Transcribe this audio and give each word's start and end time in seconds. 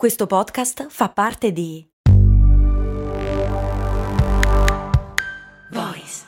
Questo 0.00 0.26
podcast 0.26 0.86
fa 0.88 1.10
parte 1.10 1.52
di 1.52 1.86
Voice 5.70 6.24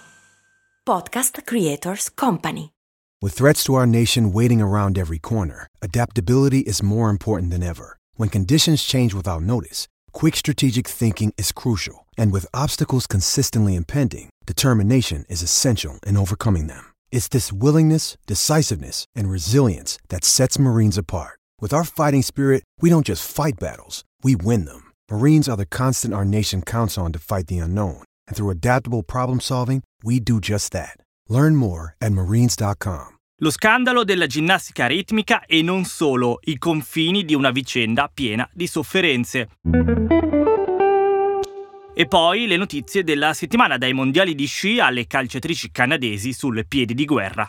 Podcast 0.85 1.41
Creators 1.43 2.13
Company. 2.13 2.75
With 3.23 3.33
threats 3.33 3.65
to 3.65 3.73
our 3.73 3.87
nation 3.87 4.31
waiting 4.31 4.61
around 4.61 4.99
every 4.99 5.19
corner, 5.19 5.69
adaptability 5.81 6.59
is 6.59 6.83
more 6.83 7.09
important 7.09 7.51
than 7.51 7.63
ever. 7.63 7.97
When 8.19 8.29
conditions 8.29 8.83
change 8.83 9.15
without 9.15 9.41
notice, 9.41 9.87
quick 10.13 10.37
strategic 10.37 10.87
thinking 10.87 11.33
is 11.39 11.51
crucial, 11.51 12.05
and 12.19 12.31
with 12.31 12.45
obstacles 12.53 13.07
consistently 13.07 13.75
impending, 13.75 14.29
determination 14.45 15.25
is 15.31 15.43
essential 15.43 15.99
in 16.07 16.19
overcoming 16.19 16.67
them. 16.67 16.85
It's 17.11 17.29
this 17.29 17.51
willingness, 17.51 18.19
decisiveness, 18.27 19.07
and 19.17 19.31
resilience 19.31 19.97
that 20.11 20.27
sets 20.27 20.59
Marines 20.59 20.99
apart. 20.99 21.39
With 21.63 21.73
our 21.73 21.85
fighting 21.85 22.23
spirit, 22.23 22.65
we 22.81 22.91
don't 22.91 23.07
just 23.07 23.25
fight 23.25 23.61
battles, 23.61 24.03
we 24.25 24.35
win 24.35 24.65
them. 24.65 24.91
Marines 25.09 25.49
are 25.49 25.57
the 25.57 25.65
constant 25.65 26.13
our 26.13 26.25
nation 26.25 26.61
counts 26.61 26.99
on 26.99 27.13
to 27.13 27.21
fight 27.21 27.47
the 27.47 27.59
unknown, 27.59 28.03
and 28.27 28.35
through 28.35 28.51
adaptable 28.51 29.05
problem 29.05 29.39
solving, 29.39 29.81
we 30.03 30.19
do 30.19 30.41
just 30.41 30.73
that. 30.73 30.97
Learn 31.29 31.55
more 31.55 31.95
at 32.01 32.11
marines.com. 32.11 33.11
Lo 33.43 33.51
scandalo 33.51 34.03
della 34.03 34.27
ginnastica 34.27 34.89
ritmica 34.89 35.47
e 35.47 35.63
non 35.63 35.85
solo 35.85 36.41
i 36.47 36.59
confini 36.59 37.25
di 37.25 37.37
una 37.37 37.53
vicenda 37.53 38.11
piena 38.13 38.49
di 38.53 38.67
sofferenze. 38.67 39.51
E 41.95 42.07
poi 42.09 42.49
le 42.49 42.57
notizie 42.57 43.05
della 43.05 43.35
settimana 43.35 43.79
dai 43.79 43.93
mondiali 43.93 44.35
di 44.35 44.47
sci 44.47 44.81
alle 44.81 45.07
calciatrici 45.07 45.71
canadesi 45.71 46.33
sul 46.33 46.67
piede 46.67 46.95
di 46.95 47.05
guerra. 47.05 47.49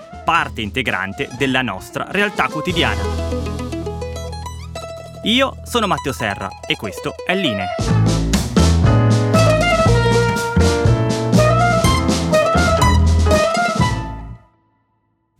parte 0.31 0.61
integrante 0.61 1.27
della 1.37 1.61
nostra 1.61 2.05
realtà 2.07 2.47
quotidiana. 2.47 3.01
Io 5.23 5.57
sono 5.65 5.87
Matteo 5.87 6.13
Serra 6.13 6.47
e 6.65 6.77
questo 6.77 7.15
è 7.25 7.35
Linee. 7.35 8.00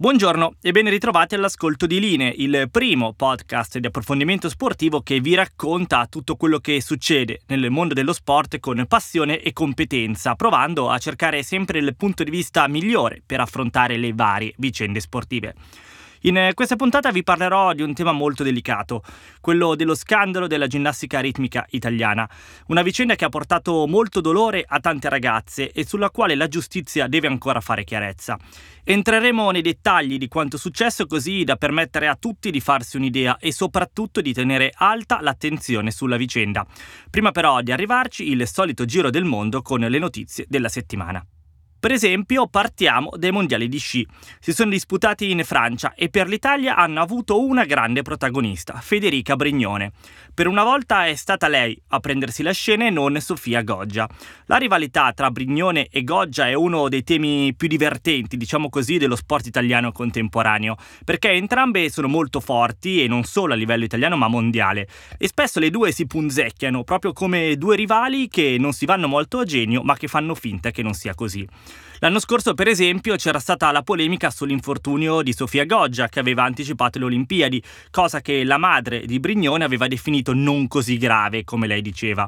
Buongiorno 0.01 0.55
e 0.63 0.71
ben 0.71 0.89
ritrovati 0.89 1.35
all'ascolto 1.35 1.85
di 1.85 1.99
Linee, 1.99 2.33
il 2.37 2.69
primo 2.71 3.13
podcast 3.13 3.77
di 3.77 3.85
approfondimento 3.85 4.49
sportivo 4.49 5.01
che 5.01 5.19
vi 5.19 5.35
racconta 5.35 6.07
tutto 6.07 6.37
quello 6.37 6.57
che 6.57 6.81
succede 6.81 7.41
nel 7.49 7.69
mondo 7.69 7.93
dello 7.93 8.11
sport 8.11 8.59
con 8.59 8.83
passione 8.87 9.41
e 9.41 9.53
competenza, 9.53 10.33
provando 10.33 10.89
a 10.89 10.97
cercare 10.97 11.43
sempre 11.43 11.77
il 11.77 11.95
punto 11.95 12.23
di 12.23 12.31
vista 12.31 12.67
migliore 12.67 13.21
per 13.23 13.41
affrontare 13.41 13.97
le 13.97 14.11
varie 14.15 14.55
vicende 14.57 14.99
sportive. 14.99 15.53
In 16.23 16.37
eh, 16.37 16.53
questa 16.53 16.75
puntata 16.75 17.11
vi 17.11 17.23
parlerò 17.23 17.73
di 17.73 17.81
un 17.81 17.95
tema 17.95 18.11
molto 18.11 18.43
delicato, 18.43 19.03
quello 19.39 19.73
dello 19.73 19.95
scandalo 19.95 20.45
della 20.45 20.67
ginnastica 20.67 21.19
ritmica 21.19 21.65
italiana, 21.71 22.29
una 22.67 22.83
vicenda 22.83 23.15
che 23.15 23.25
ha 23.25 23.29
portato 23.29 23.87
molto 23.87 24.21
dolore 24.21 24.63
a 24.67 24.79
tante 24.79 25.09
ragazze 25.09 25.71
e 25.71 25.83
sulla 25.83 26.11
quale 26.11 26.35
la 26.35 26.47
giustizia 26.47 27.07
deve 27.07 27.25
ancora 27.25 27.59
fare 27.59 27.83
chiarezza. 27.83 28.37
Entreremo 28.83 29.49
nei 29.49 29.63
dettagli 29.63 30.19
di 30.19 30.27
quanto 30.27 30.57
successo 30.57 31.07
così 31.07 31.43
da 31.43 31.55
permettere 31.55 32.07
a 32.07 32.15
tutti 32.15 32.51
di 32.51 32.59
farsi 32.59 32.97
un'idea 32.97 33.37
e 33.39 33.51
soprattutto 33.51 34.21
di 34.21 34.31
tenere 34.31 34.71
alta 34.75 35.21
l'attenzione 35.21 35.89
sulla 35.89 36.17
vicenda. 36.17 36.67
Prima 37.09 37.31
però 37.31 37.61
di 37.61 37.71
arrivarci 37.71 38.29
il 38.29 38.47
solito 38.47 38.85
giro 38.85 39.09
del 39.09 39.25
mondo 39.25 39.63
con 39.63 39.79
le 39.79 39.99
notizie 39.99 40.45
della 40.47 40.69
settimana. 40.69 41.25
Per 41.81 41.91
esempio, 41.91 42.45
partiamo 42.45 43.09
dai 43.15 43.31
mondiali 43.31 43.67
di 43.67 43.79
sci. 43.79 44.05
Si 44.39 44.53
sono 44.53 44.69
disputati 44.69 45.31
in 45.31 45.43
Francia 45.43 45.95
e 45.95 46.09
per 46.09 46.27
l'Italia 46.27 46.75
hanno 46.75 47.01
avuto 47.01 47.43
una 47.43 47.65
grande 47.65 48.03
protagonista, 48.03 48.75
Federica 48.75 49.35
Brignone. 49.35 49.91
Per 50.31 50.45
una 50.45 50.63
volta 50.63 51.07
è 51.07 51.15
stata 51.15 51.47
lei 51.47 51.75
a 51.87 51.99
prendersi 51.99 52.43
la 52.43 52.51
scena 52.51 52.85
e 52.85 52.91
non 52.91 53.19
Sofia 53.19 53.63
Goggia. 53.63 54.07
La 54.45 54.57
rivalità 54.57 55.11
tra 55.13 55.31
Brignone 55.31 55.87
e 55.87 56.03
Goggia 56.03 56.47
è 56.47 56.53
uno 56.53 56.87
dei 56.87 57.01
temi 57.01 57.55
più 57.55 57.67
divertenti, 57.67 58.37
diciamo 58.37 58.69
così, 58.69 58.99
dello 58.99 59.15
sport 59.15 59.47
italiano 59.47 59.91
contemporaneo, 59.91 60.75
perché 61.03 61.31
entrambe 61.31 61.89
sono 61.89 62.07
molto 62.07 62.41
forti 62.41 63.03
e 63.03 63.07
non 63.07 63.23
solo 63.23 63.53
a 63.53 63.55
livello 63.55 63.85
italiano 63.85 64.17
ma 64.17 64.27
mondiale. 64.27 64.87
E 65.17 65.27
spesso 65.27 65.59
le 65.59 65.71
due 65.71 65.91
si 65.91 66.05
punzecchiano, 66.05 66.83
proprio 66.83 67.11
come 67.11 67.55
due 67.57 67.75
rivali 67.75 68.27
che 68.27 68.57
non 68.59 68.71
si 68.71 68.85
vanno 68.85 69.07
molto 69.07 69.39
a 69.39 69.45
genio 69.45 69.81
ma 69.81 69.97
che 69.97 70.07
fanno 70.07 70.35
finta 70.35 70.69
che 70.69 70.83
non 70.83 70.93
sia 70.93 71.15
così. 71.15 71.47
L'anno 72.03 72.17
scorso, 72.17 72.55
per 72.55 72.67
esempio, 72.67 73.15
c'era 73.15 73.37
stata 73.37 73.71
la 73.71 73.83
polemica 73.83 74.31
sull'infortunio 74.31 75.21
di 75.21 75.33
Sofia 75.33 75.65
Goggia, 75.65 76.07
che 76.07 76.19
aveva 76.19 76.43
anticipato 76.43 76.97
le 76.97 77.05
Olimpiadi, 77.05 77.61
cosa 77.91 78.21
che 78.21 78.43
la 78.43 78.57
madre 78.57 79.05
di 79.05 79.19
Brignone 79.19 79.63
aveva 79.63 79.87
definito 79.87 80.33
non 80.33 80.67
così 80.67 80.97
grave, 80.97 81.43
come 81.43 81.67
lei 81.67 81.83
diceva. 81.83 82.27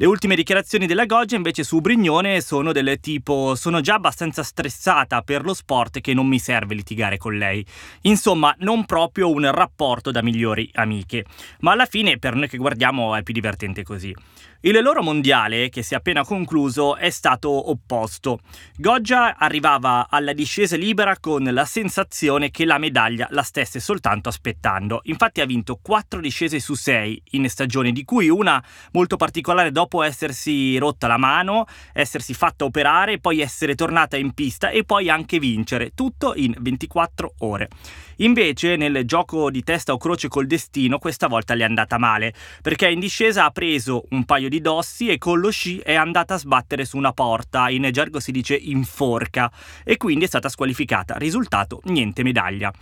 Le 0.00 0.06
ultime 0.06 0.36
dichiarazioni 0.36 0.86
della 0.86 1.06
Goggia 1.06 1.34
invece 1.34 1.64
su 1.64 1.80
Brignone 1.80 2.40
sono 2.40 2.70
del 2.70 3.00
tipo 3.00 3.56
sono 3.56 3.80
già 3.80 3.94
abbastanza 3.94 4.44
stressata 4.44 5.22
per 5.22 5.42
lo 5.42 5.52
sport 5.52 6.00
che 6.00 6.14
non 6.14 6.28
mi 6.28 6.38
serve 6.38 6.76
litigare 6.76 7.16
con 7.16 7.36
lei. 7.36 7.66
Insomma, 8.02 8.54
non 8.60 8.84
proprio 8.84 9.28
un 9.28 9.50
rapporto 9.50 10.12
da 10.12 10.22
migliori 10.22 10.70
amiche. 10.74 11.24
Ma 11.62 11.72
alla 11.72 11.86
fine 11.86 12.16
per 12.16 12.36
noi 12.36 12.46
che 12.46 12.58
guardiamo 12.58 13.16
è 13.16 13.24
più 13.24 13.34
divertente 13.34 13.82
così. 13.82 14.14
Il 14.60 14.80
loro 14.82 15.02
mondiale, 15.02 15.68
che 15.68 15.82
si 15.82 15.94
è 15.94 15.96
appena 15.96 16.24
concluso, 16.24 16.96
è 16.96 17.10
stato 17.10 17.70
opposto. 17.70 18.40
Goggia 18.76 19.36
arrivava 19.36 20.06
alla 20.08 20.32
discesa 20.32 20.76
libera 20.76 21.16
con 21.18 21.42
la 21.42 21.64
sensazione 21.64 22.50
che 22.50 22.64
la 22.64 22.78
medaglia 22.78 23.26
la 23.30 23.42
stesse 23.42 23.80
soltanto 23.80 24.28
aspettando. 24.28 25.00
Infatti 25.04 25.40
ha 25.40 25.46
vinto 25.46 25.78
4 25.82 26.20
discese 26.20 26.60
su 26.60 26.74
6 26.74 27.22
in 27.32 27.48
stagione, 27.48 27.90
di 27.90 28.04
cui 28.04 28.28
una 28.28 28.62
molto 28.92 29.16
particolare 29.16 29.70
dopo 29.72 29.87
essersi 30.02 30.76
rotta 30.78 31.06
la 31.06 31.16
mano, 31.16 31.66
essersi 31.92 32.34
fatta 32.34 32.64
operare, 32.64 33.18
poi 33.18 33.40
essere 33.40 33.74
tornata 33.74 34.16
in 34.16 34.32
pista 34.32 34.70
e 34.70 34.84
poi 34.84 35.08
anche 35.10 35.38
vincere, 35.38 35.92
tutto 35.94 36.34
in 36.36 36.54
24 36.58 37.34
ore. 37.38 37.68
Invece 38.16 38.76
nel 38.76 39.04
gioco 39.04 39.50
di 39.50 39.62
testa 39.62 39.92
o 39.92 39.96
croce 39.96 40.28
col 40.28 40.46
destino 40.46 40.98
questa 40.98 41.28
volta 41.28 41.54
le 41.54 41.62
è 41.62 41.66
andata 41.66 41.98
male, 41.98 42.34
perché 42.62 42.88
in 42.88 43.00
discesa 43.00 43.44
ha 43.44 43.50
preso 43.50 44.04
un 44.10 44.24
paio 44.24 44.48
di 44.48 44.60
dossi 44.60 45.08
e 45.08 45.18
con 45.18 45.38
lo 45.38 45.50
sci 45.50 45.78
è 45.78 45.94
andata 45.94 46.34
a 46.34 46.38
sbattere 46.38 46.84
su 46.84 46.96
una 46.96 47.12
porta, 47.12 47.70
in 47.70 47.88
gergo 47.92 48.20
si 48.20 48.32
dice 48.32 48.56
in 48.56 48.84
forca, 48.84 49.50
e 49.84 49.96
quindi 49.96 50.24
è 50.24 50.28
stata 50.28 50.48
squalificata. 50.48 51.16
Risultato 51.16 51.80
niente 51.84 52.22
medaglia. 52.22 52.72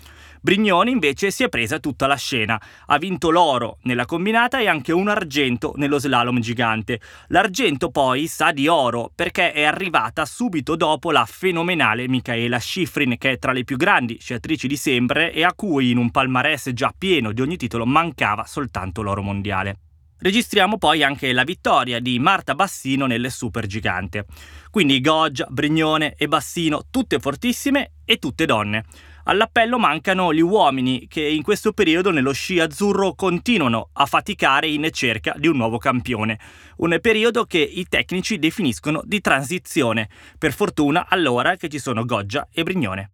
Brignone 0.46 0.90
invece 0.90 1.32
si 1.32 1.42
è 1.42 1.48
presa 1.48 1.80
tutta 1.80 2.06
la 2.06 2.14
scena, 2.14 2.62
ha 2.86 2.98
vinto 2.98 3.30
l'oro 3.30 3.78
nella 3.82 4.04
combinata 4.04 4.60
e 4.60 4.68
anche 4.68 4.92
un 4.92 5.08
argento 5.08 5.72
nello 5.74 5.98
slalom 5.98 6.38
gigante. 6.38 7.00
L'argento 7.30 7.90
poi 7.90 8.28
sa 8.28 8.52
di 8.52 8.68
oro 8.68 9.10
perché 9.12 9.50
è 9.50 9.64
arrivata 9.64 10.24
subito 10.24 10.76
dopo 10.76 11.10
la 11.10 11.26
fenomenale 11.26 12.06
Michaela 12.06 12.60
Schifrin 12.60 13.18
che 13.18 13.32
è 13.32 13.38
tra 13.40 13.50
le 13.50 13.64
più 13.64 13.76
grandi 13.76 14.18
sciatrici 14.20 14.68
di 14.68 14.76
sempre 14.76 15.32
e 15.32 15.42
a 15.42 15.52
cui 15.52 15.90
in 15.90 15.98
un 15.98 16.12
palmarès 16.12 16.70
già 16.72 16.94
pieno 16.96 17.32
di 17.32 17.40
ogni 17.40 17.56
titolo 17.56 17.84
mancava 17.84 18.44
soltanto 18.44 19.02
l'oro 19.02 19.22
mondiale. 19.22 19.78
Registriamo 20.18 20.78
poi 20.78 21.02
anche 21.02 21.32
la 21.32 21.42
vittoria 21.42 21.98
di 21.98 22.20
Marta 22.20 22.54
Bassino 22.54 23.06
nel 23.06 23.32
supergigante. 23.32 24.26
Quindi 24.70 25.00
Goggia, 25.00 25.46
Brignone 25.50 26.14
e 26.16 26.28
Bassino, 26.28 26.84
tutte 26.88 27.18
fortissime 27.18 27.94
e 28.04 28.18
tutte 28.18 28.46
donne. 28.46 28.84
All'appello 29.28 29.76
mancano 29.76 30.32
gli 30.32 30.40
uomini 30.40 31.08
che 31.08 31.20
in 31.20 31.42
questo 31.42 31.72
periodo 31.72 32.12
nello 32.12 32.32
sci 32.32 32.60
azzurro 32.60 33.14
continuano 33.14 33.88
a 33.94 34.06
faticare 34.06 34.68
in 34.68 34.88
cerca 34.92 35.34
di 35.36 35.48
un 35.48 35.56
nuovo 35.56 35.78
campione. 35.78 36.38
Un 36.76 36.96
periodo 37.00 37.44
che 37.44 37.58
i 37.58 37.86
tecnici 37.88 38.38
definiscono 38.38 39.02
di 39.04 39.20
transizione. 39.20 40.08
Per 40.38 40.52
fortuna 40.52 41.06
allora 41.08 41.56
che 41.56 41.68
ci 41.68 41.80
sono 41.80 42.04
Goggia 42.04 42.46
e 42.52 42.62
Brignone. 42.62 43.10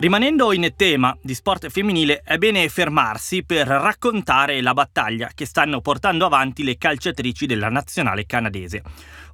Rimanendo 0.00 0.52
in 0.52 0.72
tema 0.76 1.16
di 1.20 1.34
sport 1.34 1.68
femminile, 1.70 2.20
è 2.24 2.38
bene 2.38 2.68
fermarsi 2.68 3.44
per 3.44 3.66
raccontare 3.66 4.62
la 4.62 4.72
battaglia 4.72 5.30
che 5.34 5.44
stanno 5.44 5.80
portando 5.80 6.24
avanti 6.24 6.62
le 6.62 6.76
calciatrici 6.78 7.46
della 7.46 7.68
nazionale 7.68 8.24
canadese. 8.24 8.82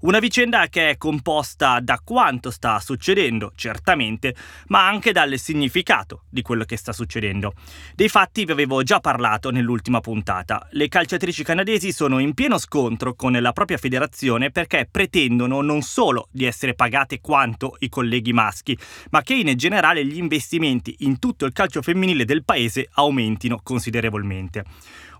Una 0.05 0.19
vicenda 0.19 0.67
che 0.69 0.91
è 0.91 0.97
composta 0.99 1.81
da 1.81 1.99
quanto 2.05 2.51
sta 2.51 2.79
succedendo, 2.79 3.53
certamente, 3.55 4.35
ma 4.67 4.87
anche 4.87 5.13
dal 5.13 5.39
significato 5.39 6.25
di 6.29 6.43
quello 6.43 6.65
che 6.65 6.77
sta 6.77 6.93
succedendo. 6.93 7.55
Dei 7.95 8.11
fatti 8.11 8.45
vi 8.45 8.53
avevo 8.53 8.83
già 8.83 9.01
parlato 9.01 9.51
nell'ultima 9.51 10.01
puntata. 10.01 10.69
Le 10.73 10.89
calciatrici 10.89 11.43
canadesi 11.43 11.91
sono 11.91 12.19
in 12.19 12.35
pieno 12.35 12.59
scontro 12.59 13.15
con 13.15 13.33
la 13.33 13.53
propria 13.53 13.79
federazione 13.79 14.51
perché 14.51 14.87
pretendono 14.91 15.63
non 15.63 15.81
solo 15.81 16.29
di 16.31 16.45
essere 16.45 16.75
pagate 16.75 17.23
quanto 17.23 17.77
i 17.79 17.89
colleghi 17.89 18.35
maschi, 18.35 18.77
ma 19.09 19.23
che 19.23 19.33
in 19.33 19.57
generale 19.57 20.05
gli 20.05 20.19
investimenti 20.19 20.97
in 20.99 21.19
tutto 21.19 21.47
il 21.47 21.55
calcio 21.55 21.81
femminile 21.81 22.27
del 22.27 22.45
paese 22.45 22.91
aumentino 22.93 23.59
considerevolmente. 23.63 24.65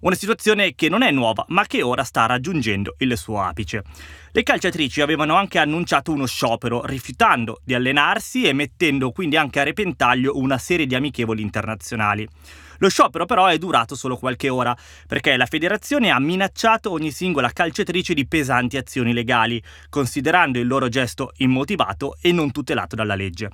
Una 0.05 0.17
situazione 0.17 0.75
che 0.75 0.91
non 0.91 1.01
è 1.01 1.11
nuova, 1.11 1.47
ma 1.49 1.65
che 1.65 1.81
ora 1.81 2.05
sta 2.05 2.27
raggiungendo 2.27 2.97
il 2.99 3.17
suo 3.17 3.41
apice. 3.41 3.83
Le 4.33 4.43
calciatrici 4.43 5.01
avevano 5.01 5.35
anche 5.35 5.59
annunciato 5.59 6.13
uno 6.13 6.27
sciopero, 6.27 6.85
rifiutando 6.85 7.63
di 7.65 7.73
allenarsi 7.73 8.45
e 8.45 8.53
mettendo 8.53 9.13
quindi 9.13 9.39
anche 9.39 9.61
a 9.61 9.63
repentaglio 9.63 10.37
una 10.37 10.59
serie 10.59 10.85
di 10.85 10.95
amichevoli 10.95 11.41
internazionali. 11.41 12.29
Lo 12.85 12.91
sciopero 12.91 13.25
però 13.25 13.47
è 13.47 13.57
durato 13.57 13.95
solo 13.95 14.19
qualche 14.19 14.51
ora, 14.51 14.77
perché 15.09 15.39
la 15.39 15.47
federazione 15.47 16.11
ha 16.11 16.21
minacciato 16.21 16.91
ogni 16.91 17.13
singola 17.13 17.49
calciatrice 17.51 18.13
di 18.13 18.27
pesanti 18.27 18.77
azioni 18.77 19.15
legali, 19.15 19.63
considerando 19.89 20.59
il 20.59 20.67
loro 20.67 20.91
gesto 20.91 21.33
immotivato 21.39 22.19
e 22.21 22.31
non 22.31 22.53
tutelato 22.53 22.95
dalla 22.95 23.15
legge. 23.15 23.51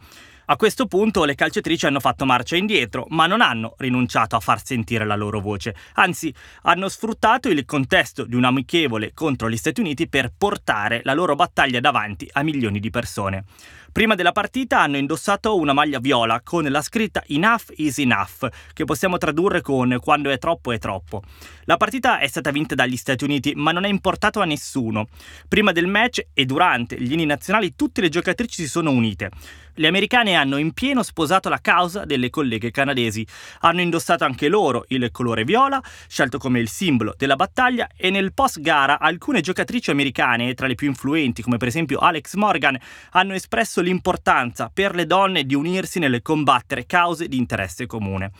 A 0.46 0.56
questo 0.56 0.86
punto 0.86 1.22
le 1.22 1.36
calciatrici 1.36 1.86
hanno 1.86 2.00
fatto 2.00 2.24
marcia 2.24 2.56
indietro, 2.56 3.06
ma 3.10 3.28
non 3.28 3.40
hanno 3.40 3.74
rinunciato 3.78 4.34
a 4.34 4.40
far 4.40 4.64
sentire 4.64 5.04
la 5.04 5.14
loro 5.14 5.38
voce, 5.38 5.76
anzi 5.92 6.34
hanno 6.62 6.88
sfruttato 6.88 7.48
il 7.48 7.64
contesto 7.64 8.24
di 8.24 8.34
un 8.34 8.42
amichevole 8.42 9.12
contro 9.14 9.48
gli 9.48 9.56
Stati 9.56 9.78
Uniti 9.78 10.08
per 10.08 10.32
portare 10.36 11.02
la 11.04 11.14
loro 11.14 11.36
battaglia 11.36 11.78
davanti 11.78 12.28
a 12.32 12.42
milioni 12.42 12.80
di 12.80 12.90
persone. 12.90 13.44
Prima 13.92 14.14
della 14.14 14.30
partita 14.30 14.80
hanno 14.80 14.98
indossato 14.98 15.56
una 15.56 15.72
maglia 15.72 15.98
viola 15.98 16.40
con 16.44 16.62
la 16.62 16.80
scritta 16.80 17.24
Enough 17.26 17.72
is 17.76 17.98
enough, 17.98 18.48
che 18.72 18.84
possiamo 18.84 19.18
tradurre 19.18 19.62
con 19.62 19.98
quando 20.00 20.30
è 20.30 20.38
troppo 20.38 20.70
è 20.70 20.78
troppo. 20.78 21.22
La 21.64 21.76
partita 21.76 22.20
è 22.20 22.28
stata 22.28 22.52
vinta 22.52 22.76
dagli 22.76 22.96
Stati 22.96 23.24
Uniti, 23.24 23.52
ma 23.56 23.72
non 23.72 23.84
è 23.84 23.88
importato 23.88 24.40
a 24.40 24.44
nessuno. 24.44 25.08
Prima 25.48 25.72
del 25.72 25.88
match 25.88 26.24
e 26.32 26.44
durante 26.44 27.00
gli 27.00 27.12
inni 27.12 27.26
nazionali 27.26 27.74
tutte 27.74 28.00
le 28.00 28.08
giocatrici 28.08 28.62
si 28.62 28.68
sono 28.68 28.92
unite. 28.92 29.30
Le 29.74 29.86
americane 29.86 30.34
hanno 30.34 30.56
in 30.58 30.72
pieno 30.72 31.02
sposato 31.02 31.48
la 31.48 31.60
causa 31.60 32.04
delle 32.04 32.28
colleghe 32.28 32.70
canadesi. 32.70 33.26
Hanno 33.60 33.80
indossato 33.80 34.24
anche 34.24 34.48
loro 34.48 34.84
il 34.88 35.10
colore 35.10 35.44
viola, 35.44 35.80
scelto 36.06 36.38
come 36.38 36.60
il 36.60 36.68
simbolo 36.68 37.14
della 37.16 37.36
battaglia, 37.36 37.88
e 37.96 38.10
nel 38.10 38.34
post 38.34 38.60
gara 38.60 38.98
alcune 38.98 39.40
giocatrici 39.40 39.90
americane, 39.90 40.54
tra 40.54 40.66
le 40.66 40.74
più 40.74 40.88
influenti 40.88 41.40
come 41.40 41.56
per 41.56 41.68
esempio 41.68 41.98
Alex 41.98 42.34
Morgan, 42.34 42.78
hanno 43.12 43.32
espresso 43.32 43.79
l'importanza 43.80 44.70
per 44.72 44.94
le 44.94 45.06
donne 45.06 45.44
di 45.44 45.54
unirsi 45.54 45.98
nel 45.98 46.22
combattere 46.22 46.86
cause 46.86 47.28
di 47.28 47.36
interesse 47.36 47.86
comune. 47.86 48.32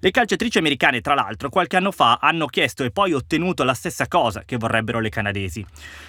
Le 0.00 0.10
calciatrici 0.10 0.58
americane, 0.58 1.00
tra 1.00 1.14
l'altro, 1.14 1.48
qualche 1.48 1.76
anno 1.76 1.90
fa 1.90 2.18
hanno 2.20 2.46
chiesto 2.46 2.84
e 2.84 2.90
poi 2.90 3.12
ottenuto 3.12 3.64
la 3.64 3.74
stessa 3.74 4.06
cosa 4.06 4.42
che 4.44 4.56
vorrebbero 4.56 5.00
le 5.00 5.08
canadesi. 5.08 5.64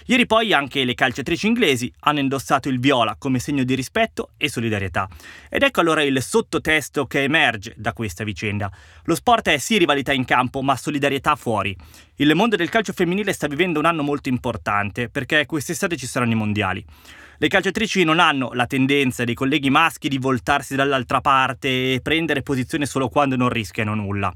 Ieri 0.06 0.26
poi 0.26 0.54
anche 0.54 0.84
le 0.84 0.94
calciatrici 0.94 1.48
inglesi 1.48 1.92
hanno 2.02 2.20
indossato 2.20 2.70
il 2.70 2.80
viola 2.80 3.16
come 3.18 3.40
segno 3.40 3.64
di 3.64 3.76
rispetto 3.76 4.30
e 4.38 4.50
solidarietà. 4.50 5.08
Ed 5.50 5.64
ecco 5.64 5.80
allora 5.82 6.04
il 6.04 6.22
sottotesto 6.22 7.06
che 7.06 7.24
emerge 7.24 7.74
da 7.78 7.94
questa 7.94 8.24
vicenda. 8.24 8.72
Lo 9.04 9.16
sport 9.16 9.50
è 9.50 9.58
sì 9.58 9.78
rivalità 9.78 10.14
in 10.14 10.26
campo, 10.26 10.62
ma 10.62 10.76
solidarietà 10.76 11.36
fuori. 11.36 11.76
Il 12.16 12.36
mondo 12.36 12.56
del 12.56 12.70
calcio 12.70 12.94
femminile 12.94 13.34
sta 13.34 13.48
vivendo 13.48 13.80
un 13.80 13.86
anno 13.86 14.04
molto 14.04 14.30
importante 14.30 15.10
perché 15.10 15.46
quest'estate 15.46 15.96
ci 15.96 16.06
saranno 16.06 16.34
i 16.34 16.36
mondiali. 16.36 16.86
Le 17.42 17.48
calciatrici 17.48 18.04
non 18.04 18.20
hanno 18.20 18.50
la 18.52 18.66
tendenza 18.66 19.24
dei 19.24 19.34
colleghi 19.34 19.70
maschi 19.70 20.10
di 20.10 20.18
voltarsi 20.18 20.76
dall'altra 20.76 21.22
parte 21.22 21.94
e 21.94 22.02
prendere 22.04 22.42
posizione 22.42 22.86
solo 22.86 23.08
quando 23.08 23.38
non 23.38 23.48
rischiano 23.48 23.96
nulla. 23.96 24.30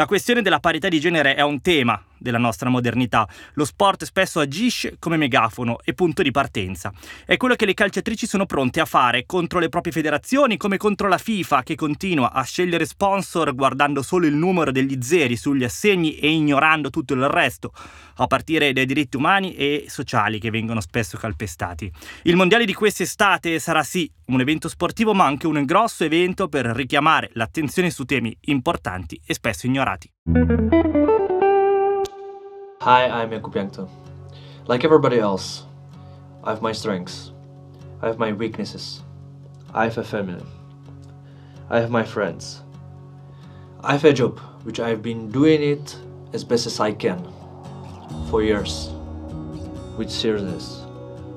La 0.00 0.06
questione 0.06 0.40
della 0.40 0.60
parità 0.60 0.88
di 0.88 0.98
genere 0.98 1.34
è 1.34 1.42
un 1.42 1.60
tema 1.60 2.02
della 2.16 2.38
nostra 2.38 2.70
modernità. 2.70 3.28
Lo 3.54 3.66
sport 3.66 4.04
spesso 4.04 4.40
agisce 4.40 4.96
come 4.98 5.18
megafono 5.18 5.78
e 5.84 5.92
punto 5.92 6.22
di 6.22 6.30
partenza. 6.30 6.90
È 7.26 7.36
quello 7.36 7.54
che 7.54 7.66
le 7.66 7.74
calciatrici 7.74 8.26
sono 8.26 8.46
pronte 8.46 8.80
a 8.80 8.86
fare 8.86 9.24
contro 9.26 9.58
le 9.58 9.68
proprie 9.68 9.92
federazioni, 9.92 10.56
come 10.56 10.78
contro 10.78 11.06
la 11.08 11.18
FIFA 11.18 11.62
che 11.62 11.74
continua 11.74 12.32
a 12.32 12.42
scegliere 12.42 12.86
sponsor 12.86 13.54
guardando 13.54 14.00
solo 14.00 14.26
il 14.26 14.34
numero 14.34 14.70
degli 14.70 14.96
zeri 15.02 15.36
sugli 15.36 15.64
assegni 15.64 16.16
e 16.16 16.30
ignorando 16.30 16.88
tutto 16.88 17.12
il 17.12 17.28
resto, 17.28 17.72
a 18.16 18.26
partire 18.26 18.72
dai 18.72 18.86
diritti 18.86 19.16
umani 19.16 19.54
e 19.54 19.84
sociali 19.88 20.38
che 20.38 20.50
vengono 20.50 20.80
spesso 20.80 21.18
calpestati. 21.18 21.92
Il 22.22 22.36
mondiale 22.36 22.64
di 22.64 22.72
quest'estate 22.74 23.58
sarà 23.58 23.82
sì 23.82 24.10
un 24.26 24.40
evento 24.40 24.68
sportivo, 24.68 25.12
ma 25.12 25.24
anche 25.24 25.46
un 25.46 25.64
grosso 25.64 26.04
evento 26.04 26.48
per 26.48 26.66
richiamare 26.66 27.30
l'attenzione 27.32 27.90
su 27.90 28.04
temi 28.04 28.36
importanti 28.42 29.20
e 29.24 29.34
spesso 29.34 29.66
ignorati. 29.66 29.89
Hi, 32.80 33.08
I'm 33.08 33.30
Jakub 33.30 33.52
Jankto. 33.52 33.88
Like 34.68 34.84
everybody 34.84 35.18
else, 35.18 35.64
I 36.44 36.50
have 36.50 36.62
my 36.62 36.70
strengths. 36.70 37.32
I 38.00 38.06
have 38.06 38.16
my 38.16 38.32
weaknesses. 38.32 39.02
I 39.74 39.84
have 39.84 39.98
a 39.98 40.04
family. 40.04 40.44
I 41.70 41.80
have 41.80 41.90
my 41.90 42.04
friends. 42.04 42.62
I 43.80 43.92
have 43.92 44.04
a 44.04 44.12
job, 44.12 44.38
which 44.62 44.78
I've 44.78 45.02
been 45.02 45.28
doing 45.28 45.60
it 45.60 45.96
as 46.32 46.44
best 46.44 46.66
as 46.66 46.78
I 46.78 46.92
can 46.92 47.26
for 48.30 48.44
years, 48.44 48.90
with 49.96 50.08
seriousness, 50.08 50.86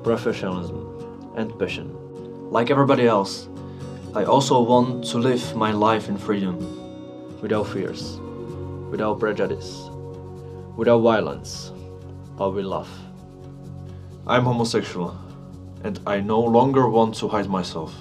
professionalism, 0.04 1.34
and 1.36 1.58
passion. 1.58 1.90
Like 2.52 2.70
everybody 2.70 3.08
else, 3.08 3.48
I 4.14 4.22
also 4.22 4.62
want 4.62 5.04
to 5.06 5.18
live 5.18 5.56
my 5.56 5.72
life 5.72 6.08
in 6.08 6.16
freedom, 6.16 6.56
without 7.42 7.66
fears, 7.66 8.20
without 8.94 9.18
prejudice 9.18 9.90
without 10.76 11.00
violence, 11.00 11.72
but 12.36 12.50
with 12.50 12.64
love. 12.64 12.88
I'm 14.26 14.44
homosexual, 14.44 15.16
and 15.82 15.98
I 16.06 16.20
no 16.20 16.40
longer 16.40 16.88
want 16.88 17.14
to 17.16 17.28
hide 17.28 17.48
myself. 17.48 17.92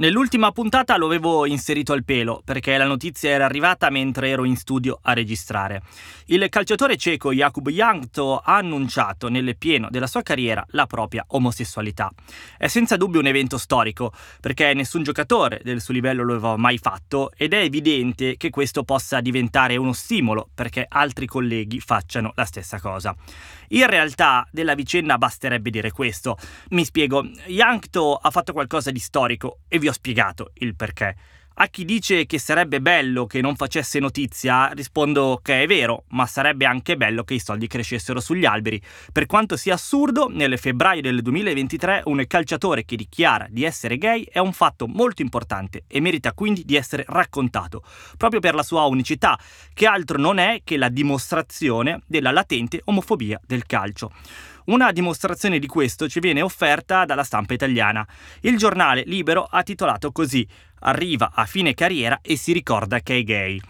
Nell'ultima 0.00 0.50
puntata 0.50 0.96
lo 0.96 1.04
avevo 1.04 1.44
inserito 1.44 1.92
al 1.92 2.04
pelo 2.04 2.40
perché 2.42 2.78
la 2.78 2.86
notizia 2.86 3.28
era 3.28 3.44
arrivata 3.44 3.90
mentre 3.90 4.30
ero 4.30 4.46
in 4.46 4.56
studio 4.56 4.98
a 5.02 5.12
registrare. 5.12 5.82
Il 6.28 6.48
calciatore 6.48 6.96
ceco 6.96 7.34
Jakub 7.34 7.68
Jankto 7.68 8.38
ha 8.38 8.56
annunciato 8.56 9.28
nel 9.28 9.58
pieno 9.58 9.88
della 9.90 10.06
sua 10.06 10.22
carriera 10.22 10.64
la 10.70 10.86
propria 10.86 11.22
omosessualità. 11.28 12.10
È 12.56 12.66
senza 12.66 12.96
dubbio 12.96 13.20
un 13.20 13.26
evento 13.26 13.58
storico 13.58 14.10
perché 14.40 14.72
nessun 14.72 15.02
giocatore 15.02 15.60
del 15.62 15.82
suo 15.82 15.92
livello 15.92 16.22
lo 16.22 16.32
aveva 16.32 16.56
mai 16.56 16.78
fatto 16.78 17.30
ed 17.36 17.52
è 17.52 17.58
evidente 17.58 18.38
che 18.38 18.48
questo 18.48 18.84
possa 18.84 19.20
diventare 19.20 19.76
uno 19.76 19.92
stimolo 19.92 20.48
perché 20.54 20.86
altri 20.88 21.26
colleghi 21.26 21.78
facciano 21.78 22.32
la 22.36 22.46
stessa 22.46 22.80
cosa. 22.80 23.14
In 23.72 23.86
realtà 23.86 24.48
della 24.50 24.74
vicenda 24.74 25.18
basterebbe 25.18 25.68
dire 25.68 25.92
questo. 25.92 26.38
Mi 26.70 26.86
spiego, 26.86 27.22
Yankto 27.48 28.14
ha 28.14 28.30
fatto 28.30 28.54
qualcosa 28.54 28.90
di 28.90 28.98
storico 28.98 29.58
e 29.68 29.78
vi 29.78 29.88
ho 29.88 29.89
spiegato 29.92 30.50
il 30.54 30.74
perché. 30.74 31.16
A 31.62 31.66
chi 31.66 31.84
dice 31.84 32.24
che 32.24 32.38
sarebbe 32.38 32.80
bello 32.80 33.26
che 33.26 33.42
non 33.42 33.54
facesse 33.54 33.98
notizia, 33.98 34.68
rispondo 34.68 35.40
che 35.42 35.62
è 35.62 35.66
vero, 35.66 36.04
ma 36.08 36.24
sarebbe 36.24 36.64
anche 36.64 36.96
bello 36.96 37.22
che 37.22 37.34
i 37.34 37.38
soldi 37.38 37.66
crescessero 37.66 38.18
sugli 38.18 38.46
alberi. 38.46 38.80
Per 39.12 39.26
quanto 39.26 39.58
sia 39.58 39.74
assurdo, 39.74 40.28
nel 40.30 40.58
febbraio 40.58 41.02
del 41.02 41.20
2023 41.20 42.04
un 42.06 42.24
calciatore 42.26 42.86
che 42.86 42.96
dichiara 42.96 43.46
di 43.50 43.64
essere 43.64 43.98
gay 43.98 44.22
è 44.22 44.38
un 44.38 44.54
fatto 44.54 44.86
molto 44.86 45.20
importante 45.20 45.82
e 45.86 46.00
merita 46.00 46.32
quindi 46.32 46.64
di 46.64 46.76
essere 46.76 47.04
raccontato, 47.06 47.82
proprio 48.16 48.40
per 48.40 48.54
la 48.54 48.62
sua 48.62 48.84
unicità, 48.84 49.38
che 49.74 49.84
altro 49.84 50.18
non 50.18 50.38
è 50.38 50.62
che 50.64 50.78
la 50.78 50.88
dimostrazione 50.88 52.00
della 52.06 52.30
latente 52.30 52.80
omofobia 52.84 53.38
del 53.46 53.66
calcio. 53.66 54.10
Una 54.70 54.92
dimostrazione 54.92 55.58
di 55.58 55.66
questo 55.66 56.08
ci 56.08 56.20
viene 56.20 56.42
offerta 56.42 57.04
dalla 57.04 57.24
stampa 57.24 57.54
italiana. 57.54 58.06
Il 58.42 58.56
giornale 58.56 59.02
Libero 59.04 59.42
ha 59.42 59.64
titolato 59.64 60.12
così 60.12 60.46
Arriva 60.82 61.32
a 61.34 61.44
fine 61.44 61.74
carriera 61.74 62.20
e 62.22 62.36
si 62.36 62.52
ricorda 62.52 63.00
che 63.00 63.18
è 63.18 63.22
gay. 63.24 63.60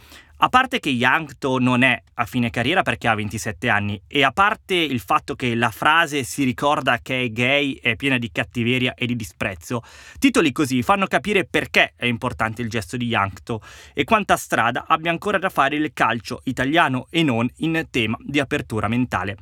A 0.43 0.49
parte 0.51 0.79
che 0.79 0.91
Yankto 0.91 1.59
non 1.59 1.83
è 1.83 2.03
a 2.15 2.27
fine 2.27 2.51
carriera 2.51 2.83
perché 2.83 3.09
ha 3.09 3.15
27 3.15 3.71
anni 3.71 4.01
e 4.07 4.23
a 4.25 4.31
parte 4.31 4.75
il 4.75 5.01
fatto 5.01 5.35
che 5.37 5.55
la 5.55 5.71
frase 5.71 6.23
si 6.23 6.45
ricorda 6.45 6.99
che 6.99 7.23
è 7.23 7.31
gay 7.31 7.79
è 7.81 7.97
piena 7.97 8.19
di 8.19 8.31
cattiveria 8.31 8.93
e 8.95 9.07
di 9.07 9.17
disprezzo, 9.17 9.83
titoli 10.19 10.53
così 10.53 10.83
fanno 10.83 11.07
capire 11.07 11.47
perché 11.47 11.95
è 11.97 12.05
importante 12.05 12.61
il 12.61 12.69
gesto 12.69 12.99
di 12.99 13.07
Yankto 13.07 13.63
e 13.95 14.05
quanta 14.05 14.37
strada 14.37 14.85
abbia 14.87 15.11
ancora 15.11 15.39
da 15.39 15.49
fare 15.49 15.77
il 15.77 15.93
calcio 15.95 16.41
italiano 16.45 17.07
e 17.09 17.23
non 17.23 17.49
in 17.57 17.87
tema 17.91 18.19
di 18.21 18.39
apertura 18.39 18.87
mentale. 18.87 19.37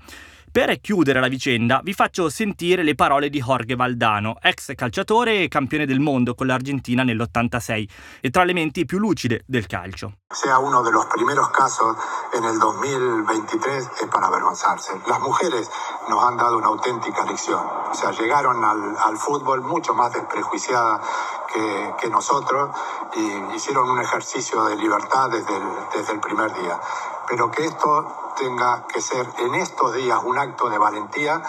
Per 0.58 0.80
chiudere 0.80 1.20
la 1.20 1.28
vicenda 1.28 1.80
vi 1.84 1.92
faccio 1.92 2.28
sentire 2.28 2.82
le 2.82 2.96
parole 2.96 3.30
di 3.30 3.40
Jorge 3.40 3.76
Valdano, 3.76 4.38
ex 4.42 4.74
calciatore 4.74 5.44
e 5.44 5.46
campione 5.46 5.86
del 5.86 6.00
mondo 6.00 6.34
con 6.34 6.48
l'Argentina 6.48 7.04
nell'86 7.04 7.88
e 8.20 8.30
tra 8.30 8.42
le 8.42 8.52
menti 8.52 8.84
più 8.84 8.98
lucide 8.98 9.44
del 9.46 9.68
calcio. 9.68 10.14
Sea 10.34 10.58
uno 10.58 10.82
de 10.82 10.90
los 10.90 11.06
primeros 11.06 11.50
casos 11.50 11.96
en 12.34 12.42
el 12.42 12.58
2023 12.58 13.88
es 14.02 14.08
para 14.10 14.26
avergonzarse. 14.26 15.00
Las 15.06 15.20
mujeres 15.20 15.70
nos 16.08 16.24
han 16.24 16.36
dado 16.36 16.58
una 16.58 16.66
auténtica 16.66 17.24
lección. 17.24 17.64
O 17.92 17.94
sea, 17.94 18.10
llegaron 18.10 18.64
al, 18.64 18.96
al 18.98 19.16
fútbol 19.16 19.62
mucho 19.62 19.94
más 19.94 20.12
desprejuiciadas 20.12 21.06
que, 21.54 21.94
que, 22.00 22.10
nosotros 22.10 22.76
y 23.14 23.54
hicieron 23.54 23.88
un 23.88 24.00
ejercicio 24.00 24.64
de 24.64 24.74
libertad 24.74 25.30
desde 25.30 25.56
el, 25.56 25.62
desde 25.94 26.14
el 26.14 26.18
primer 26.18 26.52
día. 26.52 26.80
Pero 27.28 27.50
que 27.50 27.66
esto 27.66 28.32
tenga 28.38 28.86
que 28.86 29.00
ser 29.00 29.26
en 29.38 29.54
estos 29.54 29.94
días 29.94 30.20
un 30.24 30.38
acto 30.38 30.68
de 30.70 30.78
valentía 30.78 31.42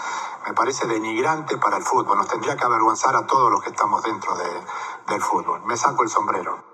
me 0.46 0.52
parece 0.52 0.86
denigrante 0.86 1.56
para 1.58 1.76
el 1.76 1.82
fútbol. 1.82 2.18
Nos 2.18 2.28
tendría 2.28 2.56
que 2.56 2.64
avergonzar 2.64 3.16
a 3.16 3.26
todos 3.26 3.50
los 3.50 3.62
que 3.62 3.70
estamos 3.70 4.02
dentro 4.02 4.36
de, 4.36 4.50
del 5.08 5.22
fútbol. 5.22 5.62
Me 5.64 5.76
saco 5.76 6.02
el 6.02 6.10
sombrero. 6.10 6.69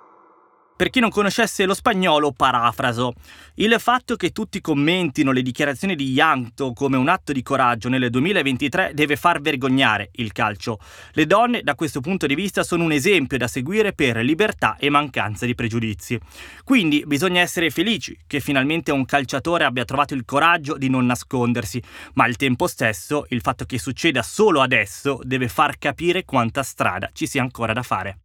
Per 0.76 0.90
chi 0.90 1.00
non 1.00 1.08
conoscesse 1.08 1.64
lo 1.64 1.72
spagnolo, 1.72 2.32
parafraso. 2.32 3.14
Il 3.54 3.74
fatto 3.78 4.14
che 4.14 4.28
tutti 4.28 4.60
commentino 4.60 5.32
le 5.32 5.40
dichiarazioni 5.40 5.96
di 5.96 6.10
Yankto 6.10 6.74
come 6.74 6.98
un 6.98 7.08
atto 7.08 7.32
di 7.32 7.42
coraggio 7.42 7.88
nel 7.88 8.10
2023 8.10 8.90
deve 8.92 9.16
far 9.16 9.40
vergognare 9.40 10.10
il 10.16 10.32
calcio. 10.32 10.78
Le 11.12 11.24
donne, 11.24 11.62
da 11.62 11.74
questo 11.74 12.02
punto 12.02 12.26
di 12.26 12.34
vista, 12.34 12.62
sono 12.62 12.84
un 12.84 12.92
esempio 12.92 13.38
da 13.38 13.48
seguire 13.48 13.94
per 13.94 14.18
libertà 14.18 14.76
e 14.78 14.90
mancanza 14.90 15.46
di 15.46 15.54
pregiudizi. 15.54 16.20
Quindi 16.62 17.04
bisogna 17.06 17.40
essere 17.40 17.70
felici 17.70 18.14
che 18.26 18.40
finalmente 18.40 18.92
un 18.92 19.06
calciatore 19.06 19.64
abbia 19.64 19.86
trovato 19.86 20.12
il 20.12 20.26
coraggio 20.26 20.76
di 20.76 20.90
non 20.90 21.06
nascondersi, 21.06 21.82
ma 22.12 22.24
al 22.24 22.36
tempo 22.36 22.66
stesso 22.66 23.24
il 23.30 23.40
fatto 23.40 23.64
che 23.64 23.78
succeda 23.78 24.22
solo 24.22 24.60
adesso 24.60 25.20
deve 25.22 25.48
far 25.48 25.78
capire 25.78 26.26
quanta 26.26 26.62
strada 26.62 27.08
ci 27.14 27.26
sia 27.26 27.40
ancora 27.40 27.72
da 27.72 27.82
fare. 27.82 28.18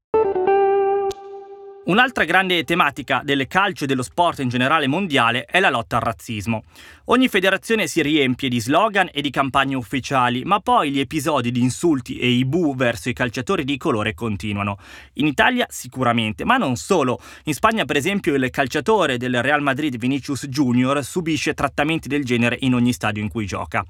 Un'altra 1.84 2.26
grande 2.26 2.64
tematica 2.64 3.22
del 3.24 3.48
calcio 3.48 3.86
e 3.86 3.88
dello 3.88 4.04
sport 4.04 4.38
in 4.38 4.50
generale 4.50 4.86
mondiale 4.86 5.46
è 5.46 5.60
la 5.60 5.72
lotta 5.72 5.96
al 5.96 6.04
razzismo. 6.04 6.62
Ogni 7.06 7.28
federazione 7.28 7.88
si 7.88 8.04
riempie 8.04 8.50
di 8.50 8.62
slogan 8.62 9.10
e 9.12 9.20
di 9.20 9.32
campagne 9.32 9.74
ufficiali, 9.74 10.44
ma 10.44 10.60
poi 10.60 10.92
gli 10.92 11.00
episodi 11.00 11.50
di 11.50 11.60
insulti 11.60 12.20
e 12.20 12.30
i 12.30 12.46
bu 12.46 12.76
verso 12.76 13.10
i 13.10 13.14
calciatori 13.14 13.64
di 13.64 13.78
colore 13.78 14.14
continuano. 14.14 14.78
In 15.14 15.26
Italia 15.26 15.66
sicuramente, 15.70 16.46
ma 16.46 16.58
non 16.58 16.76
solo. 16.76 17.20
In 17.46 17.56
Spagna, 17.56 17.84
per 17.84 17.96
esempio, 17.96 18.36
il 18.36 18.50
calciatore 18.52 19.18
del 19.18 19.42
Real 19.42 19.64
Madrid 19.64 19.98
Vinicius 19.98 20.46
Junior 20.46 21.04
subisce 21.04 21.56
trattamenti 21.56 22.08
del 22.08 22.24
genere 22.24 22.58
in 22.60 22.76
ogni 22.76 22.94
stadio 22.94 23.24
in 23.24 23.30
cui 23.30 23.48
gioca. 23.48 23.84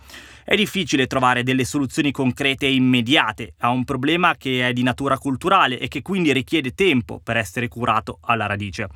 È 0.46 0.56
difficile 0.56 1.08
trovare 1.08 1.44
delle 1.44 1.66
soluzioni 1.66 2.12
concrete 2.12 2.68
e 2.68 2.74
immediate 2.74 3.54
a 3.60 3.70
un 3.70 3.84
problema 3.84 4.36
che 4.38 4.66
è 4.66 4.72
di 4.72 4.82
natura 4.82 5.18
culturale 5.18 5.78
e 5.78 5.90
che 5.90 6.02
quindi 6.02 6.32
richiede 6.32 6.74
tempo 6.74 7.20
per 7.22 7.36
essere 7.36 7.68
curato 7.68 7.80
alla 8.22 8.46
radice. 8.46 8.88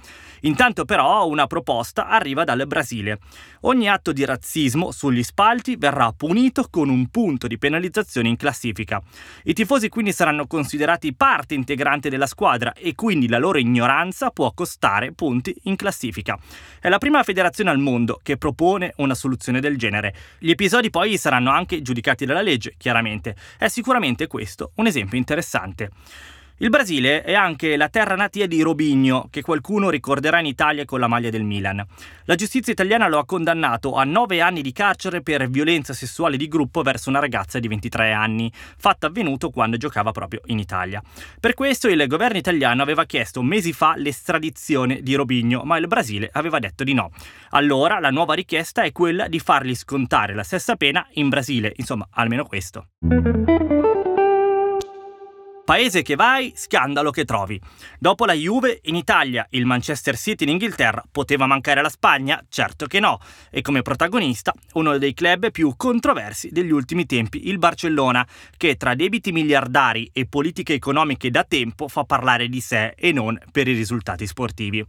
Intanto 0.41 0.85
però 0.85 1.27
una 1.27 1.47
proposta 1.47 2.07
arriva 2.07 2.43
dal 2.43 2.65
Brasile. 2.67 3.19
Ogni 3.61 3.89
atto 3.89 4.11
di 4.11 4.23
razzismo 4.25 4.91
sugli 4.91 5.23
spalti 5.23 5.75
verrà 5.75 6.11
punito 6.11 6.67
con 6.69 6.89
un 6.89 7.07
punto 7.09 7.47
di 7.47 7.57
penalizzazione 7.57 8.29
in 8.29 8.35
classifica. 8.35 9.01
I 9.43 9.53
tifosi 9.53 9.89
quindi 9.89 10.11
saranno 10.11 10.45
considerati 10.45 11.13
parte 11.13 11.55
integrante 11.55 12.09
della 12.09 12.27
squadra 12.27 12.73
e 12.73 12.93
quindi 12.93 13.27
la 13.27 13.39
loro 13.39 13.57
ignoranza 13.57 14.29
può 14.29 14.51
costare 14.53 15.13
punti 15.13 15.55
in 15.63 15.75
classifica. 15.75 16.37
È 16.79 16.89
la 16.89 16.97
prima 16.99 17.23
federazione 17.23 17.71
al 17.71 17.79
mondo 17.79 18.19
che 18.21 18.37
propone 18.37 18.93
una 18.97 19.15
soluzione 19.15 19.59
del 19.59 19.77
genere. 19.77 20.13
Gli 20.37 20.51
episodi 20.51 20.89
poi 20.89 21.17
saranno 21.17 21.49
anche 21.49 21.81
giudicati 21.81 22.25
dalla 22.25 22.41
legge, 22.41 22.75
chiaramente. 22.77 23.35
È 23.57 23.67
sicuramente 23.67 24.27
questo 24.27 24.71
un 24.75 24.85
esempio 24.87 25.17
interessante. 25.17 25.89
Il 26.59 26.69
Brasile 26.69 27.21
è 27.24 27.33
anche 27.33 27.75
la 27.75 27.89
terra 27.89 28.15
natia 28.15 28.47
di 28.47 28.62
Robinho, 28.62 29.27
che 29.29 29.41
qualcuno 29.41 29.89
ricorderà 29.89 30.39
in 30.39 30.45
Italia 30.45 30.85
con 30.85 31.01
la 31.01 31.07
maglia 31.07 31.29
del 31.29 31.43
Milan. 31.43 31.85
La 32.24 32.35
giustizia 32.35 32.71
italiana 32.71 33.09
lo 33.09 33.17
ha 33.17 33.25
condannato 33.25 33.95
a 33.95 34.05
nove 34.05 34.39
anni 34.39 34.62
di 34.62 34.71
carcere 34.71 35.21
per 35.21 35.50
violenza 35.50 35.91
sessuale 35.91 36.38
di 36.38 36.47
gruppo 36.47 36.81
verso 36.81 37.09
una 37.09 37.19
ragazza 37.19 37.59
di 37.59 37.67
23 37.67 38.13
anni, 38.13 38.50
fatto 38.77 39.05
avvenuto 39.05 39.50
quando 39.50 39.75
giocava 39.75 40.12
proprio 40.12 40.39
in 40.45 40.59
Italia. 40.59 41.03
Per 41.41 41.55
questo 41.55 41.89
il 41.89 42.07
governo 42.07 42.38
italiano 42.38 42.81
aveva 42.81 43.03
chiesto 43.03 43.43
mesi 43.43 43.74
fa 43.74 43.95
l'estradizione 43.97 45.01
di 45.01 45.13
Robinho, 45.15 45.63
ma 45.63 45.75
il 45.75 45.88
Brasile 45.88 46.29
aveva 46.31 46.59
detto 46.59 46.85
di 46.85 46.93
no. 46.93 47.12
Allora 47.50 48.00
la 48.00 48.12
nuova 48.12 48.33
richiesta 48.33 48.83
è 48.83 48.93
quella 48.93 49.27
di 49.27 49.39
fargli 49.39 49.75
scontare 49.75 50.33
la 50.33 50.43
stessa 50.43 50.77
pena 50.77 51.05
in 51.15 51.27
Brasile, 51.27 51.74
insomma, 51.75 52.07
almeno 52.12 52.45
questo. 52.45 52.88
Paese 55.65 56.03
che 56.03 56.13
vai, 56.13 56.53
scandalo 56.55 57.10
che 57.10 57.25
trovi. 57.25 57.60
Dopo 57.98 58.25
la 58.25 58.34
Juve 58.34 58.81
in 58.84 58.95
Italia, 58.95 59.48
il 59.50 59.65
Manchester 59.65 60.15
City 60.15 60.43
in 60.43 60.51
Inghilterra, 60.51 61.03
poteva 61.12 61.48
mancare 61.48 61.81
la 61.81 61.89
Spagna? 61.89 62.39
Certo 62.48 62.86
che 62.86 63.00
no. 63.00 63.17
E 63.50 63.62
come 63.62 63.81
protagonista, 63.81 64.53
uno 64.74 65.00
dei 65.00 65.15
club 65.15 65.50
più 65.50 65.74
controversi 65.75 66.50
degli 66.51 66.69
ultimi 66.69 67.07
tempi, 67.07 67.50
il 67.50 67.57
Barcellona, 67.57 68.27
che 68.55 68.75
tra 68.75 68.93
debiti 68.93 69.31
miliardari 69.31 70.07
e 70.13 70.27
politiche 70.27 70.75
economiche 70.75 71.31
da 71.31 71.43
tempo 71.43 71.88
fa 71.88 72.03
parlare 72.03 72.48
di 72.48 72.62
sé 72.62 72.93
e 72.95 73.12
non 73.12 73.36
per 73.51 73.67
i 73.67 73.74
risultati 73.74 74.27
sportivi. 74.27 74.86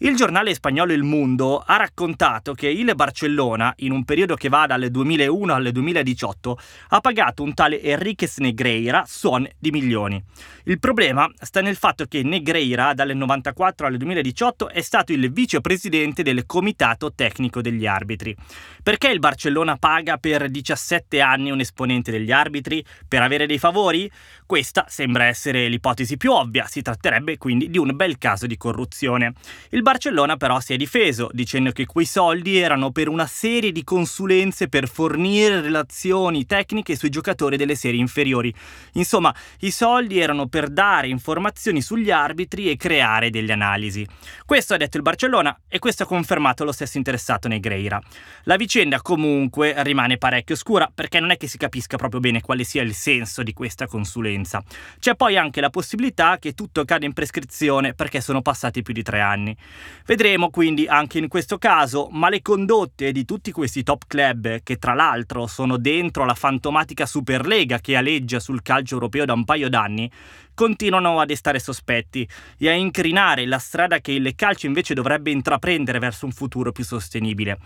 Il 0.00 0.14
giornale 0.14 0.54
spagnolo 0.54 0.92
Il 0.92 1.02
Mundo 1.02 1.58
ha 1.58 1.76
raccontato 1.76 2.54
che 2.54 2.68
il 2.68 2.92
Barcellona, 2.94 3.74
in 3.78 3.90
un 3.90 4.04
periodo 4.04 4.36
che 4.36 4.48
va 4.48 4.64
dal 4.64 4.88
2001 4.92 5.52
al 5.52 5.72
2018, 5.72 6.58
ha 6.90 7.00
pagato 7.00 7.42
un 7.42 7.52
tale 7.52 7.82
Enriquez 7.82 8.38
Negreira 8.38 9.02
suone 9.04 9.56
di 9.58 9.72
milioni. 9.72 10.22
Il 10.66 10.78
problema 10.78 11.28
sta 11.40 11.60
nel 11.62 11.74
fatto 11.74 12.04
che 12.04 12.22
Negreira, 12.22 12.94
dal 12.94 13.10
94 13.12 13.88
al 13.88 13.96
2018, 13.96 14.68
è 14.68 14.82
stato 14.82 15.10
il 15.12 15.32
vicepresidente 15.32 16.22
del 16.22 16.46
comitato 16.46 17.12
tecnico 17.12 17.60
degli 17.60 17.84
arbitri. 17.84 18.36
Perché 18.80 19.08
il 19.08 19.18
Barcellona 19.18 19.78
paga 19.78 20.16
per 20.18 20.48
17 20.48 21.20
anni 21.20 21.50
un 21.50 21.58
esponente 21.58 22.12
degli 22.12 22.30
arbitri? 22.30 22.84
Per 23.08 23.20
avere 23.20 23.46
dei 23.46 23.58
favori? 23.58 24.08
Questa 24.46 24.86
sembra 24.88 25.24
essere 25.24 25.66
l'ipotesi 25.66 26.16
più 26.16 26.30
ovvia, 26.30 26.66
si 26.66 26.82
tratterebbe 26.82 27.36
quindi 27.36 27.68
di 27.68 27.78
un 27.78 27.90
bel 27.96 28.16
caso 28.16 28.46
di 28.46 28.56
corruzione. 28.56 29.32
Il 29.70 29.82
Barcellona 29.88 30.36
però 30.36 30.60
si 30.60 30.74
è 30.74 30.76
difeso, 30.76 31.30
dicendo 31.32 31.72
che 31.72 31.86
quei 31.86 32.04
soldi 32.04 32.58
erano 32.58 32.90
per 32.90 33.08
una 33.08 33.26
serie 33.26 33.72
di 33.72 33.84
consulenze 33.84 34.68
per 34.68 34.86
fornire 34.86 35.62
relazioni 35.62 36.44
tecniche 36.44 36.94
sui 36.94 37.08
giocatori 37.08 37.56
delle 37.56 37.74
serie 37.74 37.98
inferiori. 37.98 38.52
Insomma, 38.92 39.34
i 39.60 39.70
soldi 39.70 40.18
erano 40.18 40.46
per 40.46 40.68
dare 40.68 41.08
informazioni 41.08 41.80
sugli 41.80 42.10
arbitri 42.10 42.68
e 42.68 42.76
creare 42.76 43.30
delle 43.30 43.54
analisi. 43.54 44.06
Questo 44.44 44.74
ha 44.74 44.76
detto 44.76 44.98
il 44.98 45.02
Barcellona 45.02 45.58
e 45.66 45.78
questo 45.78 46.02
ha 46.02 46.06
confermato 46.06 46.64
lo 46.64 46.72
stesso 46.72 46.98
interessato 46.98 47.48
Negreira. 47.48 47.98
La 48.42 48.56
vicenda 48.56 49.00
comunque 49.00 49.72
rimane 49.84 50.18
parecchio 50.18 50.54
oscura 50.54 50.92
perché 50.94 51.18
non 51.18 51.30
è 51.30 51.38
che 51.38 51.46
si 51.46 51.56
capisca 51.56 51.96
proprio 51.96 52.20
bene 52.20 52.42
quale 52.42 52.64
sia 52.64 52.82
il 52.82 52.92
senso 52.92 53.42
di 53.42 53.54
questa 53.54 53.86
consulenza. 53.86 54.62
C'è 54.98 55.14
poi 55.14 55.38
anche 55.38 55.62
la 55.62 55.70
possibilità 55.70 56.36
che 56.38 56.52
tutto 56.52 56.84
cade 56.84 57.06
in 57.06 57.14
prescrizione 57.14 57.94
perché 57.94 58.20
sono 58.20 58.42
passati 58.42 58.82
più 58.82 58.92
di 58.92 59.02
tre 59.02 59.20
anni. 59.20 59.56
Vedremo 60.04 60.50
quindi 60.50 60.86
anche 60.86 61.18
in 61.18 61.28
questo 61.28 61.58
caso, 61.58 62.08
ma 62.10 62.28
le 62.28 62.42
condotte 62.42 63.12
di 63.12 63.24
tutti 63.24 63.52
questi 63.52 63.82
top 63.82 64.04
club, 64.06 64.62
che 64.62 64.76
tra 64.76 64.94
l'altro 64.94 65.46
sono 65.46 65.76
dentro 65.76 66.24
la 66.24 66.34
fantomatica 66.34 67.06
Superlega 67.06 67.78
che 67.78 67.96
aleggia 67.96 68.40
sul 68.40 68.62
calcio 68.62 68.94
europeo 68.94 69.24
da 69.24 69.34
un 69.34 69.44
paio 69.44 69.68
d'anni, 69.68 70.10
continuano 70.54 71.20
a 71.20 71.24
destare 71.24 71.60
sospetti 71.60 72.28
e 72.58 72.68
a 72.68 72.72
incrinare 72.72 73.46
la 73.46 73.58
strada 73.58 74.00
che 74.00 74.10
il 74.10 74.34
calcio 74.34 74.66
invece 74.66 74.92
dovrebbe 74.92 75.30
intraprendere 75.30 76.00
verso 76.00 76.26
un 76.26 76.32
futuro 76.32 76.72
più 76.72 76.82
sostenibile. 76.82 77.58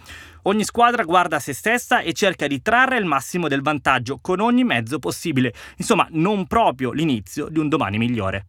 Ogni 0.42 0.64
squadra 0.64 1.02
guarda 1.04 1.36
a 1.36 1.40
se 1.40 1.54
stessa 1.54 2.00
e 2.00 2.12
cerca 2.12 2.46
di 2.46 2.60
trarre 2.60 2.98
il 2.98 3.06
massimo 3.06 3.48
del 3.48 3.62
vantaggio 3.62 4.18
con 4.20 4.40
ogni 4.40 4.64
mezzo 4.64 4.98
possibile, 4.98 5.54
insomma 5.78 6.06
non 6.10 6.46
proprio 6.46 6.92
l'inizio 6.92 7.48
di 7.48 7.58
un 7.58 7.70
domani 7.70 7.96
migliore. 7.96 8.48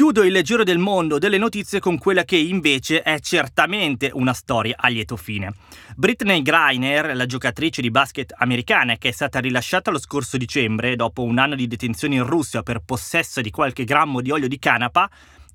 Chiudo 0.00 0.22
il 0.22 0.40
giro 0.42 0.64
del 0.64 0.78
mondo 0.78 1.18
delle 1.18 1.36
notizie 1.36 1.78
con 1.78 1.98
quella 1.98 2.24
che 2.24 2.36
invece 2.36 3.02
è 3.02 3.20
certamente 3.20 4.10
una 4.14 4.32
storia 4.32 4.76
a 4.78 4.88
lieto 4.88 5.14
fine. 5.14 5.52
Britney 5.94 6.40
Griner, 6.40 7.14
la 7.14 7.26
giocatrice 7.26 7.82
di 7.82 7.90
basket 7.90 8.32
americana 8.38 8.96
che 8.96 9.08
è 9.08 9.12
stata 9.12 9.40
rilasciata 9.40 9.90
lo 9.90 9.98
scorso 9.98 10.38
dicembre 10.38 10.96
dopo 10.96 11.22
un 11.22 11.36
anno 11.36 11.54
di 11.54 11.66
detenzione 11.66 12.14
in 12.14 12.24
Russia 12.24 12.62
per 12.62 12.80
possesso 12.82 13.42
di 13.42 13.50
qualche 13.50 13.84
grammo 13.84 14.22
di 14.22 14.30
olio 14.30 14.48
di 14.48 14.58
canapa, 14.58 15.06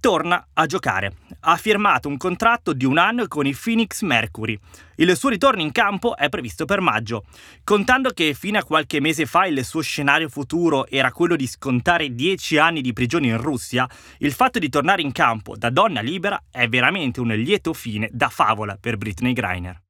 torna 0.06 0.50
a 0.54 0.68
giocare. 0.68 1.14
Ha 1.40 1.56
firmato 1.56 2.08
un 2.08 2.18
contratto 2.18 2.74
di 2.74 2.86
un 2.86 3.00
anno 3.00 3.28
con 3.28 3.48
i 3.48 3.58
Phoenix 3.60 4.04
Mercury. 4.04 4.56
Il 4.98 5.18
suo 5.18 5.30
ritorno 5.30 5.64
in 5.64 5.72
campo 5.72 6.16
è 6.16 6.30
previsto 6.30 6.66
per 6.66 6.80
maggio. 6.80 7.24
Contando 7.64 8.12
che 8.12 8.36
fino 8.36 8.60
a 8.60 8.64
qualche 8.64 9.00
mese 9.00 9.26
fa 9.26 9.48
il 9.48 9.66
suo 9.66 9.82
scenario 9.82 10.30
futuro 10.30 10.86
era 10.86 11.12
quello 11.12 11.36
di 11.36 11.48
scontare 11.48 12.14
10 12.14 12.58
anni 12.60 12.82
di 12.82 12.94
prigione 12.94 13.30
in 13.30 13.42
Russia, 13.42 13.90
il 14.20 14.34
fatto 14.34 14.60
di 14.60 14.70
tornare 14.70 15.02
in 15.02 15.12
campo 15.12 15.58
da 15.58 15.72
donna 15.72 16.02
libera 16.02 16.40
è 16.52 16.68
veramente 16.68 17.20
un 17.20 17.30
lieto 17.30 17.74
fine 17.74 18.08
da 18.12 18.30
favola 18.30 18.78
per 18.80 18.98
Britney 18.98 19.34
Griner. 19.34 19.82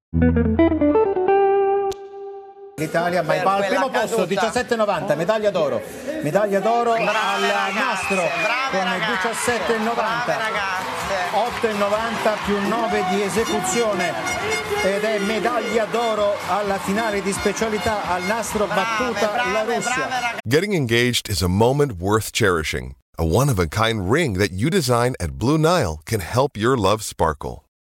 L'Italia 2.78 3.22
ma 3.24 3.36
al 3.36 3.66
primo 3.68 3.90
posto 3.90 4.26
17,90 4.26 5.16
medaglia 5.16 5.50
d'oro 5.50 5.82
medaglia 6.22 6.60
d'oro 6.60 6.92
al 6.92 7.04
nastro 7.74 8.24
con 8.70 8.82
17,90 8.82 9.96
ragazze 10.26 10.96
8,90 11.62 12.38
più 12.46 12.68
9 12.68 13.04
di 13.12 13.22
esecuzione 13.22 14.12
ed 14.84 15.04
è 15.04 15.20
medaglia 15.20 15.86
d'oro 15.86 16.36
alla 16.50 16.78
finale 16.78 17.22
di 17.22 17.32
specialità 17.32 18.10
al 18.10 18.24
nastro 18.24 18.66
battuta 18.68 19.52
la 19.52 19.64
Russia. 19.64 20.10
Getting 20.44 20.74
engaged 20.74 21.30
is 21.30 21.42
a 21.42 21.48
moment 21.48 21.94
worth 22.00 22.32
cherishing. 22.34 22.96
A 23.18 23.24
one 23.26 23.50
of 23.50 23.58
a 23.58 23.68
kind 23.68 24.12
ring 24.12 24.38
that 24.38 24.52
you 24.52 24.70
design 24.70 25.14
at 25.22 25.38
Blue 25.38 25.58
Nile 25.58 26.02
can 26.06 26.20
help 26.20 26.58
your 26.58 26.78
love 26.78 27.02
sparkle. 27.04 27.65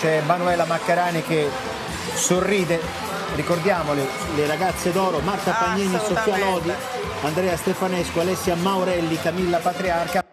C'è 0.00 0.22
Manuela 0.22 0.64
Maccarani 0.64 1.20
che 1.20 1.46
sorride. 2.14 2.80
Ricordiamole, 3.34 4.02
le 4.34 4.46
ragazze 4.46 4.92
d'oro, 4.92 5.20
Marta 5.20 5.52
Pagnini, 5.52 5.94
Sofia 5.98 6.38
Lodi, 6.38 6.72
Andrea 7.22 7.54
Stefanescu, 7.54 8.18
Alessia 8.18 8.54
Maurelli, 8.54 9.20
Camilla 9.20 9.58
Patriarca. 9.58 10.24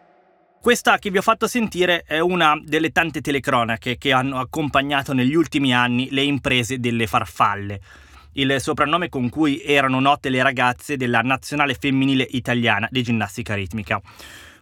Questa 0.62 0.98
che 1.00 1.10
vi 1.12 1.18
ho 1.18 1.22
fatto 1.22 1.48
sentire 1.48 2.04
è 2.08 2.20
una 2.20 2.58
delle 2.64 2.94
tante 2.94 3.20
telecronache 3.20 3.98
che 3.98 4.14
hanno 4.14 4.40
accompagnato 4.40 5.12
negli 5.12 5.36
ultimi 5.36 5.74
anni 5.74 6.08
le 6.12 6.24
imprese 6.24 6.80
delle 6.80 7.06
farfalle, 7.06 7.82
il 8.36 8.62
soprannome 8.62 9.10
con 9.10 9.28
cui 9.28 9.62
erano 9.64 10.00
note 10.00 10.30
le 10.30 10.42
ragazze 10.42 10.96
della 10.96 11.20
nazionale 11.20 11.76
femminile 11.78 12.26
italiana 12.30 12.88
di 12.90 13.04
ginnastica 13.04 13.54
ritmica. 13.54 14.02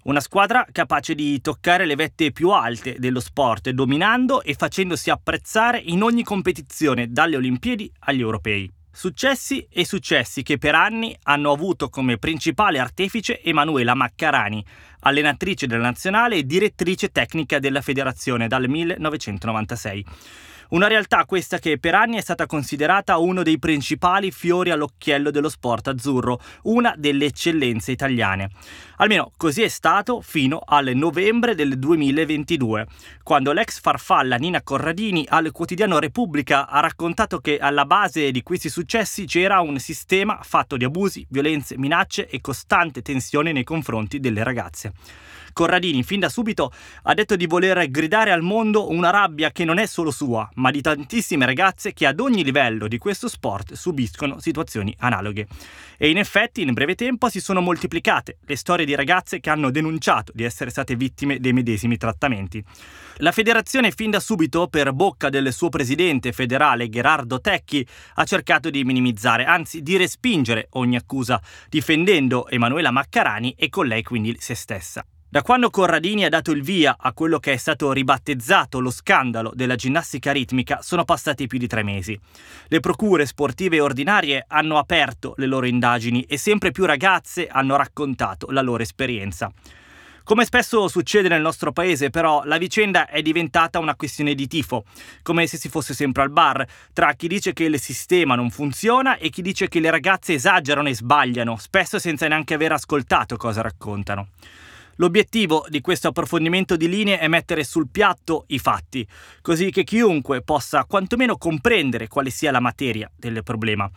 Una 0.06 0.20
squadra 0.20 0.68
capace 0.72 1.16
di 1.16 1.42
toccare 1.42 1.88
le 1.88 1.96
vette 1.96 2.32
più 2.32 2.52
alte 2.52 2.98
dello 3.00 3.20
sport, 3.20 3.72
dominando 3.72 4.44
e 4.44 4.54
facendosi 4.54 5.10
apprezzare 5.10 5.80
in 5.80 6.04
ogni 6.04 6.22
competizione, 6.22 7.12
dalle 7.12 7.38
Olimpiadi 7.38 7.92
agli 8.02 8.20
europei. 8.20 8.72
Successi 8.92 9.68
e 9.68 9.84
successi 9.84 10.44
che 10.44 10.60
per 10.60 10.76
anni 10.76 11.18
hanno 11.24 11.52
avuto 11.52 11.90
come 11.90 12.20
principale 12.20 12.78
artefice 12.78 13.42
Emanuela 13.42 13.96
Maccarani, 13.96 14.64
allenatrice 15.00 15.66
della 15.66 15.82
nazionale 15.82 16.36
e 16.36 16.44
direttrice 16.44 17.10
tecnica 17.10 17.58
della 17.58 17.82
federazione 17.82 18.48
dal 18.48 18.70
1996. 18.70 20.06
Una 20.70 20.88
realtà 20.88 21.26
questa 21.26 21.60
che 21.60 21.78
per 21.78 21.94
anni 21.94 22.18
è 22.18 22.22
stata 22.22 22.48
considerata 22.48 23.18
uno 23.18 23.44
dei 23.44 23.60
principali 23.60 24.32
fiori 24.32 24.72
all'occhiello 24.72 25.30
dello 25.30 25.50
sport 25.50 25.90
azzurro, 25.90 26.40
una 26.64 26.96
delle 26.98 27.26
eccellenze 27.26 27.92
italiane. 27.92 28.50
Almeno 28.98 29.32
così 29.38 29.62
è 29.62 29.68
stato 29.68 30.22
fino 30.22 30.62
al 30.66 30.92
novembre 30.96 31.54
del 31.54 31.78
2022, 31.78 32.88
quando 33.22 33.52
l'ex 33.52 33.80
farfalla 33.80 34.38
Nina 34.38 34.64
Corradini 34.64 35.26
al 35.30 35.52
quotidiano 35.52 36.00
Repubblica 36.00 36.68
ha 36.68 36.80
raccontato 36.80 37.40
che 37.40 37.60
alla 37.60 37.86
base 37.86 38.32
di 38.32 38.42
questi 38.42 38.70
successi 38.70 39.26
c'era 39.26 39.60
un 39.60 39.78
sistema 39.78 40.40
fatto 40.42 40.78
di 40.78 40.86
abusi, 40.86 41.26
violenze, 41.30 41.78
minacce 41.78 42.28
e 42.28 42.42
costante 42.42 43.02
tensione 43.02 43.52
nei 43.52 43.64
confronti 43.64 44.20
delle 44.20 44.44
ragazze. 44.44 44.94
Corradini 45.56 46.04
fin 46.04 46.20
da 46.20 46.28
subito 46.28 46.70
ha 47.04 47.14
detto 47.14 47.38
di 47.38 47.46
voler 47.46 47.90
gridare 47.90 48.34
al 48.34 48.42
mondo 48.42 48.92
una 48.92 49.10
rabbia 49.10 49.54
che 49.54 49.64
non 49.64 49.78
è 49.78 49.86
solo 49.86 50.12
sua, 50.12 50.50
ma 50.56 50.70
di 50.70 50.82
tantissime 50.82 51.46
ragazze 51.46 51.94
che 51.94 52.06
ad 52.06 52.20
ogni 52.20 52.44
livello 52.44 52.90
di 52.90 52.98
questo 52.98 53.30
sport 53.30 53.72
subiscono 53.72 54.42
situazioni 54.42 54.94
analoghe. 55.00 55.48
E 55.98 56.10
in 56.10 56.18
effetti 56.18 56.62
in 56.62 56.74
breve 56.74 56.96
tempo 56.96 57.30
si 57.30 57.40
sono 57.40 57.62
moltiplicate 57.62 58.40
le 58.46 58.58
storie 58.58 58.86
di 58.86 58.96
ragazze 58.96 59.40
che 59.40 59.50
hanno 59.50 59.72
denunciato 59.72 60.34
di 60.36 60.44
essere 60.44 60.72
state 60.72 60.98
vittime 60.98 61.40
dei 61.40 61.54
medesimi 61.54 61.96
trattamenti. 61.96 62.62
La 63.20 63.32
federazione 63.32 63.92
fin 63.92 64.12
da 64.12 64.20
subito, 64.20 64.68
per 64.68 64.92
bocca 64.92 65.30
del 65.30 65.54
suo 65.54 65.70
presidente 65.70 66.34
federale 66.34 66.90
Gerardo 66.90 67.40
Tecchi, 67.40 67.88
ha 68.16 68.26
cercato 68.26 68.70
di 68.70 68.84
minimizzare, 68.84 69.46
anzi 69.46 69.82
di 69.82 69.96
respingere 69.96 70.68
ogni 70.72 70.98
accusa, 70.98 71.42
difendendo 71.70 72.50
Emanuela 72.50 72.92
Maccarani 72.92 73.56
e 73.58 73.70
con 73.70 73.88
lei 73.88 74.04
quindi 74.04 74.36
se 74.38 74.54
stessa. 74.54 75.06
Da 75.36 75.42
quando 75.42 75.70
Corradini 75.70 76.24
ha 76.24 76.30
dato 76.30 76.52
il 76.52 76.62
via 76.62 76.96
a 76.98 77.12
quello 77.12 77.40
che 77.40 77.52
è 77.52 77.58
stato 77.58 77.92
ribattezzato 77.92 78.80
lo 78.80 78.90
scandalo 78.90 79.52
della 79.54 79.76
ginnastica 79.76 80.32
ritmica 80.32 80.82
sono 80.82 81.04
passati 81.04 81.46
più 81.46 81.58
di 81.58 81.68
tre 81.68 81.84
mesi. 81.84 82.18
Le 82.70 82.80
procure 82.80 83.26
sportive 83.26 83.82
ordinarie 83.82 84.46
hanno 84.48 84.78
aperto 84.78 85.34
le 85.36 85.46
loro 85.48 85.66
indagini 85.66 86.22
e 86.22 86.38
sempre 86.38 86.72
più 86.72 86.86
ragazze 86.86 87.48
hanno 87.48 87.76
raccontato 87.76 88.48
la 88.52 88.62
loro 88.62 88.82
esperienza. 88.82 89.52
Come 90.24 90.46
spesso 90.46 90.88
succede 90.88 91.28
nel 91.28 91.42
nostro 91.42 91.74
paese, 91.74 92.10
però, 92.10 92.46
la 92.46 92.58
vicenda 92.58 93.06
è 93.06 93.22
diventata 93.22 93.78
una 93.78 93.98
questione 93.98 94.36
di 94.36 94.48
tifo, 94.48 94.86
come 95.22 95.48
se 95.48 95.58
si 95.58 95.68
fosse 95.68 95.94
sempre 95.94 96.24
al 96.24 96.32
bar, 96.32 96.66
tra 96.94 97.12
chi 97.12 97.28
dice 97.28 97.52
che 97.52 97.66
il 97.66 97.78
sistema 97.82 98.36
non 98.36 98.52
funziona 98.52 99.18
e 99.18 99.30
chi 99.30 99.42
dice 99.42 99.68
che 99.68 99.82
le 99.82 99.92
ragazze 99.92 100.32
esagerano 100.32 100.88
e 100.88 100.96
sbagliano, 100.96 101.58
spesso 101.58 102.00
senza 102.00 102.26
neanche 102.26 102.54
aver 102.54 102.72
ascoltato 102.72 103.36
cosa 103.36 103.62
raccontano. 103.62 104.30
L'obiettivo 104.96 105.66
di 105.68 105.82
questo 105.82 106.08
approfondimento 106.08 106.76
di 106.78 106.88
linee 106.88 107.20
è 107.20 107.28
mettere 107.28 107.64
sul 107.64 107.90
piatto 107.90 108.46
i 108.48 108.60
fatti, 108.60 109.06
così 109.42 109.70
che 109.70 109.84
chiunque 109.84 110.42
possa 110.42 110.86
quantomeno 110.86 111.38
comprendere 111.38 112.08
quale 112.08 112.30
sia 112.30 112.52
la 112.52 112.62
materia 112.62 113.12
del 113.16 113.44
problema. 113.44 113.90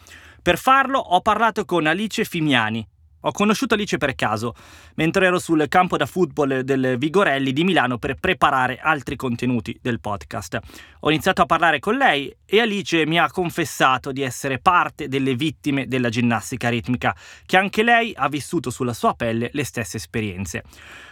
Per 0.42 0.58
farlo 0.58 0.98
ho 0.98 1.20
parlato 1.20 1.64
con 1.64 1.86
Alice 1.86 2.24
Fimiani, 2.24 2.86
ho 3.20 3.32
conosciuto 3.32 3.74
Alice 3.74 3.98
per 3.98 4.14
caso, 4.14 4.54
mentre 4.94 5.26
ero 5.26 5.38
sul 5.38 5.66
campo 5.68 5.96
da 5.96 6.06
football 6.06 6.60
del 6.60 6.96
Vigorelli 6.98 7.52
di 7.52 7.64
Milano 7.64 7.98
per 7.98 8.14
preparare 8.14 8.78
altri 8.78 9.16
contenuti 9.16 9.78
del 9.82 10.00
podcast. 10.00 10.58
Ho 11.00 11.10
iniziato 11.10 11.42
a 11.42 11.46
parlare 11.46 11.78
con 11.80 11.96
lei 11.96 12.34
e 12.44 12.60
Alice 12.60 13.06
mi 13.06 13.18
ha 13.18 13.30
confessato 13.30 14.12
di 14.12 14.22
essere 14.22 14.58
parte 14.58 15.08
delle 15.08 15.34
vittime 15.34 15.86
della 15.86 16.08
ginnastica 16.08 16.68
ritmica, 16.68 17.14
che 17.44 17.56
anche 17.56 17.82
lei 17.82 18.12
ha 18.16 18.28
vissuto 18.28 18.70
sulla 18.70 18.92
sua 18.92 19.14
pelle 19.14 19.50
le 19.52 19.64
stesse 19.64 19.96
esperienze. 19.96 20.62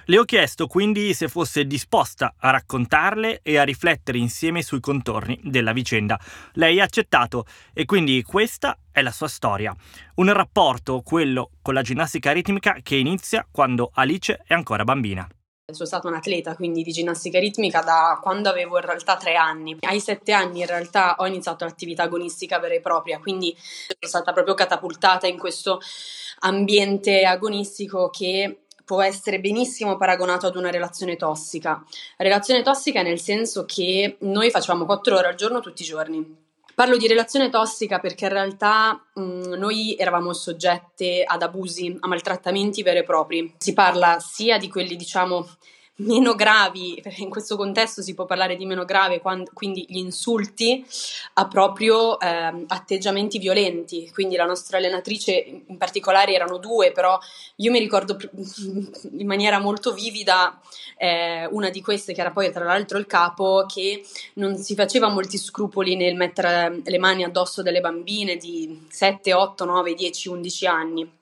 Le 0.04 0.18
ho 0.18 0.24
chiesto 0.24 0.68
quindi 0.68 1.12
se 1.14 1.26
fosse 1.28 1.66
disposta 1.66 2.34
a 2.38 2.50
raccontarle 2.50 3.40
e 3.42 3.58
a 3.58 3.64
riflettere 3.64 4.18
insieme 4.18 4.62
sui 4.62 4.78
contorni 4.78 5.40
della 5.42 5.72
vicenda. 5.72 6.18
Lei 6.52 6.80
ha 6.80 6.84
accettato 6.84 7.44
e 7.72 7.84
quindi 7.84 8.22
questa 8.22 8.78
è 8.96 9.02
la 9.02 9.10
sua 9.10 9.28
storia. 9.28 9.76
Un 10.14 10.32
rapporto, 10.32 11.02
quello 11.02 11.50
con 11.60 11.74
la 11.74 11.82
ginnastica 11.82 12.32
ritmica, 12.32 12.78
che 12.82 12.96
inizia 12.96 13.46
quando 13.50 13.90
Alice 13.92 14.40
è 14.46 14.54
ancora 14.54 14.84
bambina. 14.84 15.28
Sono 15.70 15.86
stata 15.86 16.08
un 16.08 16.14
atleta 16.14 16.54
quindi 16.54 16.82
di 16.82 16.92
ginnastica 16.92 17.38
ritmica 17.38 17.82
da 17.82 18.18
quando 18.22 18.48
avevo 18.48 18.78
in 18.78 18.86
realtà 18.86 19.18
tre 19.18 19.34
anni. 19.34 19.76
Ai 19.80 20.00
sette 20.00 20.32
anni 20.32 20.60
in 20.60 20.66
realtà 20.66 21.16
ho 21.18 21.26
iniziato 21.26 21.66
l'attività 21.66 22.04
agonistica 22.04 22.58
vera 22.58 22.72
e 22.72 22.80
propria, 22.80 23.18
quindi 23.18 23.54
sono 23.58 23.98
stata 24.00 24.32
proprio 24.32 24.54
catapultata 24.54 25.26
in 25.26 25.36
questo 25.36 25.78
ambiente 26.38 27.24
agonistico 27.24 28.08
che 28.08 28.60
può 28.82 29.02
essere 29.02 29.40
benissimo 29.40 29.98
paragonato 29.98 30.46
ad 30.46 30.56
una 30.56 30.70
relazione 30.70 31.16
tossica. 31.16 31.84
Relazione 32.16 32.62
tossica 32.62 33.02
nel 33.02 33.20
senso 33.20 33.66
che 33.66 34.16
noi 34.20 34.50
facciamo 34.50 34.86
4 34.86 35.16
ore 35.16 35.28
al 35.28 35.34
giorno 35.34 35.60
tutti 35.60 35.82
i 35.82 35.86
giorni. 35.86 36.45
Parlo 36.76 36.98
di 36.98 37.06
relazione 37.06 37.48
tossica 37.48 38.00
perché 38.00 38.26
in 38.26 38.32
realtà 38.32 39.02
mh, 39.14 39.54
noi 39.54 39.96
eravamo 39.96 40.34
soggette 40.34 41.24
ad 41.24 41.40
abusi, 41.40 41.96
a 41.98 42.06
maltrattamenti 42.06 42.82
veri 42.82 42.98
e 42.98 43.02
propri. 43.02 43.54
Si 43.56 43.72
parla 43.72 44.18
sia 44.20 44.58
di 44.58 44.68
quelli, 44.68 44.94
diciamo, 44.94 45.48
meno 45.96 46.34
gravi, 46.34 46.98
perché 47.02 47.22
in 47.22 47.30
questo 47.30 47.56
contesto 47.56 48.02
si 48.02 48.14
può 48.14 48.26
parlare 48.26 48.56
di 48.56 48.66
meno 48.66 48.84
grave, 48.84 49.20
quando, 49.20 49.50
quindi 49.54 49.86
gli 49.88 49.96
insulti 49.96 50.84
a 51.34 51.46
proprio 51.46 52.20
eh, 52.20 52.64
atteggiamenti 52.66 53.38
violenti. 53.38 54.10
Quindi 54.12 54.36
la 54.36 54.44
nostra 54.44 54.76
allenatrice 54.76 55.32
in 55.66 55.78
particolare 55.78 56.34
erano 56.34 56.58
due, 56.58 56.92
però 56.92 57.18
io 57.56 57.70
mi 57.70 57.78
ricordo 57.78 58.16
in 59.12 59.26
maniera 59.26 59.58
molto 59.58 59.92
vivida 59.92 60.60
eh, 60.98 61.46
una 61.50 61.70
di 61.70 61.80
queste, 61.80 62.12
che 62.12 62.20
era 62.20 62.30
poi 62.30 62.52
tra 62.52 62.64
l'altro 62.64 62.98
il 62.98 63.06
capo, 63.06 63.64
che 63.66 64.04
non 64.34 64.56
si 64.56 64.74
faceva 64.74 65.08
molti 65.08 65.38
scrupoli 65.38 65.96
nel 65.96 66.14
mettere 66.14 66.82
le 66.84 66.98
mani 66.98 67.24
addosso 67.24 67.62
delle 67.62 67.80
bambine 67.80 68.36
di 68.36 68.86
7, 68.88 69.32
8, 69.32 69.64
9, 69.64 69.94
10, 69.94 70.28
11 70.28 70.66
anni 70.66 71.15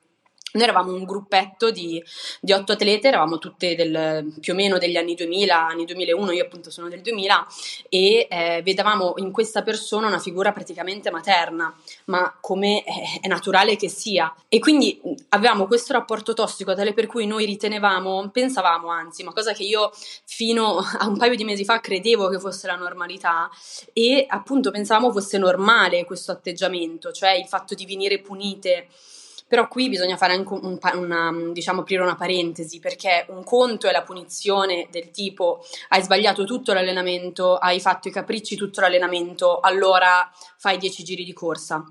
noi 0.54 0.62
eravamo 0.62 0.92
un 0.92 1.04
gruppetto 1.04 1.72
di, 1.72 2.02
di, 2.40 2.52
otto 2.52 2.72
atlete, 2.72 3.08
eravamo 3.08 3.38
tutte 3.38 3.74
del, 3.74 4.32
più 4.40 4.52
o 4.52 4.56
meno 4.56 4.78
degli 4.78 4.96
anni 4.96 5.14
2000, 5.14 5.66
anni 5.66 5.84
2001, 5.84 6.30
io 6.30 6.44
appunto 6.44 6.70
sono 6.70 6.88
del 6.88 7.00
2000, 7.00 7.46
e 7.88 8.28
eh, 8.30 8.62
vedevamo 8.62 9.14
in 9.16 9.32
questa 9.32 9.62
persona 9.62 10.06
una 10.06 10.20
figura 10.20 10.52
praticamente 10.52 11.10
materna, 11.10 11.76
ma 12.04 12.36
come 12.40 12.84
è, 12.84 13.20
è, 13.22 13.26
naturale 13.26 13.74
che 13.74 13.88
sia. 13.88 14.32
E 14.48 14.60
quindi 14.60 15.00
avevamo 15.30 15.66
questo 15.66 15.92
rapporto 15.92 16.34
tossico 16.34 16.72
tale 16.74 16.92
per 16.94 17.08
cui 17.08 17.26
noi 17.26 17.46
ritenevamo, 17.46 18.30
pensavamo 18.30 18.88
anzi, 18.88 19.24
ma 19.24 19.32
cosa 19.32 19.52
che 19.52 19.64
io 19.64 19.90
fino 20.24 20.78
a 20.98 21.08
un 21.08 21.18
paio 21.18 21.34
di 21.34 21.42
mesi 21.42 21.64
fa 21.64 21.80
credevo 21.80 22.28
che 22.28 22.38
fosse 22.38 22.68
la 22.68 22.76
normalità, 22.76 23.50
e 23.92 24.24
appunto 24.28 24.70
pensavamo 24.70 25.10
fosse 25.10 25.36
normale 25.36 26.04
questo 26.04 26.30
atteggiamento, 26.30 27.10
cioè 27.10 27.32
il 27.32 27.46
fatto 27.46 27.74
di 27.74 27.86
venire 27.86 28.20
punite 28.20 28.86
però 29.46 29.68
qui 29.68 29.88
bisogna 29.88 30.16
fare 30.16 30.32
anche 30.32 30.52
un, 30.52 30.78
una, 30.94 31.32
diciamo, 31.52 31.82
aprire 31.82 32.02
una 32.02 32.16
parentesi, 32.16 32.80
perché 32.80 33.26
un 33.28 33.44
conto 33.44 33.86
è 33.86 33.92
la 33.92 34.02
punizione 34.02 34.88
del 34.90 35.10
tipo 35.10 35.64
hai 35.90 36.02
sbagliato 36.02 36.44
tutto 36.44 36.72
l'allenamento, 36.72 37.56
hai 37.56 37.80
fatto 37.80 38.08
i 38.08 38.12
capricci 38.12 38.56
tutto 38.56 38.80
l'allenamento, 38.80 39.60
allora 39.60 40.30
fai 40.56 40.78
10 40.78 41.04
giri 41.04 41.24
di 41.24 41.32
corsa. 41.32 41.84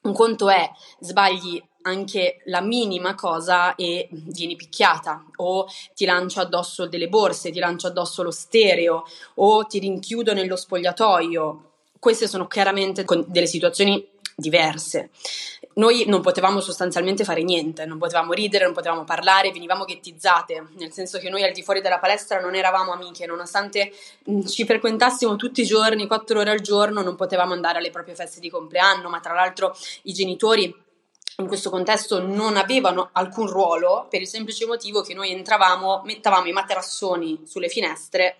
Un 0.00 0.12
conto 0.12 0.48
è 0.48 0.70
sbagli 1.00 1.62
anche 1.82 2.40
la 2.44 2.60
minima 2.60 3.14
cosa 3.14 3.74
e 3.74 4.08
vieni 4.10 4.56
picchiata 4.56 5.24
o 5.36 5.66
ti 5.94 6.04
lancio 6.04 6.40
addosso 6.40 6.86
delle 6.86 7.08
borse, 7.08 7.50
ti 7.50 7.58
lancio 7.58 7.86
addosso 7.86 8.22
lo 8.22 8.30
stereo 8.30 9.04
o 9.36 9.64
ti 9.64 9.78
rinchiudo 9.78 10.32
nello 10.34 10.56
spogliatoio. 10.56 11.64
Queste 11.98 12.28
sono 12.28 12.46
chiaramente 12.46 13.04
delle 13.26 13.46
situazioni 13.46 14.06
diverse. 14.38 15.10
Noi 15.74 16.04
non 16.06 16.20
potevamo 16.20 16.60
sostanzialmente 16.60 17.24
fare 17.24 17.42
niente, 17.42 17.84
non 17.86 17.98
potevamo 17.98 18.32
ridere, 18.32 18.64
non 18.64 18.72
potevamo 18.72 19.02
parlare, 19.02 19.50
venivamo 19.50 19.84
ghettizzate, 19.84 20.68
nel 20.76 20.92
senso 20.92 21.18
che 21.18 21.28
noi 21.28 21.42
al 21.42 21.52
di 21.52 21.62
fuori 21.62 21.80
della 21.80 21.98
palestra 21.98 22.40
non 22.40 22.54
eravamo 22.54 22.92
amiche, 22.92 23.26
nonostante 23.26 23.92
mm, 24.30 24.46
ci 24.46 24.64
frequentassimo 24.64 25.34
tutti 25.34 25.62
i 25.62 25.66
giorni, 25.66 26.06
quattro 26.06 26.38
ore 26.38 26.50
al 26.50 26.60
giorno, 26.60 27.02
non 27.02 27.16
potevamo 27.16 27.52
andare 27.52 27.78
alle 27.78 27.90
proprie 27.90 28.14
feste 28.14 28.38
di 28.38 28.48
compleanno, 28.48 29.08
ma 29.08 29.18
tra 29.18 29.34
l'altro 29.34 29.76
i 30.02 30.12
genitori 30.12 30.72
in 31.38 31.46
questo 31.46 31.70
contesto 31.70 32.20
non 32.20 32.56
avevano 32.56 33.10
alcun 33.12 33.48
ruolo 33.48 34.06
per 34.08 34.20
il 34.20 34.28
semplice 34.28 34.66
motivo 34.66 35.02
che 35.02 35.14
noi 35.14 35.32
entravamo, 35.32 36.02
mettavamo 36.04 36.46
i 36.46 36.52
materassoni 36.52 37.42
sulle 37.44 37.68
finestre 37.68 38.38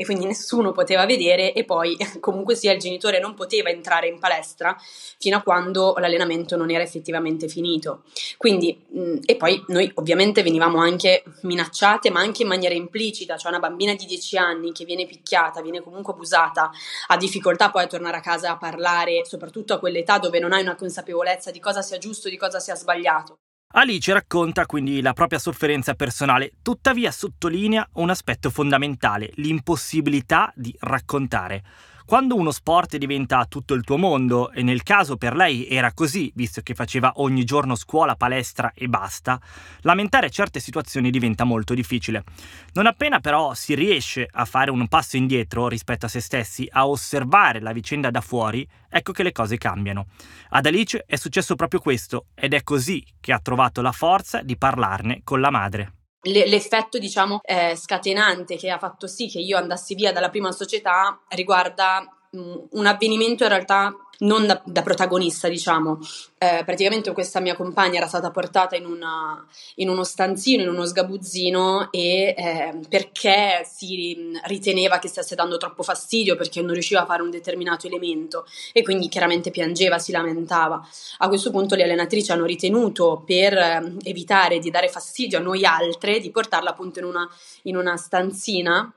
e 0.00 0.04
quindi 0.04 0.26
nessuno 0.26 0.70
poteva 0.70 1.06
vedere 1.06 1.52
e 1.52 1.64
poi 1.64 1.96
comunque 2.20 2.54
sia 2.54 2.72
il 2.72 2.78
genitore 2.78 3.18
non 3.18 3.34
poteva 3.34 3.68
entrare 3.68 4.06
in 4.06 4.20
palestra 4.20 4.76
fino 5.18 5.38
a 5.38 5.42
quando 5.42 5.96
l'allenamento 5.98 6.56
non 6.56 6.70
era 6.70 6.84
effettivamente 6.84 7.48
finito. 7.48 8.04
Quindi, 8.36 8.80
mh, 8.88 9.16
e 9.26 9.34
poi 9.34 9.60
noi 9.66 9.90
ovviamente 9.94 10.44
venivamo 10.44 10.78
anche 10.78 11.24
minacciate, 11.42 12.10
ma 12.10 12.20
anche 12.20 12.42
in 12.42 12.48
maniera 12.48 12.74
implicita, 12.76 13.36
cioè 13.36 13.50
una 13.50 13.58
bambina 13.58 13.94
di 13.94 14.06
10 14.06 14.36
anni 14.36 14.70
che 14.70 14.84
viene 14.84 15.04
picchiata, 15.04 15.62
viene 15.62 15.82
comunque 15.82 16.12
abusata, 16.12 16.70
ha 17.08 17.16
difficoltà 17.16 17.70
poi 17.72 17.82
a 17.82 17.86
tornare 17.88 18.18
a 18.18 18.20
casa 18.20 18.52
a 18.52 18.56
parlare, 18.56 19.24
soprattutto 19.24 19.74
a 19.74 19.78
quell'età 19.80 20.18
dove 20.18 20.38
non 20.38 20.52
hai 20.52 20.62
una 20.62 20.76
consapevolezza 20.76 21.50
di 21.50 21.58
cosa 21.58 21.82
sia 21.82 21.98
giusto, 21.98 22.28
di 22.28 22.36
cosa 22.36 22.60
sia 22.60 22.76
sbagliato. 22.76 23.38
Alice 23.70 24.10
racconta 24.14 24.64
quindi 24.64 25.02
la 25.02 25.12
propria 25.12 25.38
sofferenza 25.38 25.92
personale, 25.92 26.52
tuttavia 26.62 27.10
sottolinea 27.10 27.86
un 27.96 28.08
aspetto 28.08 28.48
fondamentale, 28.48 29.30
l'impossibilità 29.34 30.50
di 30.56 30.74
raccontare. 30.80 31.62
Quando 32.08 32.36
uno 32.36 32.52
sport 32.52 32.96
diventa 32.96 33.44
tutto 33.44 33.74
il 33.74 33.84
tuo 33.84 33.98
mondo, 33.98 34.50
e 34.50 34.62
nel 34.62 34.82
caso 34.82 35.18
per 35.18 35.36
lei 35.36 35.68
era 35.68 35.92
così, 35.92 36.32
visto 36.34 36.62
che 36.62 36.72
faceva 36.72 37.12
ogni 37.16 37.44
giorno 37.44 37.74
scuola, 37.74 38.16
palestra 38.16 38.72
e 38.74 38.88
basta, 38.88 39.38
lamentare 39.82 40.30
certe 40.30 40.58
situazioni 40.58 41.10
diventa 41.10 41.44
molto 41.44 41.74
difficile. 41.74 42.24
Non 42.72 42.86
appena 42.86 43.20
però 43.20 43.52
si 43.52 43.74
riesce 43.74 44.26
a 44.32 44.46
fare 44.46 44.70
un 44.70 44.88
passo 44.88 45.18
indietro 45.18 45.68
rispetto 45.68 46.06
a 46.06 46.08
se 46.08 46.20
stessi, 46.20 46.66
a 46.70 46.88
osservare 46.88 47.60
la 47.60 47.72
vicenda 47.72 48.10
da 48.10 48.22
fuori, 48.22 48.66
ecco 48.88 49.12
che 49.12 49.22
le 49.22 49.32
cose 49.32 49.58
cambiano. 49.58 50.06
Ad 50.48 50.64
Alice 50.64 51.04
è 51.06 51.16
successo 51.16 51.56
proprio 51.56 51.80
questo 51.80 52.28
ed 52.34 52.54
è 52.54 52.62
così 52.62 53.04
che 53.20 53.34
ha 53.34 53.38
trovato 53.38 53.82
la 53.82 53.92
forza 53.92 54.40
di 54.40 54.56
parlarne 54.56 55.20
con 55.24 55.42
la 55.42 55.50
madre 55.50 55.92
l'effetto 56.22 56.98
diciamo 56.98 57.40
eh, 57.42 57.76
scatenante 57.76 58.56
che 58.56 58.70
ha 58.70 58.78
fatto 58.78 59.06
sì 59.06 59.28
che 59.28 59.38
io 59.38 59.56
andassi 59.56 59.94
via 59.94 60.12
dalla 60.12 60.30
prima 60.30 60.50
società 60.52 61.20
riguarda 61.28 62.17
un 62.30 62.86
avvenimento 62.86 63.44
in 63.44 63.48
realtà 63.48 63.94
non 64.20 64.46
da, 64.46 64.60
da 64.64 64.82
protagonista, 64.82 65.48
diciamo. 65.48 65.98
Eh, 66.38 66.62
praticamente 66.64 67.12
questa 67.12 67.40
mia 67.40 67.54
compagna 67.54 67.98
era 67.98 68.08
stata 68.08 68.30
portata 68.30 68.76
in, 68.76 68.84
una, 68.84 69.46
in 69.76 69.88
uno 69.88 70.02
stanzino, 70.02 70.62
in 70.62 70.68
uno 70.68 70.84
sgabuzzino, 70.84 71.92
e 71.92 72.34
eh, 72.36 72.80
perché 72.88 73.64
si 73.64 74.32
riteneva 74.44 74.98
che 74.98 75.08
stesse 75.08 75.34
dando 75.34 75.56
troppo 75.56 75.82
fastidio, 75.82 76.36
perché 76.36 76.60
non 76.60 76.72
riusciva 76.72 77.02
a 77.02 77.06
fare 77.06 77.22
un 77.22 77.30
determinato 77.30 77.86
elemento, 77.86 78.44
e 78.72 78.82
quindi 78.82 79.08
chiaramente 79.08 79.50
piangeva, 79.50 79.98
si 79.98 80.12
lamentava. 80.12 80.84
A 81.18 81.28
questo 81.28 81.50
punto 81.50 81.76
le 81.76 81.84
allenatrici 81.84 82.32
hanno 82.32 82.44
ritenuto, 82.44 83.22
per 83.24 83.56
eh, 83.56 83.92
evitare 84.02 84.58
di 84.58 84.70
dare 84.70 84.88
fastidio 84.88 85.38
a 85.38 85.42
noi 85.42 85.64
altre, 85.64 86.18
di 86.18 86.30
portarla 86.30 86.70
appunto 86.70 86.98
in 86.98 87.04
una, 87.04 87.28
in 87.62 87.76
una 87.76 87.96
stanzina. 87.96 88.92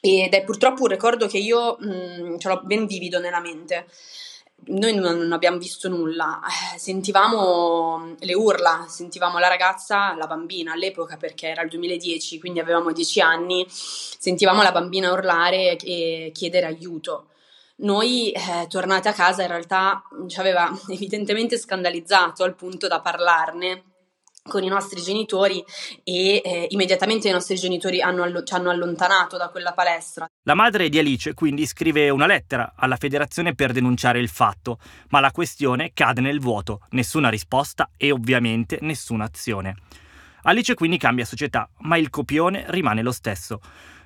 Ed 0.00 0.32
è 0.32 0.44
purtroppo 0.44 0.82
un 0.82 0.88
ricordo 0.88 1.26
che 1.26 1.38
io 1.38 1.76
mh, 1.78 2.38
ce 2.38 2.48
l'ho 2.48 2.60
ben 2.62 2.86
vivido 2.86 3.18
nella 3.18 3.40
mente. 3.40 3.86
Noi 4.66 4.94
non 4.94 5.32
abbiamo 5.32 5.56
visto 5.58 5.88
nulla, 5.88 6.40
eh, 6.74 6.78
sentivamo 6.78 8.16
le 8.18 8.34
urla, 8.34 8.86
sentivamo 8.88 9.38
la 9.38 9.46
ragazza, 9.46 10.14
la 10.16 10.26
bambina 10.26 10.72
all'epoca 10.72 11.16
perché 11.16 11.48
era 11.48 11.62
il 11.62 11.68
2010, 11.68 12.40
quindi 12.40 12.58
avevamo 12.58 12.92
10 12.92 13.20
anni, 13.20 13.64
sentivamo 13.68 14.62
la 14.62 14.72
bambina 14.72 15.12
urlare 15.12 15.76
e 15.76 16.30
chiedere 16.34 16.66
aiuto. 16.66 17.28
Noi, 17.76 18.32
eh, 18.32 18.66
tornate 18.68 19.08
a 19.08 19.12
casa, 19.12 19.42
in 19.42 19.48
realtà 19.48 20.02
ci 20.26 20.40
aveva 20.40 20.68
evidentemente 20.90 21.56
scandalizzato 21.56 22.42
al 22.42 22.56
punto 22.56 22.88
da 22.88 23.00
parlarne 23.00 23.84
con 24.48 24.64
i 24.64 24.68
nostri 24.68 25.00
genitori 25.00 25.64
e 26.02 26.42
eh, 26.44 26.66
immediatamente 26.70 27.28
i 27.28 27.32
nostri 27.32 27.54
genitori 27.56 28.00
hanno, 28.00 28.42
ci 28.42 28.54
hanno 28.54 28.70
allontanato 28.70 29.36
da 29.36 29.48
quella 29.50 29.72
palestra. 29.72 30.26
La 30.42 30.54
madre 30.54 30.88
di 30.88 30.98
Alice 30.98 31.34
quindi 31.34 31.66
scrive 31.66 32.10
una 32.10 32.26
lettera 32.26 32.72
alla 32.76 32.96
federazione 32.96 33.54
per 33.54 33.72
denunciare 33.72 34.18
il 34.18 34.28
fatto, 34.28 34.78
ma 35.10 35.20
la 35.20 35.30
questione 35.30 35.92
cade 35.94 36.20
nel 36.20 36.40
vuoto, 36.40 36.80
nessuna 36.90 37.28
risposta 37.28 37.90
e 37.96 38.10
ovviamente 38.10 38.78
nessuna 38.80 39.24
azione. 39.24 39.76
Alice 40.42 40.74
quindi 40.74 40.96
cambia 40.98 41.24
società, 41.24 41.68
ma 41.80 41.96
il 41.96 42.10
copione 42.10 42.64
rimane 42.68 43.02
lo 43.02 43.12
stesso. 43.12 43.60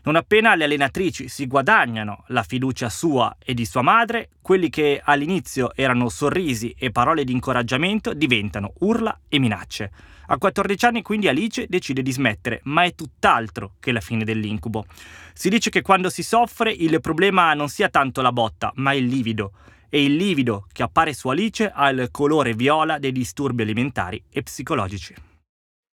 Non 0.04 0.16
appena 0.16 0.56
le 0.56 0.64
allenatrici 0.64 1.28
si 1.28 1.46
guadagnano 1.46 2.24
la 2.28 2.42
fiducia 2.42 2.88
sua 2.88 3.36
e 3.38 3.54
di 3.54 3.64
sua 3.64 3.82
madre, 3.82 4.30
quelli 4.42 4.68
che 4.68 5.00
all'inizio 5.02 5.72
erano 5.76 6.08
sorrisi 6.08 6.74
e 6.76 6.90
parole 6.90 7.22
di 7.22 7.30
incoraggiamento 7.30 8.12
diventano 8.12 8.72
urla 8.80 9.16
e 9.28 9.38
minacce. 9.38 9.92
A 10.32 10.38
14 10.38 10.86
anni 10.86 11.02
quindi 11.02 11.28
Alice 11.28 11.66
decide 11.68 12.00
di 12.00 12.10
smettere, 12.10 12.60
ma 12.64 12.84
è 12.84 12.94
tutt'altro 12.94 13.74
che 13.78 13.92
la 13.92 14.00
fine 14.00 14.24
dell'incubo. 14.24 14.86
Si 15.34 15.50
dice 15.50 15.68
che 15.68 15.82
quando 15.82 16.08
si 16.08 16.22
soffre 16.22 16.72
il 16.72 17.02
problema 17.02 17.52
non 17.52 17.68
sia 17.68 17.90
tanto 17.90 18.22
la 18.22 18.32
botta, 18.32 18.72
ma 18.76 18.94
il 18.94 19.04
livido. 19.04 19.52
E 19.90 20.02
il 20.02 20.16
livido 20.16 20.66
che 20.72 20.82
appare 20.82 21.12
su 21.12 21.28
Alice 21.28 21.70
ha 21.70 21.90
il 21.90 22.08
colore 22.10 22.54
viola 22.54 22.98
dei 22.98 23.12
disturbi 23.12 23.60
alimentari 23.60 24.24
e 24.30 24.42
psicologici. 24.42 25.31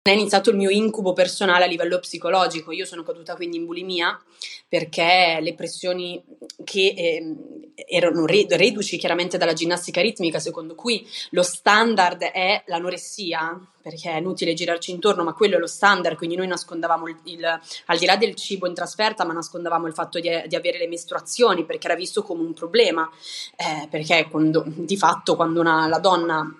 È 0.01 0.11
iniziato 0.11 0.49
il 0.49 0.55
mio 0.55 0.69
incubo 0.69 1.11
personale 1.11 1.65
a 1.65 1.67
livello 1.67 1.99
psicologico. 1.99 2.71
Io 2.71 2.85
sono 2.85 3.03
caduta 3.03 3.35
quindi 3.35 3.57
in 3.57 3.65
bulimia 3.65 4.17
perché 4.69 5.39
le 5.41 5.53
pressioni 5.55 6.23
che 6.63 6.93
eh, 6.95 7.35
erano 7.85 8.25
reduci 8.25 8.97
chiaramente 8.97 9.37
dalla 9.37 9.51
ginnastica 9.51 9.99
ritmica, 9.99 10.39
secondo 10.39 10.73
cui 10.73 11.05
lo 11.31 11.43
standard 11.43 12.21
è 12.21 12.63
l'anoressia, 12.67 13.59
perché 13.81 14.11
è 14.11 14.19
inutile 14.19 14.53
girarci 14.53 14.91
intorno, 14.91 15.23
ma 15.23 15.33
quello 15.33 15.57
è 15.57 15.59
lo 15.59 15.67
standard, 15.67 16.15
quindi 16.15 16.37
noi 16.37 16.47
nascondavamo 16.47 17.09
il, 17.09 17.17
il 17.23 17.59
al 17.87 17.97
di 17.97 18.05
là 18.05 18.15
del 18.15 18.35
cibo 18.35 18.67
in 18.67 18.73
trasferta, 18.73 19.25
ma 19.25 19.33
nascondavamo 19.33 19.85
il 19.85 19.93
fatto 19.93 20.19
di, 20.19 20.29
di 20.47 20.55
avere 20.55 20.77
le 20.77 20.87
mestruazioni 20.87 21.65
perché 21.65 21.87
era 21.87 21.95
visto 21.95 22.23
come 22.23 22.43
un 22.43 22.53
problema, 22.53 23.09
eh, 23.57 23.87
perché 23.89 24.27
quando, 24.29 24.63
di 24.65 24.95
fatto 24.95 25.35
quando 25.35 25.59
una, 25.59 25.87
la 25.87 25.99
donna 25.99 26.55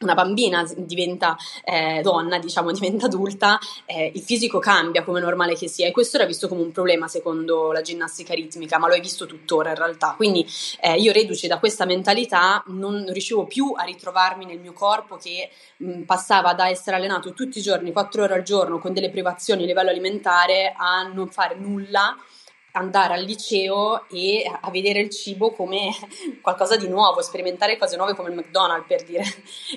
una 0.00 0.14
bambina 0.14 0.64
diventa 0.76 1.36
eh, 1.64 2.00
donna, 2.02 2.38
diciamo, 2.38 2.70
diventa 2.72 3.06
adulta, 3.06 3.58
eh, 3.86 4.12
il 4.14 4.22
fisico 4.22 4.58
cambia 4.58 5.02
come 5.02 5.20
normale 5.20 5.54
che 5.54 5.68
sia 5.68 5.86
e 5.86 5.90
questo 5.90 6.16
era 6.16 6.26
visto 6.26 6.48
come 6.48 6.62
un 6.62 6.72
problema 6.72 7.08
secondo 7.08 7.72
la 7.72 7.80
ginnastica 7.80 8.34
ritmica, 8.34 8.78
ma 8.78 8.86
lo 8.86 8.94
hai 8.94 9.00
visto 9.00 9.26
tuttora 9.26 9.70
in 9.70 9.76
realtà. 9.76 10.14
Quindi 10.16 10.46
eh, 10.80 10.94
io 10.96 11.12
reduce 11.12 11.48
da 11.48 11.58
questa 11.58 11.84
mentalità 11.84 12.62
non 12.66 13.06
riuscivo 13.08 13.46
più 13.46 13.72
a 13.76 13.82
ritrovarmi 13.82 14.44
nel 14.44 14.60
mio 14.60 14.72
corpo 14.72 15.16
che 15.16 15.50
mh, 15.78 16.02
passava 16.02 16.54
da 16.54 16.68
essere 16.68 16.96
allenato 16.96 17.32
tutti 17.32 17.58
i 17.58 17.62
giorni, 17.62 17.92
quattro 17.92 18.22
ore 18.22 18.34
al 18.34 18.42
giorno, 18.42 18.78
con 18.78 18.92
delle 18.92 19.10
privazioni 19.10 19.64
a 19.64 19.66
livello 19.66 19.90
alimentare, 19.90 20.74
a 20.76 21.02
non 21.02 21.28
fare 21.28 21.56
nulla 21.56 22.16
andare 22.78 23.14
al 23.14 23.24
liceo 23.24 24.08
e 24.08 24.48
a 24.60 24.70
vedere 24.70 25.00
il 25.00 25.10
cibo 25.10 25.52
come 25.52 25.90
qualcosa 26.40 26.76
di 26.76 26.88
nuovo, 26.88 27.20
sperimentare 27.20 27.76
cose 27.76 27.96
nuove 27.96 28.14
come 28.14 28.30
il 28.30 28.36
McDonald's 28.36 28.86
per 28.86 29.04
dire. 29.04 29.24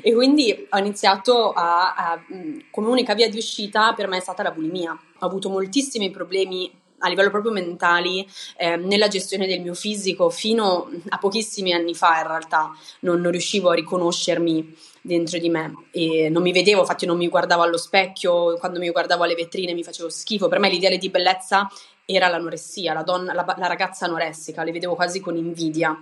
E 0.02 0.14
quindi 0.14 0.68
ho 0.70 0.78
iniziato 0.78 1.52
a, 1.52 1.94
a 1.96 2.24
come 2.70 2.88
unica 2.88 3.14
via 3.14 3.30
di 3.30 3.38
uscita 3.38 3.94
per 3.94 4.08
me 4.08 4.18
è 4.18 4.22
stata 4.22 4.44
la 4.44 4.52
bulimia. 4.52 4.92
Ho 4.92 5.26
avuto 5.26 5.50
moltissimi 5.50 6.12
problemi 6.12 6.80
a 7.04 7.10
livello 7.10 7.30
proprio 7.30 7.52
mentali 7.52 8.28
eh, 8.58 8.76
nella 8.76 9.08
gestione 9.08 9.48
del 9.48 9.62
mio 9.62 9.74
fisico 9.74 10.30
fino 10.30 10.90
a 11.10 11.18
pochissimi 11.18 11.74
anni 11.74 11.96
fa 11.96 12.20
in 12.20 12.28
realtà 12.28 12.72
non, 13.00 13.22
non, 13.22 13.32
riuscivo 13.32 13.70
a 13.70 13.74
riconoscermi 13.74 14.76
dentro 15.02 15.40
di 15.40 15.50
me 15.50 15.88
e 15.92 16.30
non 16.30 16.44
mi 16.44 16.52
vedevo, 16.52 16.82
infatti 16.82 17.08
non 17.08 17.18
mi 17.18 17.28
guardavo 17.28 17.64
allo 17.64 17.78
specchio, 17.78 18.56
quando 18.58 18.78
mi 18.78 18.92
guardavo 18.92 19.24
alle 19.24 19.34
vetrine 19.34 19.74
mi 19.74 19.84
facevo 19.84 20.10
schifo, 20.10 20.48
per 20.48 20.60
me 20.60 20.70
l'ideale 20.70 21.00
di 21.00 21.10
bellezza 21.10 21.68
era 22.06 22.28
l'anoressia, 22.28 22.94
la, 22.94 23.04
donna, 23.04 23.34
la, 23.34 23.46
la 23.58 23.68
ragazza 23.68 24.06
anoressica, 24.06 24.64
le 24.64 24.72
vedevo 24.72 24.96
quasi 24.96 25.20
con 25.20 25.36
invidia 25.36 25.98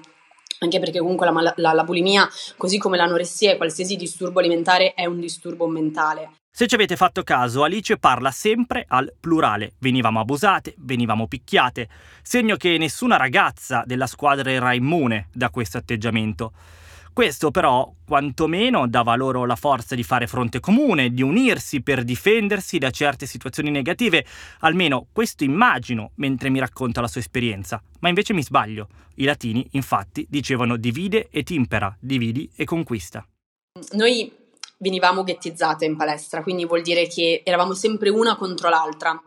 anche 0.59 0.79
perché 0.79 0.99
comunque 0.99 1.25
la, 1.29 1.53
la, 1.55 1.73
la, 1.73 1.83
bulimia, 1.83 2.27
così 2.57 2.77
come 2.77 2.97
l'anoressia 2.97 3.51
e 3.51 3.57
qualsiasi 3.57 3.95
disturbo 3.95 4.39
alimentare, 4.39 4.93
è 4.93 5.05
un 5.05 5.19
disturbo 5.19 5.67
mentale. 5.67 6.31
Se 6.51 6.67
ci 6.67 6.75
avete 6.75 6.97
fatto 6.97 7.23
caso, 7.23 7.63
Alice 7.63 7.97
parla 7.97 8.31
sempre 8.31 8.83
al 8.87 9.13
plurale. 9.17 9.73
Venivamo 9.79 10.19
abusate, 10.19 10.73
venivamo 10.79 11.27
picchiate, 11.27 11.87
segno 12.21 12.57
che 12.57 12.77
nessuna 12.77 13.15
ragazza 13.15 13.83
della 13.85 14.07
squadra 14.07 14.51
era 14.51 14.73
immune 14.73 15.29
da 15.31 15.49
questo 15.49 15.77
atteggiamento. 15.77 16.51
Questo 17.13 17.51
però 17.51 17.91
quantomeno 18.05 18.87
dava 18.87 19.15
loro 19.15 19.45
la 19.45 19.55
forza 19.55 19.93
di 19.93 20.03
fare 20.03 20.25
fronte 20.25 20.59
comune, 20.59 21.09
di 21.09 21.21
unirsi 21.21 21.81
per 21.81 22.03
difendersi 22.03 22.77
da 22.77 22.89
certe 22.91 23.25
situazioni 23.25 23.71
negative, 23.71 24.25
almeno 24.59 25.07
questo 25.11 25.43
immagino 25.43 26.11
mentre 26.15 26.49
mi 26.49 26.59
racconta 26.59 27.01
la 27.01 27.07
sua 27.07 27.21
esperienza, 27.21 27.81
ma 27.99 28.09
invece 28.09 28.33
mi 28.33 28.43
sbaglio. 28.43 28.87
I 29.15 29.25
latini 29.25 29.67
infatti 29.71 30.25
dicevano 30.29 30.77
divide 30.77 31.27
e 31.29 31.43
timpera, 31.43 31.95
dividi 31.99 32.49
e 32.55 32.63
conquista. 32.63 33.25
Noi 33.91 34.31
venivamo 34.77 35.23
ghettizzate 35.23 35.85
in 35.85 35.97
palestra, 35.97 36.41
quindi 36.41 36.65
vuol 36.65 36.81
dire 36.81 37.07
che 37.07 37.41
eravamo 37.43 37.73
sempre 37.73 38.09
una 38.09 38.35
contro 38.37 38.69
l'altra. 38.69 39.21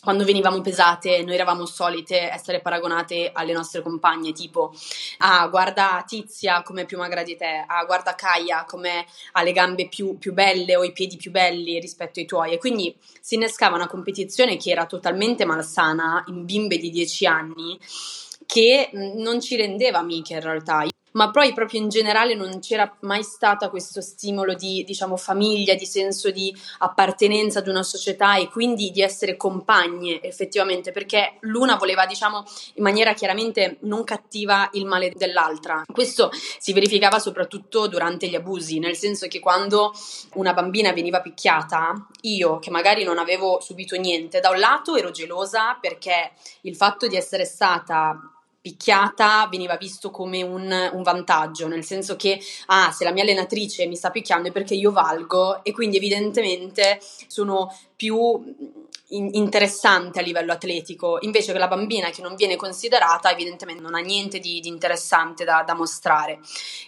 Quando 0.00 0.24
venivamo 0.24 0.60
pesate, 0.60 1.22
noi 1.24 1.34
eravamo 1.34 1.66
solite 1.66 2.30
essere 2.30 2.60
paragonate 2.60 3.30
alle 3.32 3.52
nostre 3.52 3.82
compagne, 3.82 4.32
tipo, 4.32 4.72
ah, 5.18 5.48
guarda 5.48 6.04
Tizia 6.06 6.62
come 6.62 6.82
è 6.82 6.86
più 6.86 6.98
magra 6.98 7.24
di 7.24 7.36
te, 7.36 7.64
ah, 7.66 7.84
guarda 7.84 8.14
Kaia 8.14 8.64
come 8.64 9.04
ha 9.32 9.42
le 9.42 9.52
gambe 9.52 9.88
più, 9.88 10.16
più 10.16 10.32
belle 10.32 10.76
o 10.76 10.84
i 10.84 10.92
piedi 10.92 11.16
più 11.16 11.32
belli 11.32 11.80
rispetto 11.80 12.20
ai 12.20 12.26
tuoi. 12.26 12.52
E 12.52 12.58
quindi 12.58 12.96
si 13.20 13.34
innescava 13.34 13.74
una 13.74 13.88
competizione 13.88 14.56
che 14.56 14.70
era 14.70 14.86
totalmente 14.86 15.44
malsana 15.44 16.24
in 16.28 16.44
bimbe 16.44 16.78
di 16.78 16.90
10 16.90 17.26
anni 17.26 17.78
che 18.46 18.90
non 18.92 19.40
ci 19.40 19.56
rendeva 19.56 19.98
amiche 19.98 20.34
in 20.34 20.40
realtà 20.40 20.84
ma 21.12 21.30
poi 21.30 21.52
proprio 21.52 21.80
in 21.80 21.88
generale 21.88 22.34
non 22.34 22.60
c'era 22.60 22.94
mai 23.00 23.22
stato 23.22 23.68
questo 23.70 24.00
stimolo 24.00 24.54
di, 24.54 24.84
diciamo, 24.84 25.16
famiglia, 25.16 25.74
di 25.74 25.86
senso 25.86 26.30
di 26.30 26.54
appartenenza 26.78 27.60
ad 27.60 27.68
una 27.68 27.82
società 27.82 28.36
e 28.36 28.48
quindi 28.48 28.90
di 28.90 29.02
essere 29.02 29.36
compagne 29.36 30.20
effettivamente, 30.22 30.92
perché 30.92 31.36
l'una 31.40 31.76
voleva, 31.76 32.06
diciamo, 32.06 32.44
in 32.74 32.82
maniera 32.82 33.12
chiaramente 33.14 33.78
non 33.80 34.04
cattiva 34.04 34.68
il 34.72 34.86
male 34.86 35.12
dell'altra. 35.14 35.82
Questo 35.90 36.30
si 36.58 36.72
verificava 36.72 37.18
soprattutto 37.18 37.86
durante 37.86 38.28
gli 38.28 38.34
abusi, 38.34 38.78
nel 38.78 38.96
senso 38.96 39.26
che 39.28 39.40
quando 39.40 39.92
una 40.34 40.52
bambina 40.52 40.92
veniva 40.92 41.20
picchiata, 41.20 42.06
io 42.22 42.58
che 42.58 42.70
magari 42.70 43.04
non 43.04 43.18
avevo 43.18 43.60
subito 43.60 43.96
niente, 43.96 44.40
da 44.40 44.50
un 44.50 44.58
lato 44.58 44.96
ero 44.96 45.10
gelosa 45.10 45.76
perché 45.80 46.32
il 46.62 46.76
fatto 46.76 47.06
di 47.06 47.16
essere 47.16 47.44
stata 47.44 48.37
picchiata 48.60 49.46
veniva 49.50 49.76
visto 49.76 50.10
come 50.10 50.42
un, 50.42 50.90
un, 50.92 51.02
vantaggio, 51.02 51.68
nel 51.68 51.84
senso 51.84 52.16
che 52.16 52.40
ah, 52.66 52.90
se 52.90 53.04
la 53.04 53.12
mia 53.12 53.22
allenatrice 53.22 53.86
mi 53.86 53.96
sta 53.96 54.10
picchiando 54.10 54.48
è 54.48 54.52
perché 54.52 54.74
io 54.74 54.90
valgo 54.90 55.62
e 55.64 55.72
quindi 55.72 55.96
evidentemente 55.96 57.00
sono 57.26 57.72
più 57.98 58.40
interessante 59.10 60.20
a 60.20 60.22
livello 60.22 60.52
atletico, 60.52 61.18
invece 61.22 61.52
che 61.52 61.58
la 61.58 61.66
bambina 61.66 62.10
che 62.10 62.22
non 62.22 62.36
viene 62.36 62.54
considerata 62.56 63.32
evidentemente 63.32 63.82
non 63.82 63.94
ha 63.94 64.00
niente 64.00 64.38
di, 64.38 64.60
di 64.60 64.68
interessante 64.68 65.44
da, 65.44 65.64
da, 65.66 65.74
mostrare. 65.74 66.38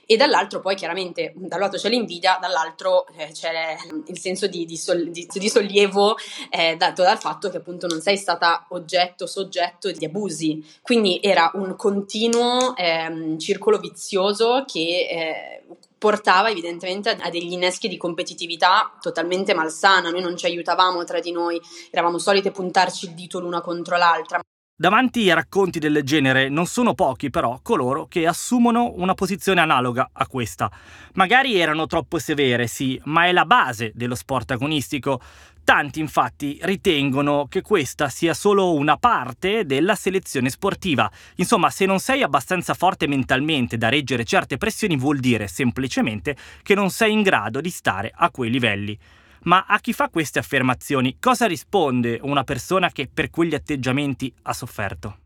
E 0.06 0.16
dall'altro 0.16 0.60
poi 0.60 0.76
chiaramente 0.76 1.32
da 1.34 1.56
un 1.56 1.62
lato 1.62 1.78
c'è 1.78 1.88
l'invidia, 1.88 2.38
dall'altro 2.40 3.06
eh, 3.16 3.30
c'è 3.32 3.76
il 4.06 4.18
senso 4.18 4.46
di, 4.46 4.66
di, 4.66 4.76
sol, 4.76 5.10
di 5.10 5.48
sollievo 5.48 6.16
eh, 6.50 6.76
dato 6.76 7.02
dal 7.02 7.18
fatto 7.18 7.50
che 7.50 7.56
appunto 7.56 7.86
non 7.86 8.00
sei 8.00 8.16
stata 8.16 8.66
oggetto, 8.68 9.26
soggetto 9.26 9.90
di 9.90 10.04
abusi. 10.04 10.64
Quindi 10.82 11.18
era 11.22 11.50
un 11.54 11.74
continuo 11.74 12.76
eh, 12.76 13.34
circolo 13.38 13.78
vizioso 13.78 14.64
che 14.66 15.08
eh, 15.10 15.62
portava 16.00 16.48
evidentemente 16.48 17.10
a 17.10 17.28
degli 17.28 17.52
inneschi 17.52 17.86
di 17.86 17.98
competitività 17.98 18.96
totalmente 19.02 19.52
malsana, 19.52 20.08
noi 20.08 20.22
non 20.22 20.34
ci 20.34 20.46
aiutavamo 20.46 21.04
tra 21.04 21.20
di 21.20 21.30
noi, 21.30 21.60
eravamo 21.90 22.16
solite 22.16 22.50
puntarci 22.50 23.04
il 23.04 23.12
dito 23.12 23.38
l'una 23.38 23.60
contro 23.60 23.98
l'altra. 23.98 24.40
Davanti 24.74 25.30
a 25.30 25.34
racconti 25.34 25.78
del 25.78 26.00
genere 26.02 26.48
non 26.48 26.64
sono 26.64 26.94
pochi 26.94 27.28
però 27.28 27.60
coloro 27.62 28.06
che 28.06 28.26
assumono 28.26 28.94
una 28.96 29.12
posizione 29.12 29.60
analoga 29.60 30.08
a 30.10 30.26
questa. 30.26 30.70
Magari 31.16 31.60
erano 31.60 31.84
troppo 31.84 32.18
severe, 32.18 32.66
sì, 32.66 32.98
ma 33.04 33.26
è 33.26 33.32
la 33.32 33.44
base 33.44 33.92
dello 33.94 34.14
sport 34.14 34.52
agonistico. 34.52 35.20
Tanti 35.70 36.00
infatti 36.00 36.58
ritengono 36.62 37.46
che 37.48 37.62
questa 37.62 38.08
sia 38.08 38.34
solo 38.34 38.74
una 38.74 38.96
parte 38.96 39.64
della 39.64 39.94
selezione 39.94 40.50
sportiva. 40.50 41.08
Insomma, 41.36 41.70
se 41.70 41.86
non 41.86 42.00
sei 42.00 42.24
abbastanza 42.24 42.74
forte 42.74 43.06
mentalmente 43.06 43.78
da 43.78 43.88
reggere 43.88 44.24
certe 44.24 44.56
pressioni 44.56 44.96
vuol 44.96 45.20
dire 45.20 45.46
semplicemente 45.46 46.36
che 46.64 46.74
non 46.74 46.90
sei 46.90 47.12
in 47.12 47.22
grado 47.22 47.60
di 47.60 47.70
stare 47.70 48.10
a 48.12 48.32
quei 48.32 48.50
livelli. 48.50 48.98
Ma 49.42 49.64
a 49.68 49.78
chi 49.78 49.92
fa 49.92 50.08
queste 50.08 50.40
affermazioni 50.40 51.18
cosa 51.20 51.46
risponde 51.46 52.18
una 52.20 52.42
persona 52.42 52.90
che 52.90 53.08
per 53.08 53.30
quegli 53.30 53.54
atteggiamenti 53.54 54.34
ha 54.42 54.52
sofferto? 54.52 55.18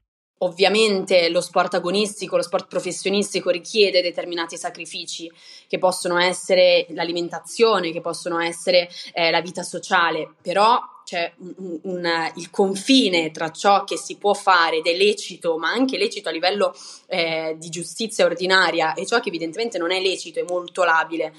Ovviamente 0.44 1.30
lo 1.30 1.40
sport 1.40 1.74
agonistico, 1.74 2.36
lo 2.36 2.42
sport 2.42 2.68
professionistico 2.68 3.48
richiede 3.48 4.02
determinati 4.02 4.58
sacrifici 4.58 5.30
che 5.66 5.78
possono 5.78 6.18
essere 6.18 6.86
l'alimentazione, 6.90 7.92
che 7.92 8.02
possono 8.02 8.38
essere 8.38 8.90
eh, 9.14 9.30
la 9.30 9.40
vita 9.40 9.62
sociale, 9.62 10.34
però 10.42 10.78
c'è 11.04 11.32
un, 11.38 11.78
un, 11.82 12.32
il 12.36 12.50
confine 12.50 13.30
tra 13.30 13.50
ciò 13.50 13.84
che 13.84 13.96
si 13.96 14.16
può 14.16 14.34
fare 14.34 14.78
ed 14.78 14.86
è 14.86 14.96
lecito, 14.96 15.58
ma 15.58 15.70
anche 15.70 15.98
lecito 15.98 16.28
a 16.28 16.32
livello 16.32 16.74
eh, 17.06 17.56
di 17.58 17.68
giustizia 17.68 18.24
ordinaria 18.24 18.94
e 18.94 19.06
ciò 19.06 19.20
che 19.20 19.28
evidentemente 19.28 19.78
non 19.78 19.92
è 19.92 20.00
lecito, 20.00 20.40
è 20.40 20.44
molto 20.48 20.82
labile. 20.82 21.34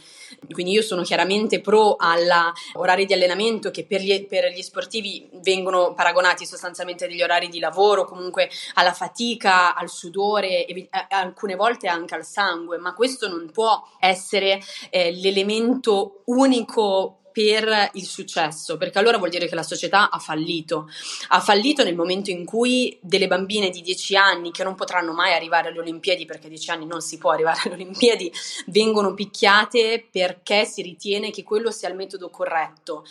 Quindi 0.52 0.72
io 0.72 0.82
sono 0.82 1.02
chiaramente 1.02 1.62
pro 1.62 1.96
all'orario 1.98 3.06
di 3.06 3.14
allenamento 3.14 3.72
che 3.72 3.86
per 3.86 4.02
gli, 4.02 4.26
per 4.28 4.52
gli 4.52 4.62
sportivi 4.62 5.28
vengono 5.42 5.94
paragonati 5.94 6.46
sostanzialmente 6.46 7.08
degli 7.08 7.22
orari 7.22 7.50
di 7.50 7.60
lavoro, 7.60 8.06
comunque 8.06 8.50
alla 8.76 8.94
fatica, 8.94 9.76
al 9.76 9.90
sudore, 9.90 10.66
e, 10.66 10.88
alcune 11.10 11.56
volte 11.56 11.88
anche 11.88 12.16
al 12.16 12.26
sangue, 12.26 12.78
ma 12.78 12.94
questo 12.94 13.28
non 13.28 13.50
può 13.52 13.82
essere 14.00 14.62
eh, 14.90 15.12
l'elemento 15.12 16.22
unico 16.26 17.20
per 17.36 17.90
il 17.96 18.06
successo, 18.06 18.78
perché 18.78 18.98
allora 18.98 19.18
vuol 19.18 19.30
dire 19.30 19.50
che 19.50 19.56
la 19.56 19.64
società 19.64 20.10
ha 20.10 20.20
fallito. 20.20 20.90
Ha 21.28 21.42
fallito 21.42 21.84
nel 21.84 21.94
momento 21.94 22.30
in 22.30 22.46
cui 22.46 22.98
delle 23.02 23.28
bambine 23.28 23.70
di 23.70 23.82
10 23.82 24.16
anni 24.16 24.52
che 24.52 24.64
non 24.64 24.76
potranno 24.76 25.12
mai 25.12 25.34
arrivare 25.34 25.68
alle 25.68 25.80
Olimpiadi, 25.80 26.24
perché 26.24 26.46
a 26.46 26.50
10 26.50 26.72
anni 26.72 26.86
non 26.86 27.02
si 27.02 27.18
può 27.18 27.32
arrivare 27.32 27.60
alle 27.66 27.74
Olimpiadi, 27.74 28.32
vengono 28.68 29.14
picchiate 29.14 30.08
perché 30.10 30.64
si 30.64 30.82
ritiene 30.82 31.30
che 31.30 31.44
quello 31.44 31.72
sia 31.72 31.90
il 31.90 31.96
metodo 31.96 32.30
corretto. 32.30 33.06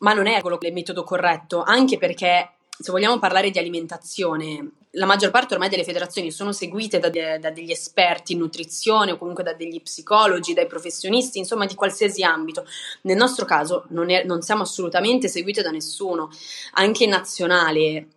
Ma 0.00 0.14
non 0.14 0.26
è 0.26 0.40
quello 0.40 0.58
il 0.60 0.72
metodo 0.72 1.04
corretto, 1.04 1.62
anche 1.62 1.96
perché 1.96 2.54
se 2.76 2.90
vogliamo 2.90 3.20
parlare 3.20 3.50
di 3.50 3.58
alimentazione, 3.58 4.72
la 4.96 5.06
maggior 5.06 5.30
parte 5.30 5.54
ormai 5.54 5.68
delle 5.68 5.84
federazioni 5.84 6.32
sono 6.32 6.52
seguite 6.52 6.98
da, 6.98 7.08
de, 7.08 7.38
da, 7.38 7.50
degli 7.50 7.70
esperti 7.70 8.32
in 8.32 8.40
nutrizione 8.40 9.12
o 9.12 9.16
comunque 9.16 9.44
da 9.44 9.54
degli 9.54 9.80
psicologi, 9.80 10.54
dai 10.54 10.66
professionisti, 10.66 11.38
insomma 11.38 11.66
di 11.66 11.74
qualsiasi 11.74 12.24
ambito. 12.24 12.66
Nel 13.02 13.16
nostro 13.16 13.44
caso 13.44 13.84
non, 13.90 14.10
è, 14.10 14.24
non 14.24 14.42
siamo 14.42 14.62
assolutamente 14.62 15.28
seguite 15.28 15.62
da 15.62 15.70
nessuno, 15.70 16.30
anche 16.72 17.04
in 17.04 17.10
nazionale. 17.10 18.08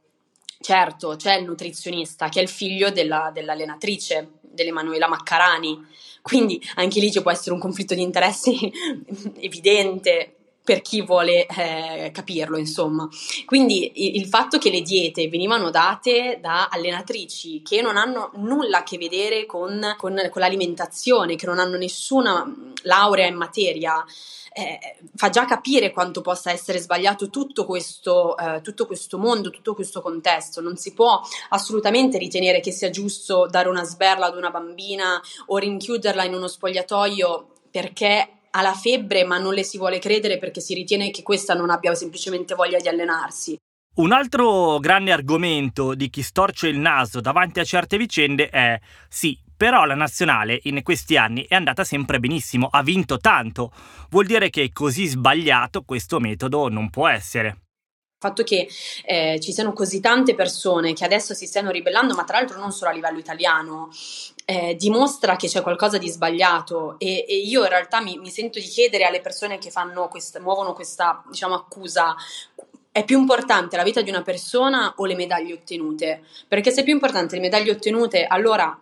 Certo, 0.59 1.15
c'è 1.17 1.35
il 1.35 1.45
nutrizionista 1.45 2.29
che 2.29 2.39
è 2.39 2.41
il 2.41 2.49
figlio 2.49 2.89
della, 2.89 3.29
dell'allenatrice, 3.31 4.31
dell'Emanuela 4.41 5.07
Maccarani, 5.07 5.85
quindi 6.23 6.59
anche 6.75 6.99
lì 6.99 7.11
ci 7.11 7.21
può 7.21 7.29
essere 7.31 7.53
un 7.53 7.59
conflitto 7.59 7.93
di 7.93 8.01
interessi 8.01 8.71
evidente, 9.37 10.36
per 10.67 10.81
chi 10.81 11.01
vuole 11.01 11.45
eh, 11.45 12.11
capirlo, 12.13 12.57
insomma. 12.57 13.07
Quindi 13.45 14.17
il, 14.17 14.25
fatto 14.25 14.57
che 14.57 14.69
le 14.69 14.81
diete 14.81 15.29
venivano 15.29 15.69
date 15.69 16.39
da 16.41 16.67
allenatrici 16.67 17.61
che 17.61 17.81
non 17.81 17.95
hanno 17.95 18.31
nulla 18.33 18.79
a 18.79 18.83
che 18.83 18.97
vedere 18.97 19.45
con, 19.45 19.95
con, 19.97 20.27
con 20.29 20.41
l'alimentazione, 20.41 21.37
che 21.37 21.45
non 21.45 21.59
hanno 21.59 21.77
nessuna 21.77 22.43
laurea 22.83 23.27
in 23.27 23.35
materia, 23.35 24.03
eh, 24.51 24.77
fa 25.15 25.29
già 25.29 25.45
capire 25.45 25.93
quanto 25.93 26.19
possa 26.19 26.51
essere 26.51 26.79
sbagliato 26.79 27.29
tutto 27.29 27.63
questo, 27.63 28.35
eh, 28.35 28.59
tutto 28.61 28.85
questo 28.87 29.17
mondo, 29.17 29.49
tutto 29.49 29.73
questo 29.73 30.01
contesto. 30.01 30.59
Non 30.59 30.75
si 30.75 30.93
può 30.93 31.21
assolutamente 31.47 32.17
ritenere 32.17 32.59
che 32.59 32.71
sia 32.71 32.89
giusto 32.89 33.47
dare 33.49 33.69
una 33.69 33.85
sberla 33.85 34.25
ad 34.25 34.35
una 34.35 34.51
bambina 34.51 35.21
o 35.45 35.55
rinchiuderla 35.55 36.25
in 36.25 36.33
uno 36.33 36.49
spogliatoio 36.49 37.53
perché 37.71 38.36
ha 38.51 38.61
la 38.61 38.73
febbre 38.73 39.23
ma 39.23 39.37
non 39.37 39.53
le 39.53 39.63
si 39.63 39.77
vuole 39.77 39.99
credere 39.99 40.37
perché 40.37 40.61
si 40.61 40.73
ritiene 40.73 41.11
che 41.11 41.23
questa 41.23 41.53
non 41.53 41.69
abbia 41.69 41.93
semplicemente 41.95 42.55
voglia 42.55 42.79
di 42.79 42.87
allenarsi. 42.87 43.57
Un 43.95 44.11
altro 44.11 44.77
grande 44.77 45.11
argomento 45.11 45.95
di 45.95 46.09
chi 46.09 46.21
storce 46.21 46.67
il 46.67 46.77
naso 46.77 47.19
davanti 47.19 47.59
a 47.59 47.63
certe 47.63 47.97
vicende 47.97 48.49
è 48.49 48.79
sì, 49.09 49.39
però 49.57 49.85
la 49.85 49.95
nazionale 49.95 50.59
in 50.63 50.83
questi 50.83 51.17
anni 51.17 51.45
è 51.47 51.55
andata 51.55 51.83
sempre 51.83 52.19
benissimo, 52.19 52.67
ha 52.67 52.83
vinto 52.83 53.17
tanto. 53.17 53.71
Vuol 54.09 54.27
dire 54.27 54.51
che 54.51 54.69
così 54.71 55.07
sbagliato 55.07 55.81
questo 55.81 56.19
metodo 56.19 56.69
non 56.69 56.91
può 56.91 57.07
essere. 57.07 57.66
Il 58.19 58.27
fatto 58.29 58.41
che 58.41 58.67
eh, 59.05 59.39
ci 59.39 59.53
siano 59.53 59.73
così 59.73 59.99
tante 59.99 60.33
persone 60.33 60.93
che 60.93 61.05
adesso 61.05 61.35
si 61.35 61.45
stiano 61.45 61.69
ribellando, 61.69 62.15
ma 62.15 62.23
tra 62.23 62.39
l'altro 62.39 62.57
non 62.57 62.71
solo 62.71 62.89
a 62.89 62.93
livello 62.93 63.19
italiano, 63.19 63.91
eh, 64.43 64.75
dimostra 64.75 65.35
che 65.35 65.47
c'è 65.47 65.61
qualcosa 65.61 65.99
di 65.99 66.09
sbagliato 66.09 66.95
e, 66.97 67.25
e 67.27 67.37
io 67.37 67.61
in 67.61 67.69
realtà 67.69 68.01
mi, 68.01 68.17
mi, 68.17 68.31
sento 68.31 68.57
di 68.57 68.65
chiedere 68.65 69.03
alle 69.03 69.21
persone 69.21 69.59
che 69.59 69.71
questa, 70.09 70.39
muovono 70.39 70.73
questa 70.73 71.23
diciamo, 71.29 71.53
accusa 71.53 72.15
è 72.91 73.03
più 73.03 73.19
importante 73.19 73.77
la 73.77 73.83
vita 73.83 74.01
di 74.01 74.09
una 74.09 74.23
persona 74.23 74.95
o 74.97 75.05
le 75.05 75.13
medaglie 75.13 75.53
ottenute? 75.53 76.23
Perché 76.47 76.71
se 76.71 76.81
è 76.81 76.83
più 76.83 76.93
importante 76.93 77.35
le 77.35 77.41
medaglie 77.41 77.69
ottenute, 77.69 78.25
allora 78.25 78.75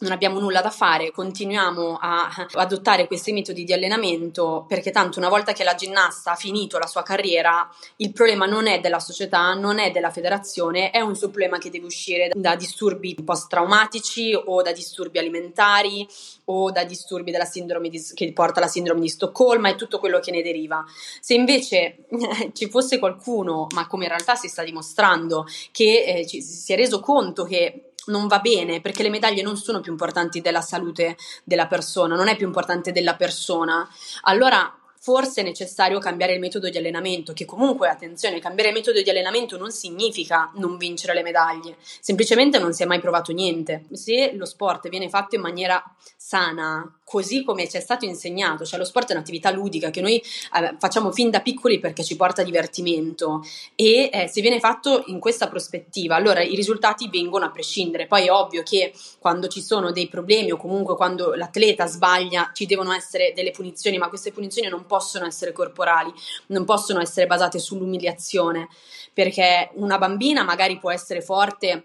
non 0.00 0.12
abbiamo 0.12 0.38
nulla 0.38 0.60
da 0.60 0.70
fare, 0.70 1.10
continuiamo 1.10 1.98
a 2.00 2.28
adottare 2.52 3.06
questi 3.06 3.32
metodi 3.32 3.64
di 3.64 3.72
allenamento 3.72 4.64
perché 4.68 4.90
tanto 4.90 5.18
una 5.18 5.28
volta 5.28 5.52
che 5.52 5.64
la 5.64 5.74
ginnasta 5.74 6.32
ha 6.32 6.36
finito 6.36 6.78
la 6.78 6.86
sua 6.86 7.02
carriera, 7.02 7.68
il 7.96 8.12
problema 8.12 8.46
non 8.46 8.66
è 8.66 8.80
della 8.80 9.00
società, 9.00 9.52
non 9.54 9.78
è 9.78 9.90
della 9.90 10.10
federazione, 10.10 10.90
è 10.90 11.00
un 11.00 11.16
suo 11.16 11.30
problema 11.30 11.58
che 11.58 11.70
deve 11.70 11.86
uscire 11.86 12.30
da 12.34 12.54
disturbi 12.54 13.16
post-traumatici 13.24 14.34
o 14.34 14.62
da 14.62 14.72
disturbi 14.72 15.18
alimentari 15.18 16.06
o 16.46 16.70
da 16.70 16.84
disturbi 16.84 17.30
della 17.30 17.44
sindrome 17.44 17.88
di, 17.88 18.02
che 18.14 18.32
porta 18.32 18.60
alla 18.60 18.68
sindrome 18.68 19.00
di 19.00 19.08
Stoccolma 19.08 19.68
e 19.68 19.74
tutto 19.74 19.98
quello 19.98 20.20
che 20.20 20.30
ne 20.30 20.42
deriva. 20.42 20.84
Se 21.20 21.34
invece 21.34 22.06
ci 22.54 22.68
fosse 22.70 22.98
qualcuno, 22.98 23.66
ma 23.74 23.86
come 23.86 24.04
in 24.04 24.10
realtà 24.10 24.34
si 24.34 24.48
sta 24.48 24.62
dimostrando, 24.62 25.46
che 25.72 26.04
eh, 26.04 26.26
ci, 26.26 26.40
si 26.40 26.72
è 26.72 26.76
reso 26.76 27.00
conto 27.00 27.44
che 27.44 27.87
non 28.08 28.26
va 28.26 28.40
bene 28.40 28.80
perché 28.80 29.02
le 29.02 29.08
medaglie 29.08 29.42
non 29.42 29.56
sono 29.56 29.80
più 29.80 29.92
importanti 29.92 30.40
della 30.40 30.60
salute 30.60 31.16
della 31.44 31.66
persona, 31.66 32.16
non 32.16 32.28
è 32.28 32.36
più 32.36 32.46
importante 32.46 32.92
della 32.92 33.14
persona. 33.14 33.88
Allora 34.22 34.72
forse 35.00 35.40
è 35.40 35.44
necessario 35.44 35.98
cambiare 36.00 36.34
il 36.34 36.40
metodo 36.40 36.68
di 36.68 36.76
allenamento, 36.76 37.32
che 37.32 37.44
comunque, 37.44 37.88
attenzione, 37.88 38.40
cambiare 38.40 38.70
il 38.70 38.74
metodo 38.76 39.00
di 39.00 39.08
allenamento 39.08 39.56
non 39.56 39.70
significa 39.70 40.50
non 40.56 40.76
vincere 40.76 41.14
le 41.14 41.22
medaglie, 41.22 41.76
semplicemente 42.00 42.58
non 42.58 42.74
si 42.74 42.82
è 42.82 42.86
mai 42.86 43.00
provato 43.00 43.32
niente. 43.32 43.84
Se 43.92 44.32
lo 44.34 44.44
sport 44.44 44.88
viene 44.88 45.08
fatto 45.08 45.36
in 45.36 45.40
maniera 45.40 45.82
sana, 46.16 46.97
così 47.08 47.42
come 47.42 47.66
ci 47.66 47.78
è 47.78 47.80
stato 47.80 48.04
insegnato, 48.04 48.66
cioè 48.66 48.78
lo 48.78 48.84
sport 48.84 49.08
è 49.08 49.12
un'attività 49.14 49.50
ludica 49.50 49.88
che 49.88 50.02
noi 50.02 50.16
eh, 50.16 50.76
facciamo 50.78 51.10
fin 51.10 51.30
da 51.30 51.40
piccoli 51.40 51.78
perché 51.78 52.04
ci 52.04 52.16
porta 52.16 52.42
divertimento 52.42 53.42
e 53.74 54.10
eh, 54.12 54.28
se 54.28 54.42
viene 54.42 54.60
fatto 54.60 55.04
in 55.06 55.18
questa 55.18 55.48
prospettiva, 55.48 56.16
allora 56.16 56.42
i 56.42 56.54
risultati 56.54 57.08
vengono 57.08 57.46
a 57.46 57.50
prescindere. 57.50 58.06
Poi 58.06 58.26
è 58.26 58.30
ovvio 58.30 58.62
che 58.62 58.92
quando 59.18 59.48
ci 59.48 59.62
sono 59.62 59.90
dei 59.90 60.06
problemi 60.06 60.52
o 60.52 60.58
comunque 60.58 60.96
quando 60.96 61.32
l'atleta 61.32 61.86
sbaglia 61.86 62.50
ci 62.52 62.66
devono 62.66 62.92
essere 62.92 63.32
delle 63.34 63.52
punizioni, 63.52 63.96
ma 63.96 64.10
queste 64.10 64.30
punizioni 64.30 64.68
non 64.68 64.84
possono 64.84 65.24
essere 65.24 65.52
corporali, 65.52 66.12
non 66.48 66.66
possono 66.66 67.00
essere 67.00 67.26
basate 67.26 67.58
sull'umiliazione, 67.58 68.68
perché 69.14 69.70
una 69.76 69.96
bambina 69.96 70.42
magari 70.42 70.78
può 70.78 70.90
essere 70.90 71.22
forte 71.22 71.84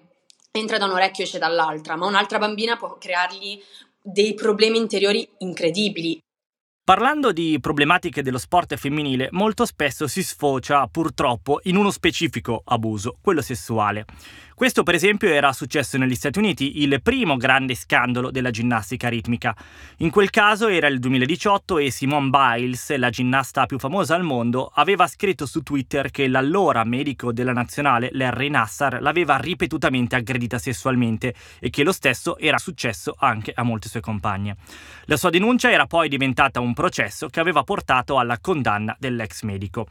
entra 0.56 0.78
da 0.78 0.86
un 0.86 0.92
orecchio 0.92 1.24
e 1.24 1.26
esce 1.26 1.40
dall'altra, 1.40 1.96
ma 1.96 2.06
un'altra 2.06 2.38
bambina 2.38 2.78
può 2.78 2.98
creargli 3.00 3.60
dei 4.04 4.34
problemi 4.34 4.78
interiori 4.78 5.28
incredibili. 5.38 6.20
Parlando 6.86 7.32
di 7.32 7.60
problematiche 7.62 8.22
dello 8.22 8.38
sport 8.38 8.76
femminile, 8.76 9.30
molto 9.32 9.66
spesso 9.66 10.06
si 10.06 10.22
sfocia 10.22 10.86
purtroppo 10.88 11.62
in 11.64 11.78
uno 11.78 11.90
specifico 11.90 12.62
abuso, 12.66 13.18
quello 13.22 13.42
sessuale. 13.42 14.04
Questo 14.56 14.84
per 14.84 14.94
esempio 14.94 15.30
era 15.30 15.52
successo 15.52 15.98
negli 15.98 16.14
Stati 16.14 16.38
Uniti, 16.38 16.84
il 16.84 17.02
primo 17.02 17.38
grande 17.38 17.74
scandalo 17.74 18.30
della 18.30 18.52
ginnastica 18.52 19.10
ritmica. 19.10 19.56
In 19.98 20.12
quel 20.12 20.30
caso 20.30 20.68
era 20.68 20.88
il 20.88 21.00
2018 21.00 21.80
e 21.80 21.90
Simone 21.90 22.30
Biles, 22.30 22.96
la 22.98 23.10
ginnasta 23.10 23.66
più 23.66 23.80
famosa 23.80 24.14
al 24.14 24.24
mondo, 24.24 24.72
aveva 24.76 25.08
scritto 25.08 25.48
su 25.48 25.64
Twitter 25.64 26.12
che 26.12 26.28
l'allora 26.28 26.84
medico 26.84 27.34
della 27.34 27.52
nazionale, 27.52 28.10
Larry 28.12 28.50
Nassar, 28.50 29.02
l'aveva 29.02 29.38
ripetutamente 29.38 30.16
aggredita 30.16 30.60
sessualmente 30.60 31.34
e 31.60 31.72
che 31.72 31.84
lo 31.84 31.92
stesso 31.92 32.38
era 32.38 32.60
successo 32.60 33.16
anche 33.18 33.54
a 33.56 33.64
molte 33.64 33.90
sue 33.90 34.02
compagne. 34.02 34.58
La 35.06 35.18
sua 35.18 35.32
denuncia 35.32 35.72
era 35.72 35.88
poi 35.88 36.08
diventata 36.08 36.60
un 36.60 36.76
processo 36.76 37.28
che 37.28 37.40
aveva 37.40 37.64
portato 37.64 38.20
alla 38.20 38.38
condanna 38.40 38.96
dell'ex 39.00 39.42
medico. 39.42 39.88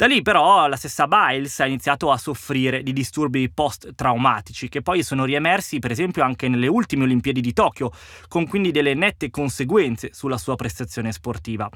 Da 0.00 0.06
lì 0.06 0.22
però 0.22 0.66
la 0.66 0.76
stessa 0.76 1.06
Biles 1.06 1.60
ha 1.60 1.66
iniziato 1.66 2.10
a 2.10 2.16
soffrire 2.16 2.82
di 2.82 2.94
disturbi 2.94 3.50
post-traumatici 3.50 4.70
che 4.70 4.80
poi 4.80 5.02
sono 5.02 5.26
riemersi 5.26 5.78
per 5.78 5.90
esempio 5.90 6.22
anche 6.22 6.48
nelle 6.48 6.68
ultime 6.68 7.04
Olimpiadi 7.04 7.42
di 7.42 7.52
Tokyo, 7.52 7.92
con 8.26 8.48
quindi 8.48 8.70
delle 8.70 8.94
nette 8.94 9.28
conseguenze 9.28 10.08
sulla 10.14 10.38
sua 10.38 10.56
prestazione 10.56 11.12
sportiva. 11.12 11.68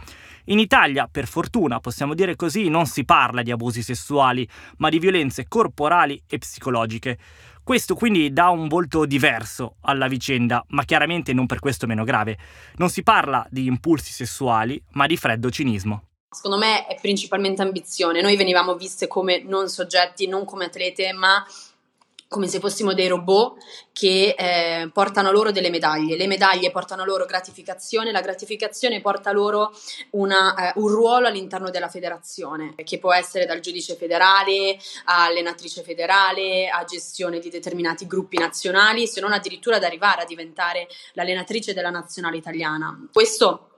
In 0.44 0.58
Italia, 0.58 1.06
per 1.06 1.26
fortuna, 1.26 1.80
possiamo 1.80 2.14
dire 2.14 2.34
così, 2.34 2.70
non 2.70 2.86
si 2.86 3.04
parla 3.04 3.42
di 3.42 3.50
abusi 3.50 3.82
sessuali, 3.82 4.48
ma 4.78 4.88
di 4.88 4.98
violenze 4.98 5.44
corporali 5.46 6.22
e 6.26 6.38
psicologiche. 6.38 7.18
Questo 7.62 7.94
quindi 7.94 8.32
dà 8.32 8.48
un 8.48 8.68
volto 8.68 9.04
diverso 9.04 9.76
alla 9.82 10.08
vicenda, 10.08 10.64
ma 10.68 10.84
chiaramente 10.84 11.34
non 11.34 11.44
per 11.44 11.58
questo 11.58 11.86
meno 11.86 12.04
grave. 12.04 12.38
Non 12.76 12.88
si 12.88 13.02
parla 13.02 13.46
di 13.50 13.66
impulsi 13.66 14.12
sessuali, 14.12 14.82
ma 14.92 15.04
di 15.04 15.18
freddo 15.18 15.50
cinismo. 15.50 16.04
Secondo 16.34 16.58
me 16.58 16.86
è 16.86 16.98
principalmente 17.00 17.62
ambizione. 17.62 18.20
Noi 18.20 18.36
venivamo 18.36 18.74
viste 18.74 19.06
come 19.06 19.42
non 19.42 19.68
soggetti, 19.68 20.26
non 20.26 20.44
come 20.44 20.66
atlete, 20.66 21.12
ma 21.12 21.46
come 22.34 22.48
se 22.48 22.58
fossimo 22.58 22.94
dei 22.94 23.06
robot 23.06 23.58
che 23.92 24.34
eh, 24.36 24.90
portano 24.92 25.30
loro 25.30 25.52
delle 25.52 25.70
medaglie. 25.70 26.16
Le 26.16 26.26
medaglie 26.26 26.72
portano 26.72 27.04
loro 27.04 27.26
gratificazione, 27.26 28.10
la 28.10 28.20
gratificazione 28.20 29.00
porta 29.00 29.30
loro 29.30 29.72
una, 30.10 30.70
eh, 30.70 30.72
un 30.80 30.88
ruolo 30.88 31.28
all'interno 31.28 31.70
della 31.70 31.88
federazione, 31.88 32.74
che 32.82 32.98
può 32.98 33.12
essere 33.12 33.46
dal 33.46 33.60
giudice 33.60 33.94
federale 33.94 34.76
a 35.04 35.26
allenatrice 35.26 35.82
federale, 35.82 36.68
a 36.68 36.82
gestione 36.82 37.38
di 37.38 37.50
determinati 37.50 38.04
gruppi 38.08 38.36
nazionali, 38.36 39.06
se 39.06 39.20
non 39.20 39.32
addirittura 39.32 39.76
ad 39.76 39.84
arrivare 39.84 40.22
a 40.22 40.26
diventare 40.26 40.88
l'allenatrice 41.12 41.72
della 41.72 41.90
nazionale 41.90 42.36
italiana. 42.36 43.08
Questo 43.12 43.68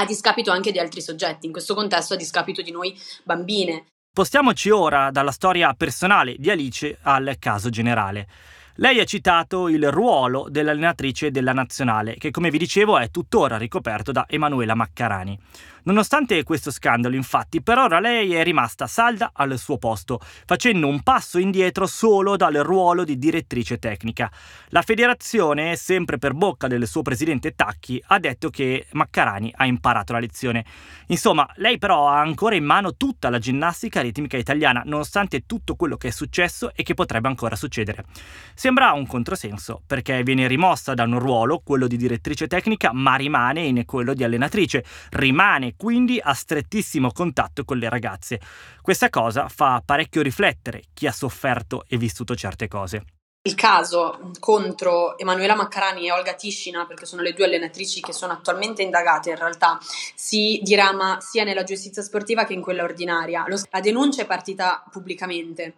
a 0.00 0.04
discapito 0.04 0.50
anche 0.50 0.70
di 0.70 0.78
altri 0.78 1.00
soggetti, 1.00 1.46
in 1.46 1.52
questo 1.52 1.74
contesto 1.74 2.14
a 2.14 2.16
discapito 2.16 2.62
di 2.62 2.70
noi 2.70 2.96
bambine. 3.24 3.86
Spostiamoci 4.10 4.70
ora 4.70 5.10
dalla 5.10 5.32
storia 5.32 5.74
personale 5.74 6.36
di 6.38 6.50
Alice 6.50 6.98
al 7.02 7.36
caso 7.38 7.68
generale. 7.68 8.26
Lei 8.76 9.00
ha 9.00 9.04
citato 9.04 9.68
il 9.68 9.90
ruolo 9.90 10.46
dell'allenatrice 10.48 11.32
della 11.32 11.52
nazionale, 11.52 12.14
che 12.16 12.30
come 12.30 12.48
vi 12.48 12.58
dicevo 12.58 12.96
è 12.96 13.10
tuttora 13.10 13.58
ricoperto 13.58 14.12
da 14.12 14.24
Emanuela 14.28 14.76
Maccarani. 14.76 15.36
Nonostante 15.88 16.42
questo 16.42 16.70
scandalo, 16.70 17.16
infatti, 17.16 17.62
per 17.62 17.78
ora 17.78 17.98
lei 17.98 18.34
è 18.34 18.42
rimasta 18.42 18.86
salda 18.86 19.30
al 19.32 19.58
suo 19.58 19.78
posto, 19.78 20.20
facendo 20.44 20.86
un 20.86 21.02
passo 21.02 21.38
indietro 21.38 21.86
solo 21.86 22.36
dal 22.36 22.56
ruolo 22.56 23.04
di 23.04 23.16
direttrice 23.16 23.78
tecnica. 23.78 24.30
La 24.68 24.82
federazione, 24.82 25.76
sempre 25.76 26.18
per 26.18 26.34
bocca 26.34 26.66
del 26.66 26.86
suo 26.86 27.00
presidente 27.00 27.54
Tacchi, 27.54 28.02
ha 28.08 28.18
detto 28.18 28.50
che 28.50 28.86
Maccarani 28.92 29.50
ha 29.56 29.64
imparato 29.64 30.12
la 30.12 30.18
lezione. 30.18 30.62
Insomma, 31.06 31.48
lei 31.54 31.78
però 31.78 32.06
ha 32.06 32.20
ancora 32.20 32.54
in 32.54 32.64
mano 32.64 32.94
tutta 32.94 33.30
la 33.30 33.38
ginnastica 33.38 34.02
ritmica 34.02 34.36
italiana, 34.36 34.82
nonostante 34.84 35.46
tutto 35.46 35.74
quello 35.74 35.96
che 35.96 36.08
è 36.08 36.10
successo 36.10 36.70
e 36.74 36.82
che 36.82 36.92
potrebbe 36.92 37.28
ancora 37.28 37.56
succedere. 37.56 38.04
Sembra 38.52 38.92
un 38.92 39.06
controsenso, 39.06 39.80
perché 39.86 40.22
viene 40.22 40.48
rimossa 40.48 40.92
da 40.92 41.04
un 41.04 41.18
ruolo, 41.18 41.62
quello 41.64 41.86
di 41.86 41.96
direttrice 41.96 42.46
tecnica, 42.46 42.92
ma 42.92 43.16
rimane 43.16 43.62
in 43.62 43.86
quello 43.86 44.12
di 44.12 44.22
allenatrice. 44.22 44.84
Rimane 45.12 45.76
quindi 45.78 46.20
a 46.22 46.34
strettissimo 46.34 47.10
contatto 47.12 47.64
con 47.64 47.78
le 47.78 47.88
ragazze. 47.88 48.38
Questa 48.82 49.08
cosa 49.08 49.48
fa 49.48 49.80
parecchio 49.82 50.20
riflettere 50.20 50.82
chi 50.92 51.06
ha 51.06 51.12
sofferto 51.12 51.84
e 51.88 51.96
vissuto 51.96 52.34
certe 52.34 52.68
cose. 52.68 53.04
il 53.42 53.54
caso 53.54 54.32
contro 54.40 55.16
Emanuela 55.16 55.54
Maccarani 55.54 56.06
e 56.06 56.12
Olga 56.12 56.34
Tiscina, 56.34 56.84
perché 56.84 57.06
sono 57.06 57.22
le 57.22 57.32
due 57.32 57.46
allenatrici 57.46 58.02
che 58.02 58.12
sono 58.12 58.34
attualmente 58.34 58.82
indagate, 58.82 59.30
in 59.30 59.36
realtà 59.36 59.78
si 60.14 60.60
dirama 60.62 61.18
sia 61.20 61.44
nella 61.44 61.64
giustizia 61.64 62.02
sportiva 62.02 62.44
che 62.44 62.52
in 62.52 62.60
quella 62.60 62.82
ordinaria. 62.82 63.46
La 63.70 63.80
denuncia 63.80 64.22
è 64.22 64.26
partita 64.26 64.84
pubblicamente 64.90 65.74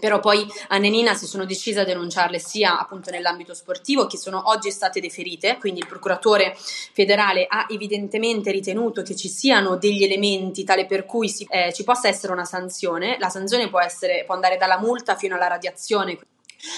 però 0.00 0.20
poi 0.20 0.46
Anna 0.68 0.86
e 0.86 0.90
Nina 0.90 1.14
si 1.14 1.26
sono 1.26 1.44
decise 1.44 1.80
a 1.80 1.84
denunciarle 1.84 2.38
sia 2.38 2.78
appunto 2.78 3.10
nell'ambito 3.10 3.54
sportivo 3.54 4.06
che 4.06 4.16
sono 4.16 4.42
oggi 4.46 4.70
state 4.70 5.00
deferite, 5.00 5.56
quindi 5.58 5.80
il 5.80 5.86
procuratore 5.86 6.56
federale 6.92 7.46
ha 7.48 7.66
evidentemente 7.68 8.50
ritenuto 8.50 9.02
che 9.02 9.14
ci 9.16 9.28
siano 9.28 9.76
degli 9.76 10.04
elementi 10.04 10.64
tale 10.64 10.86
per 10.86 11.04
cui 11.04 11.28
si, 11.28 11.46
eh, 11.50 11.72
ci 11.72 11.84
possa 11.84 12.08
essere 12.08 12.32
una 12.32 12.44
sanzione, 12.44 13.16
la 13.18 13.28
sanzione 13.28 13.68
può, 13.68 13.80
essere, 13.80 14.24
può 14.24 14.34
andare 14.34 14.56
dalla 14.56 14.78
multa 14.78 15.16
fino 15.16 15.34
alla 15.34 15.48
radiazione. 15.48 16.18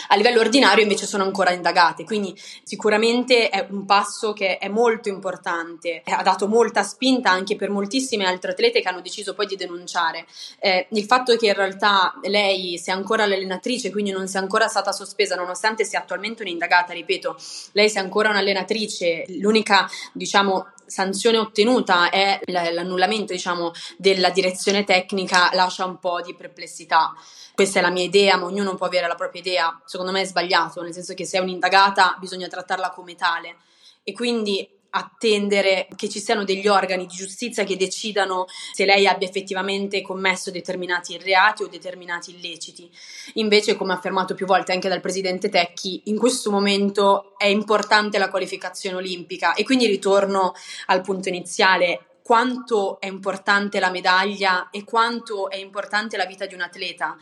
A 0.09 0.17
livello 0.17 0.41
ordinario 0.41 0.83
invece 0.83 1.07
sono 1.07 1.23
ancora 1.23 1.53
indagate, 1.53 2.05
quindi 2.05 2.39
sicuramente 2.63 3.49
è 3.49 3.67
un 3.71 3.87
passo 3.87 4.33
che 4.33 4.59
è 4.59 4.69
molto 4.69 5.09
importante, 5.09 6.03
ha 6.05 6.23
dato 6.23 6.49
molta 6.49 6.83
spinta 6.83 7.31
anche 7.31 7.57
per 7.57 7.71
moltissime 7.71 8.27
altre 8.27 8.53
atlete 8.53 8.81
che 8.83 8.89
hanno 8.89 9.01
deciso 9.01 9.35
poi 9.35 9.47
di 9.47 9.57
denunciare. 9.57 10.27
Eh, 10.59 10.87
il 10.91 11.05
fatto 11.05 11.35
che 11.37 11.47
in 11.47 11.55
realtà 11.55 12.15
lei 12.23 12.77
sia 12.79 12.95
ancora 12.95 13.25
l'allenatrice, 13.25 13.91
quindi 13.91 14.11
non 14.11 14.29
sia 14.29 14.41
ancora 14.41 14.69
stata 14.69 14.93
sospesa, 14.93 15.35
nonostante 15.35 15.85
sia 15.85 16.01
attualmente 16.01 16.43
un'indagata, 16.43 16.93
ripeto, 16.93 17.37
lei 17.73 17.89
sia 17.89 18.03
ancora 18.03 18.31
un'allenatrice, 18.31 19.25
l'unica 19.39 19.89
diciamo 20.13 20.73
sanzione 20.91 21.39
ottenuta 21.39 22.11
è 22.11 22.41
l'annullamento 22.47 23.33
diciamo, 23.33 23.73
della 23.97 24.31
direzione 24.31 24.85
tecnica 24.85 25.51
lascia 25.53 25.85
un 25.85 25.99
po' 25.99 26.21
di 26.21 26.35
perplessità. 26.35 27.15
Questa 27.55 27.79
è 27.79 27.83
la 27.83 27.91
mia 27.91 28.05
idea, 28.05 28.37
ma 28.37 28.47
ognuno 28.47 28.75
può 28.75 28.87
avere 28.87 29.07
la 29.07 29.15
propria 29.15 29.41
idea. 29.41 29.81
Secondo 29.85 30.13
me 30.13 30.23
è 30.23 30.25
sbagliato, 30.25 30.83
nel 30.83 30.93
senso 30.93 31.15
che 31.15 31.25
se 31.25 31.39
è 31.39 31.41
un'indagata 31.41 32.17
bisogna 32.19 32.49
trattarla 32.49 32.91
come 32.91 33.15
tale. 33.15 33.57
E 34.03 34.13
quindi 34.13 34.69
attendere 34.91 35.89
che 35.97 36.09
ci 36.09 36.21
siano 36.21 36.45
degli 36.45 36.69
organi 36.69 37.07
di 37.07 37.15
giustizia 37.15 37.65
che 37.65 37.77
decidano 37.77 38.47
se 38.73 38.85
lei 38.85 39.07
abbia 39.07 39.29
effettivamente 39.29 40.03
commesso 40.03 40.51
determinati 40.51 41.19
reati 41.19 41.63
o 41.63 41.69
determinati 41.69 42.35
illeciti. 42.35 42.91
Invece, 43.35 43.77
come 43.77 43.93
affermato 43.93 44.35
più 44.35 44.47
volte 44.47 44.73
anche 44.73 44.89
dal 44.89 45.01
presidente 45.01 45.49
Tecchi, 45.49 46.03
in 46.05 46.19
questo 46.19 46.51
momento 46.51 47.35
è 47.37 47.47
importante 47.47 48.19
la 48.19 48.31
qualificazione 48.31 48.97
olimpica 48.97 49.55
e 49.55 49.65
quindi 49.65 49.87
ritorno 49.87 50.53
al 50.87 51.03
punto 51.03 51.29
iniziale 51.29 52.07
quanto 52.23 53.01
è 53.01 53.07
importante 53.07 53.81
la 53.81 53.91
medaglia 53.91 54.71
e 54.71 54.85
quanto 54.85 55.51
è 55.51 55.57
importante 55.57 56.17
la 56.17 56.27
vita 56.27 56.47
di 56.47 56.55
un 56.55 56.61
atleta. 56.61 57.17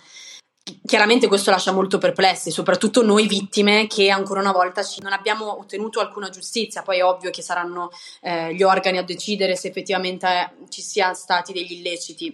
Chiaramente 0.85 1.29
questo 1.29 1.51
lascia 1.51 1.73
molto 1.73 1.99
perplessi, 1.99 2.51
soprattutto 2.51 3.03
noi 3.03 3.27
vittime 3.27 3.87
che 3.87 4.11
ancora 4.11 4.41
una 4.41 4.53
volta 4.53 4.83
non 5.01 5.13
abbiamo 5.13 5.59
ottenuto 5.59 6.01
alcuna 6.01 6.29
giustizia, 6.31 6.83
poi 6.83 6.99
è 6.99 7.05
ovvio 7.05 7.31
che 7.31 7.43
saranno 7.43 7.91
eh, 8.21 8.55
gli 8.55 8.63
organi 8.63 8.99
a 8.99 9.03
decidere 9.03 9.57
se 9.57 9.69
effettivamente 9.69 10.57
ci 10.69 10.83
siano 10.83 11.15
stati 11.15 11.53
degli 11.53 11.73
illeciti. 11.73 12.33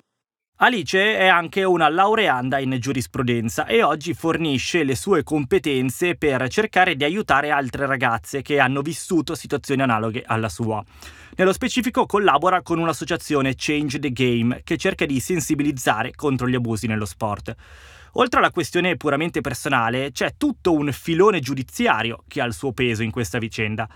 Alice 0.59 1.17
è 1.17 1.27
anche 1.27 1.65
una 1.65 1.89
laureanda 1.89 2.61
in 2.61 2.77
giurisprudenza 2.79 3.67
e 3.67 3.83
oggi 3.83 4.15
fornisce 4.15 4.85
le 4.85 4.95
sue 4.95 5.25
competenze 5.25 6.15
per 6.15 6.49
cercare 6.49 6.95
di 6.95 7.03
aiutare 7.03 7.51
altre 7.51 7.87
ragazze 7.87 8.41
che 8.41 8.61
hanno 8.61 8.81
vissuto 8.81 9.35
situazioni 9.35 9.83
analoghe 9.83 10.23
alla 10.25 10.49
sua. 10.49 10.83
Nello 11.37 11.53
specifico 11.53 12.07
collabora 12.07 12.63
con 12.63 12.79
un'associazione 12.79 13.55
Change 13.57 13.99
the 13.99 14.13
Game 14.13 14.61
che 14.63 14.77
cerca 14.77 15.05
di 15.05 15.19
sensibilizzare 15.19 16.13
contro 16.15 16.49
gli 16.49 16.55
abusi 16.55 16.87
nello 16.87 17.07
sport. 17.07 17.57
Oltre 18.13 18.39
alla 18.39 18.53
questione 18.53 18.97
puramente 18.97 19.41
personale, 19.41 20.13
c'è 20.13 20.35
tutto 20.37 20.73
un 20.73 20.93
filone 20.93 21.41
giudiziario 21.41 22.23
che 22.29 22.41
ha 22.41 22.45
il 22.45 22.53
suo 22.53 22.73
peso 22.73 23.03
in 23.03 23.11
questa 23.11 23.39
vicenda. 23.39 23.89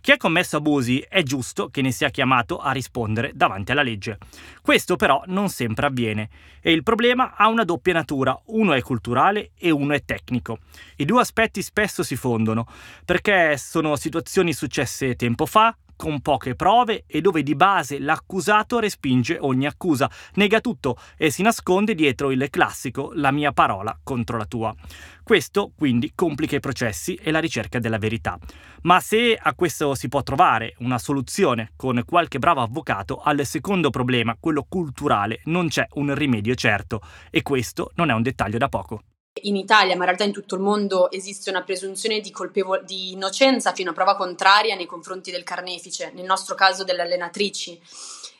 Chi 0.00 0.12
ha 0.12 0.16
commesso 0.16 0.56
abusi 0.56 1.04
è 1.06 1.22
giusto 1.22 1.68
che 1.68 1.82
ne 1.82 1.90
sia 1.90 2.08
chiamato 2.08 2.60
a 2.60 2.72
rispondere 2.72 3.32
davanti 3.34 3.72
alla 3.72 3.82
legge. 3.82 4.16
Questo 4.62 4.96
però 4.96 5.22
non 5.26 5.50
sempre 5.50 5.84
avviene 5.84 6.30
e 6.62 6.72
il 6.72 6.82
problema 6.82 7.34
ha 7.36 7.48
una 7.48 7.64
doppia 7.64 7.92
natura, 7.92 8.40
uno 8.46 8.72
è 8.72 8.80
culturale 8.80 9.50
e 9.58 9.68
uno 9.70 9.92
è 9.92 10.02
tecnico. 10.02 10.60
I 10.96 11.04
due 11.04 11.20
aspetti 11.20 11.60
spesso 11.60 12.02
si 12.02 12.16
fondono 12.16 12.66
perché 13.04 13.58
sono 13.58 13.96
situazioni 13.96 14.54
successe 14.54 15.14
tempo 15.14 15.44
fa, 15.44 15.76
con 15.96 16.20
poche 16.20 16.54
prove 16.54 17.04
e 17.06 17.20
dove 17.20 17.42
di 17.42 17.54
base 17.54 17.98
l'accusato 17.98 18.78
respinge 18.78 19.38
ogni 19.40 19.66
accusa, 19.66 20.10
nega 20.34 20.60
tutto 20.60 20.96
e 21.16 21.30
si 21.30 21.42
nasconde 21.42 21.94
dietro 21.94 22.30
il 22.30 22.48
classico 22.50 23.12
la 23.14 23.30
mia 23.30 23.52
parola 23.52 23.98
contro 24.02 24.36
la 24.36 24.44
tua. 24.44 24.74
Questo 25.22 25.72
quindi 25.76 26.12
complica 26.14 26.54
i 26.54 26.60
processi 26.60 27.14
e 27.14 27.30
la 27.30 27.40
ricerca 27.40 27.78
della 27.78 27.98
verità. 27.98 28.38
Ma 28.82 29.00
se 29.00 29.34
a 29.34 29.54
questo 29.54 29.94
si 29.94 30.08
può 30.08 30.22
trovare 30.22 30.74
una 30.78 30.98
soluzione 30.98 31.72
con 31.74 32.02
qualche 32.06 32.38
bravo 32.38 32.60
avvocato, 32.60 33.20
al 33.20 33.44
secondo 33.44 33.90
problema, 33.90 34.36
quello 34.38 34.64
culturale, 34.68 35.40
non 35.46 35.68
c'è 35.68 35.86
un 35.94 36.14
rimedio 36.14 36.54
certo 36.54 37.00
e 37.30 37.42
questo 37.42 37.90
non 37.94 38.10
è 38.10 38.12
un 38.12 38.22
dettaglio 38.22 38.58
da 38.58 38.68
poco 38.68 39.02
in 39.42 39.56
Italia, 39.56 39.94
ma 39.94 40.00
in 40.00 40.06
realtà 40.06 40.24
in 40.24 40.32
tutto 40.32 40.54
il 40.54 40.60
mondo, 40.60 41.10
esiste 41.10 41.50
una 41.50 41.62
presunzione 41.62 42.20
di, 42.20 42.30
colpevo- 42.30 42.82
di 42.82 43.12
innocenza 43.12 43.72
fino 43.72 43.90
a 43.90 43.94
prova 43.94 44.16
contraria 44.16 44.74
nei 44.74 44.86
confronti 44.86 45.30
del 45.30 45.44
carnefice, 45.44 46.10
nel 46.14 46.24
nostro 46.24 46.54
caso 46.54 46.84
delle 46.84 47.02
allenatrici, 47.02 47.80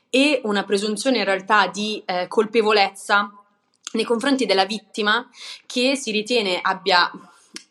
e 0.09 0.41
una 0.45 0.65
presunzione 0.65 1.19
in 1.19 1.25
realtà 1.25 1.67
di 1.67 2.03
eh, 2.07 2.27
colpevolezza 2.29 3.31
nei 3.93 4.05
confronti 4.05 4.47
della 4.47 4.65
vittima 4.65 5.29
che 5.67 5.97
si 5.97 6.11
ritiene 6.11 6.61
abbia 6.61 7.11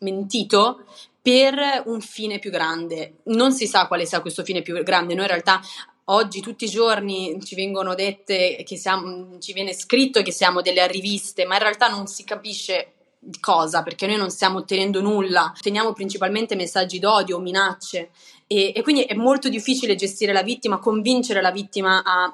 mentito 0.00 0.84
per 1.20 1.82
un 1.86 2.00
fine 2.00 2.38
più 2.38 2.50
grande. 2.50 3.16
Non 3.24 3.52
si 3.52 3.66
sa 3.66 3.86
quale 3.86 4.06
sia 4.06 4.20
questo 4.20 4.44
fine 4.44 4.62
più 4.62 4.80
grande, 4.82 5.14
noi 5.14 5.24
in 5.24 5.30
realtà 5.30 5.60
oggi 6.08 6.40
tutti 6.40 6.66
i 6.66 6.68
giorni 6.68 7.40
ci 7.42 7.56
vengono 7.56 7.94
dette 7.94 8.62
che 8.64 8.76
siamo, 8.76 9.38
ci 9.40 9.52
viene 9.52 9.72
scritto 9.72 10.22
che 10.22 10.30
siamo 10.30 10.60
delle 10.60 10.80
arriviste, 10.80 11.44
ma 11.46 11.54
in 11.54 11.62
realtà 11.62 11.88
non 11.88 12.06
si 12.06 12.22
capisce 12.22 12.92
cosa, 13.40 13.82
perché 13.82 14.06
noi 14.06 14.16
non 14.16 14.30
stiamo 14.30 14.58
ottenendo 14.58 15.00
nulla, 15.00 15.52
otteniamo 15.56 15.92
principalmente 15.92 16.56
messaggi 16.56 16.98
d'odio, 16.98 17.38
minacce. 17.38 18.10
E, 18.46 18.72
e 18.74 18.82
quindi 18.82 19.02
è 19.02 19.14
molto 19.14 19.48
difficile 19.48 19.94
gestire 19.96 20.32
la 20.32 20.42
vittima, 20.42 20.78
convincere 20.78 21.40
la 21.40 21.50
vittima 21.50 22.02
a 22.04 22.32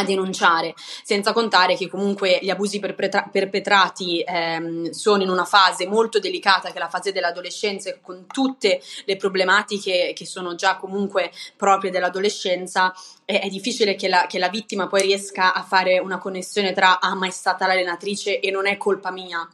a 0.00 0.04
denunciare, 0.04 0.74
senza 1.02 1.32
contare 1.32 1.76
che 1.76 1.88
comunque 1.88 2.38
gli 2.42 2.50
abusi 2.50 2.78
perpetra- 2.78 3.28
perpetrati 3.30 4.22
ehm, 4.26 4.90
sono 4.90 5.22
in 5.22 5.28
una 5.28 5.44
fase 5.44 5.86
molto 5.86 6.18
delicata, 6.18 6.70
che 6.70 6.76
è 6.76 6.78
la 6.78 6.88
fase 6.88 7.12
dell'adolescenza, 7.12 7.98
con 8.00 8.26
tutte 8.26 8.80
le 9.04 9.16
problematiche 9.16 10.12
che 10.14 10.26
sono 10.26 10.54
già 10.54 10.76
comunque 10.76 11.30
proprie 11.56 11.90
dell'adolescenza, 11.90 12.92
è, 13.24 13.40
è 13.40 13.48
difficile 13.48 13.94
che 13.94 14.08
la, 14.08 14.26
che 14.26 14.38
la, 14.38 14.48
vittima 14.48 14.88
poi 14.88 15.02
riesca 15.02 15.52
a 15.54 15.62
fare 15.62 15.98
una 15.98 16.18
connessione 16.18 16.72
tra 16.72 17.00
ah 17.00 17.14
ma 17.14 17.26
è 17.26 17.30
stata 17.30 17.66
l'allenatrice 17.66 18.40
e 18.40 18.50
non 18.50 18.66
è 18.66 18.76
colpa 18.76 19.12
mia, 19.12 19.48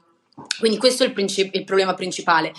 quindi 0.59 0.79
questo 0.79 1.03
è 1.03 1.07
il, 1.07 1.13
princip- 1.13 1.55
il, 1.55 1.65
problema 1.65 1.95
principale. 1.95 2.53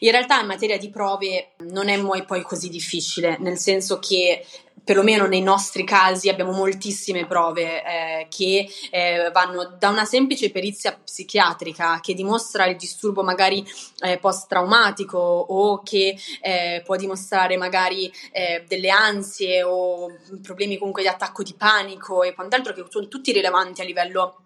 In 0.00 0.10
realtà 0.10 0.40
in 0.40 0.46
materia 0.46 0.78
di 0.78 0.90
prove 0.90 1.50
non 1.70 1.88
è 1.88 2.00
poi 2.24 2.42
così 2.42 2.68
difficile, 2.68 3.36
nel 3.40 3.58
senso 3.58 3.98
che 3.98 4.44
perlomeno 4.88 5.26
nei 5.26 5.42
nostri 5.42 5.84
casi 5.84 6.30
abbiamo 6.30 6.52
moltissime 6.52 7.26
prove 7.26 7.82
eh, 7.84 8.26
che 8.30 8.66
eh, 8.90 9.30
vanno 9.34 9.76
da 9.78 9.90
una 9.90 10.06
semplice 10.06 10.50
perizia 10.50 10.98
psichiatrica 10.98 12.00
che 12.00 12.14
dimostra 12.14 12.64
il 12.64 12.76
disturbo 12.76 13.22
magari 13.22 13.62
eh, 14.00 14.16
post-traumatico 14.16 15.18
o 15.18 15.82
che 15.82 16.16
eh, 16.40 16.80
può 16.86 16.96
dimostrare 16.96 17.58
magari 17.58 18.10
eh, 18.32 18.64
delle 18.66 18.88
ansie 18.88 19.62
o 19.62 20.16
problemi 20.42 20.78
comunque 20.78 21.02
di 21.02 21.08
attacco 21.08 21.42
di 21.42 21.52
panico 21.52 22.22
e 22.22 22.32
quant'altro 22.32 22.72
che 22.72 22.86
sono 22.88 23.08
tutti 23.08 23.30
rilevanti 23.30 23.82
a 23.82 23.84
livello 23.84 24.40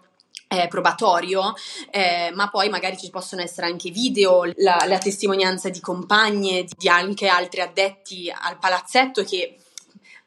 eh, 0.52 0.68
probatorio, 0.68 1.54
eh, 1.90 2.30
ma 2.34 2.50
poi 2.50 2.68
magari 2.68 2.98
ci 2.98 3.10
possono 3.10 3.40
essere 3.40 3.66
anche 3.66 3.90
video, 3.90 4.44
la, 4.56 4.84
la 4.86 4.98
testimonianza 4.98 5.70
di 5.70 5.80
compagne, 5.80 6.66
di, 6.76 6.88
anche 6.88 7.28
altri 7.28 7.62
addetti 7.62 8.30
al 8.34 8.58
palazzetto 8.58 9.24
che 9.24 9.56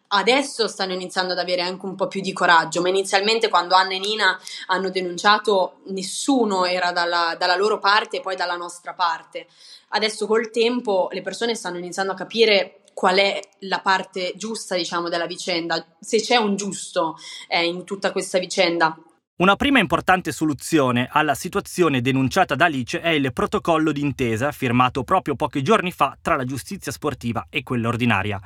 adesso 0.10 0.68
stanno 0.68 0.94
iniziando 0.94 1.34
ad 1.34 1.40
avere 1.40 1.62
anche 1.62 1.86
un 1.86 1.96
po' 1.96 2.08
più 2.08 2.22
di 2.22 2.34
coraggio, 2.34 2.82
ma 2.82 2.90
inizialmente 2.90 3.50
quando 3.50 3.76
Anna 3.76 3.94
e 3.94 4.00
Nina 4.00 4.40
hanno 4.68 4.90
denunciato 4.90 5.80
nessuno 5.88 6.66
era 6.66 6.92
dalla, 6.92 7.36
dalla, 7.38 7.56
loro 7.56 7.80
parte 7.80 8.18
e 8.18 8.22
poi 8.22 8.36
dalla 8.36 8.56
nostra 8.56 8.94
parte. 8.94 9.48
Adesso 9.90 10.26
col 10.26 10.50
tempo 10.52 11.10
le 11.12 11.22
persone 11.22 11.56
stanno 11.56 11.78
iniziando 11.78 12.12
a 12.12 12.16
capire 12.16 12.82
qual 12.94 13.18
è 13.18 13.40
la 13.60 13.82
parte 13.82 14.34
giusta, 14.36 14.76
diciamo, 14.76 15.10
della 15.10 15.26
vicenda, 15.26 15.86
se 16.00 16.22
c'è 16.22 16.38
un 16.38 16.56
giusto 16.56 17.18
eh, 17.48 17.66
in 17.66 17.84
tutta 17.84 18.12
questa 18.12 18.40
vicenda. 18.40 18.98
Una 19.38 19.58
prima 19.58 19.80
importante 19.80 20.32
soluzione 20.32 21.10
alla 21.12 21.36
situazione 21.36 22.00
denunciata 22.00 22.56
da 22.56 22.68
Alice 22.68 23.02
è 23.02 23.10
il 23.10 23.34
protocollo 23.34 23.92
d'intesa 23.92 24.54
firmato 24.54 25.04
proprio 25.04 25.36
pochi 25.36 25.62
giorni 25.62 25.92
fa 25.92 26.18
tra 26.22 26.38
la 26.38 26.46
giustizia 26.46 26.90
sportiva 26.90 27.48
e 27.50 27.62
quella 27.62 27.90
ordinaria. 27.90 28.40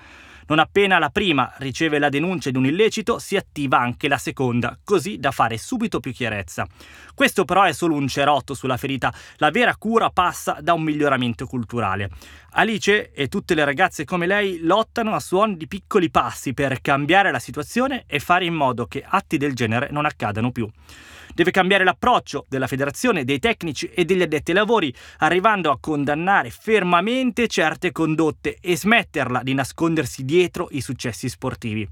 Non 0.49 0.57
appena 0.57 0.97
la 0.97 1.11
prima 1.11 1.53
riceve 1.57 1.99
la 1.99 2.09
denuncia 2.09 2.49
di 2.49 2.57
un 2.57 2.65
illecito, 2.65 3.19
si 3.19 3.35
attiva 3.35 3.77
anche 3.77 4.07
la 4.07 4.17
seconda, 4.17 4.75
così 4.83 5.19
da 5.19 5.29
fare 5.29 5.59
subito 5.59 5.99
più 5.99 6.11
chiarezza. 6.11 6.67
Questo 7.13 7.45
però 7.45 7.61
è 7.63 7.71
solo 7.71 7.93
un 7.93 8.07
cerotto 8.07 8.55
sulla 8.55 8.75
ferita, 8.75 9.13
la 9.35 9.51
vera 9.51 9.75
cura 9.75 10.09
passa 10.09 10.57
da 10.59 10.73
un 10.73 10.81
miglioramento 10.81 11.45
culturale. 11.45 12.09
Alice 12.53 13.11
e 13.11 13.27
tutte 13.27 13.53
le 13.53 13.63
ragazze 13.63 14.05
come 14.05 14.25
lei 14.25 14.57
lottano 14.63 15.13
a 15.13 15.19
suoni 15.19 15.55
di 15.55 15.67
piccoli 15.67 16.09
passi 16.09 16.55
per 16.55 16.81
cambiare 16.81 17.29
la 17.31 17.37
situazione 17.37 18.05
e 18.07 18.19
fare 18.19 18.45
in 18.45 18.55
modo 18.55 18.87
che 18.87 19.05
atti 19.07 19.37
del 19.37 19.53
genere 19.53 19.89
non 19.91 20.05
accadano 20.05 20.51
più. 20.51 20.67
Deve 21.33 21.51
cambiare 21.51 21.83
l'approccio 21.83 22.45
della 22.49 22.67
federazione, 22.67 23.23
dei 23.23 23.39
tecnici 23.39 23.89
e 23.93 24.05
degli 24.05 24.21
addetti 24.21 24.51
ai 24.51 24.57
lavori, 24.57 24.93
arrivando 25.19 25.71
a 25.71 25.77
condannare 25.79 26.49
fermamente 26.49 27.47
certe 27.47 27.91
condotte 27.91 28.57
e 28.59 28.75
smetterla 28.75 29.43
di 29.43 29.53
nascondersi 29.53 30.25
dietro 30.25 30.67
i 30.71 30.81
successi 30.81 31.29
sportivi. 31.29 31.87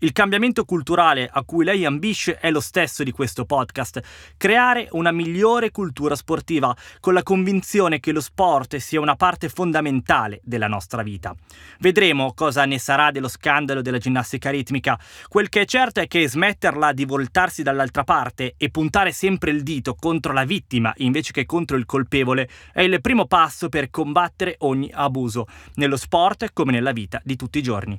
Il 0.00 0.12
cambiamento 0.12 0.64
culturale 0.64 1.28
a 1.30 1.42
cui 1.44 1.64
lei 1.64 1.84
ambisce 1.84 2.38
è 2.38 2.50
lo 2.50 2.60
stesso 2.60 3.02
di 3.02 3.12
questo 3.12 3.44
podcast, 3.44 4.00
creare 4.36 4.88
una 4.92 5.12
migliore 5.12 5.70
cultura 5.70 6.16
sportiva, 6.16 6.76
con 7.00 7.14
la 7.14 7.22
convinzione 7.22 8.00
che 8.00 8.12
lo 8.12 8.20
sport 8.20 8.76
sia 8.76 9.00
una 9.00 9.16
parte 9.16 9.48
fondamentale 9.48 10.40
della 10.42 10.68
nostra 10.68 11.02
vita. 11.02 11.34
Vedremo 11.78 12.32
cosa 12.34 12.64
ne 12.64 12.78
sarà 12.78 13.10
dello 13.10 13.28
scandalo 13.28 13.82
della 13.82 13.98
ginnastica 13.98 14.50
ritmica. 14.50 14.98
Quel 15.28 15.48
che 15.48 15.62
è 15.62 15.64
certo 15.64 16.00
è 16.00 16.06
che 16.06 16.28
smetterla 16.28 16.92
di 16.92 17.04
voltarsi 17.04 17.62
dall'altra 17.62 18.04
parte 18.04 18.54
e 18.56 18.70
puntare 18.70 19.12
sempre 19.12 19.50
il 19.50 19.62
dito 19.62 19.94
contro 19.94 20.32
la 20.32 20.44
vittima 20.44 20.92
invece 20.96 21.32
che 21.32 21.46
contro 21.46 21.76
il 21.76 21.86
colpevole 21.86 22.48
è 22.72 22.82
il 22.82 23.00
primo 23.00 23.26
passo 23.26 23.68
per 23.68 23.90
combattere 23.90 24.56
ogni 24.58 24.90
abuso, 24.92 25.46
nello 25.74 25.96
sport 25.96 26.50
come 26.52 26.72
nella 26.72 26.92
vita 26.92 27.20
di 27.24 27.36
tutti 27.36 27.58
i 27.58 27.62
giorni. 27.62 27.98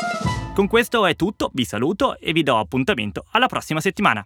Con 0.61 0.69
questo 0.69 1.07
è 1.07 1.15
tutto, 1.15 1.49
vi 1.53 1.65
saluto 1.65 2.19
e 2.19 2.33
vi 2.33 2.43
do 2.43 2.55
appuntamento 2.59 3.25
alla 3.31 3.47
prossima 3.47 3.81
settimana. 3.81 4.23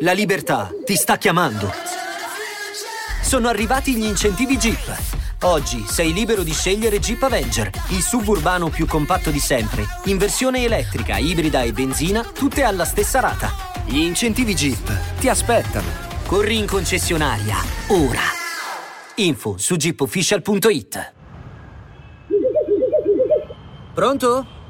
La 0.00 0.12
libertà 0.12 0.70
ti 0.84 0.96
sta 0.96 1.16
chiamando. 1.16 1.72
Sono 3.22 3.48
arrivati 3.48 3.94
gli 3.94 4.04
incentivi 4.04 4.58
Jeep. 4.58 5.44
Oggi 5.44 5.82
sei 5.86 6.12
libero 6.12 6.42
di 6.42 6.52
scegliere 6.52 7.00
Jeep 7.00 7.22
Avenger, 7.22 7.70
il 7.88 8.02
suburbano 8.02 8.68
più 8.68 8.84
compatto 8.86 9.30
di 9.30 9.40
sempre, 9.40 9.86
in 10.04 10.18
versione 10.18 10.62
elettrica, 10.62 11.16
ibrida 11.16 11.62
e 11.62 11.72
benzina, 11.72 12.22
tutte 12.22 12.64
alla 12.64 12.84
stessa 12.84 13.20
rata. 13.20 13.50
Gli 13.86 14.00
incentivi 14.00 14.54
Jeep 14.54 15.20
ti 15.20 15.30
aspettano. 15.30 15.88
Corri 16.26 16.58
in 16.58 16.66
concessionaria, 16.66 17.56
ora. 17.88 18.43
Info 19.16 19.58
su 19.58 19.76
jeepofficial.it 19.76 21.12
Pronto? 23.94 24.63